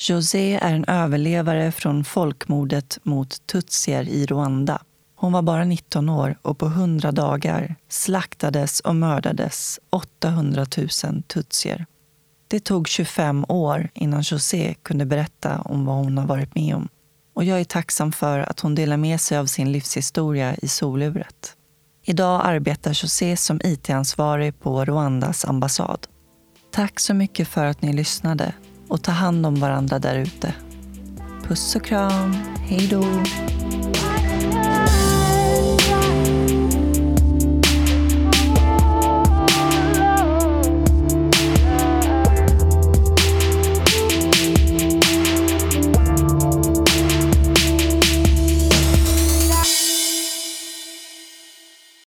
José 0.00 0.58
är 0.62 0.74
en 0.74 0.84
överlevare 0.84 1.72
från 1.72 2.04
folkmordet 2.04 2.98
mot 3.02 3.46
tutsier 3.46 4.08
i 4.08 4.26
Rwanda. 4.26 4.82
Hon 5.16 5.32
var 5.32 5.42
bara 5.42 5.64
19 5.64 6.08
år 6.08 6.38
och 6.42 6.58
på 6.58 6.66
100 6.66 7.12
dagar 7.12 7.74
slaktades 7.88 8.80
och 8.80 8.96
mördades 8.96 9.80
800 9.90 10.66
000 11.04 11.22
tutsier. 11.22 11.86
Det 12.48 12.60
tog 12.60 12.88
25 12.88 13.44
år 13.48 13.88
innan 13.94 14.22
José 14.24 14.74
kunde 14.82 15.06
berätta 15.06 15.60
om 15.60 15.84
vad 15.84 15.96
hon 15.96 16.18
har 16.18 16.26
varit 16.26 16.54
med 16.54 16.74
om. 16.74 16.88
Och 17.34 17.44
jag 17.44 17.60
är 17.60 17.64
tacksam 17.64 18.12
för 18.12 18.38
att 18.38 18.60
hon 18.60 18.74
delar 18.74 18.96
med 18.96 19.20
sig 19.20 19.38
av 19.38 19.46
sin 19.46 19.72
livshistoria 19.72 20.54
i 20.54 20.68
soluret. 20.68 21.56
Idag 22.04 22.40
arbetar 22.44 22.90
José 22.90 23.36
som 23.36 23.60
IT-ansvarig 23.64 24.60
på 24.60 24.84
Rwandas 24.84 25.44
ambassad. 25.44 26.06
Tack 26.70 27.00
så 27.00 27.14
mycket 27.14 27.48
för 27.48 27.64
att 27.64 27.82
ni 27.82 27.92
lyssnade 27.92 28.54
och 28.88 29.02
ta 29.02 29.12
hand 29.12 29.46
om 29.46 29.54
varandra 29.54 29.98
där 29.98 30.16
ute. 30.18 30.54
Puss 31.48 31.76
och 31.76 31.84
kram. 31.84 32.36
Hej 32.68 32.88
då. 32.90 33.04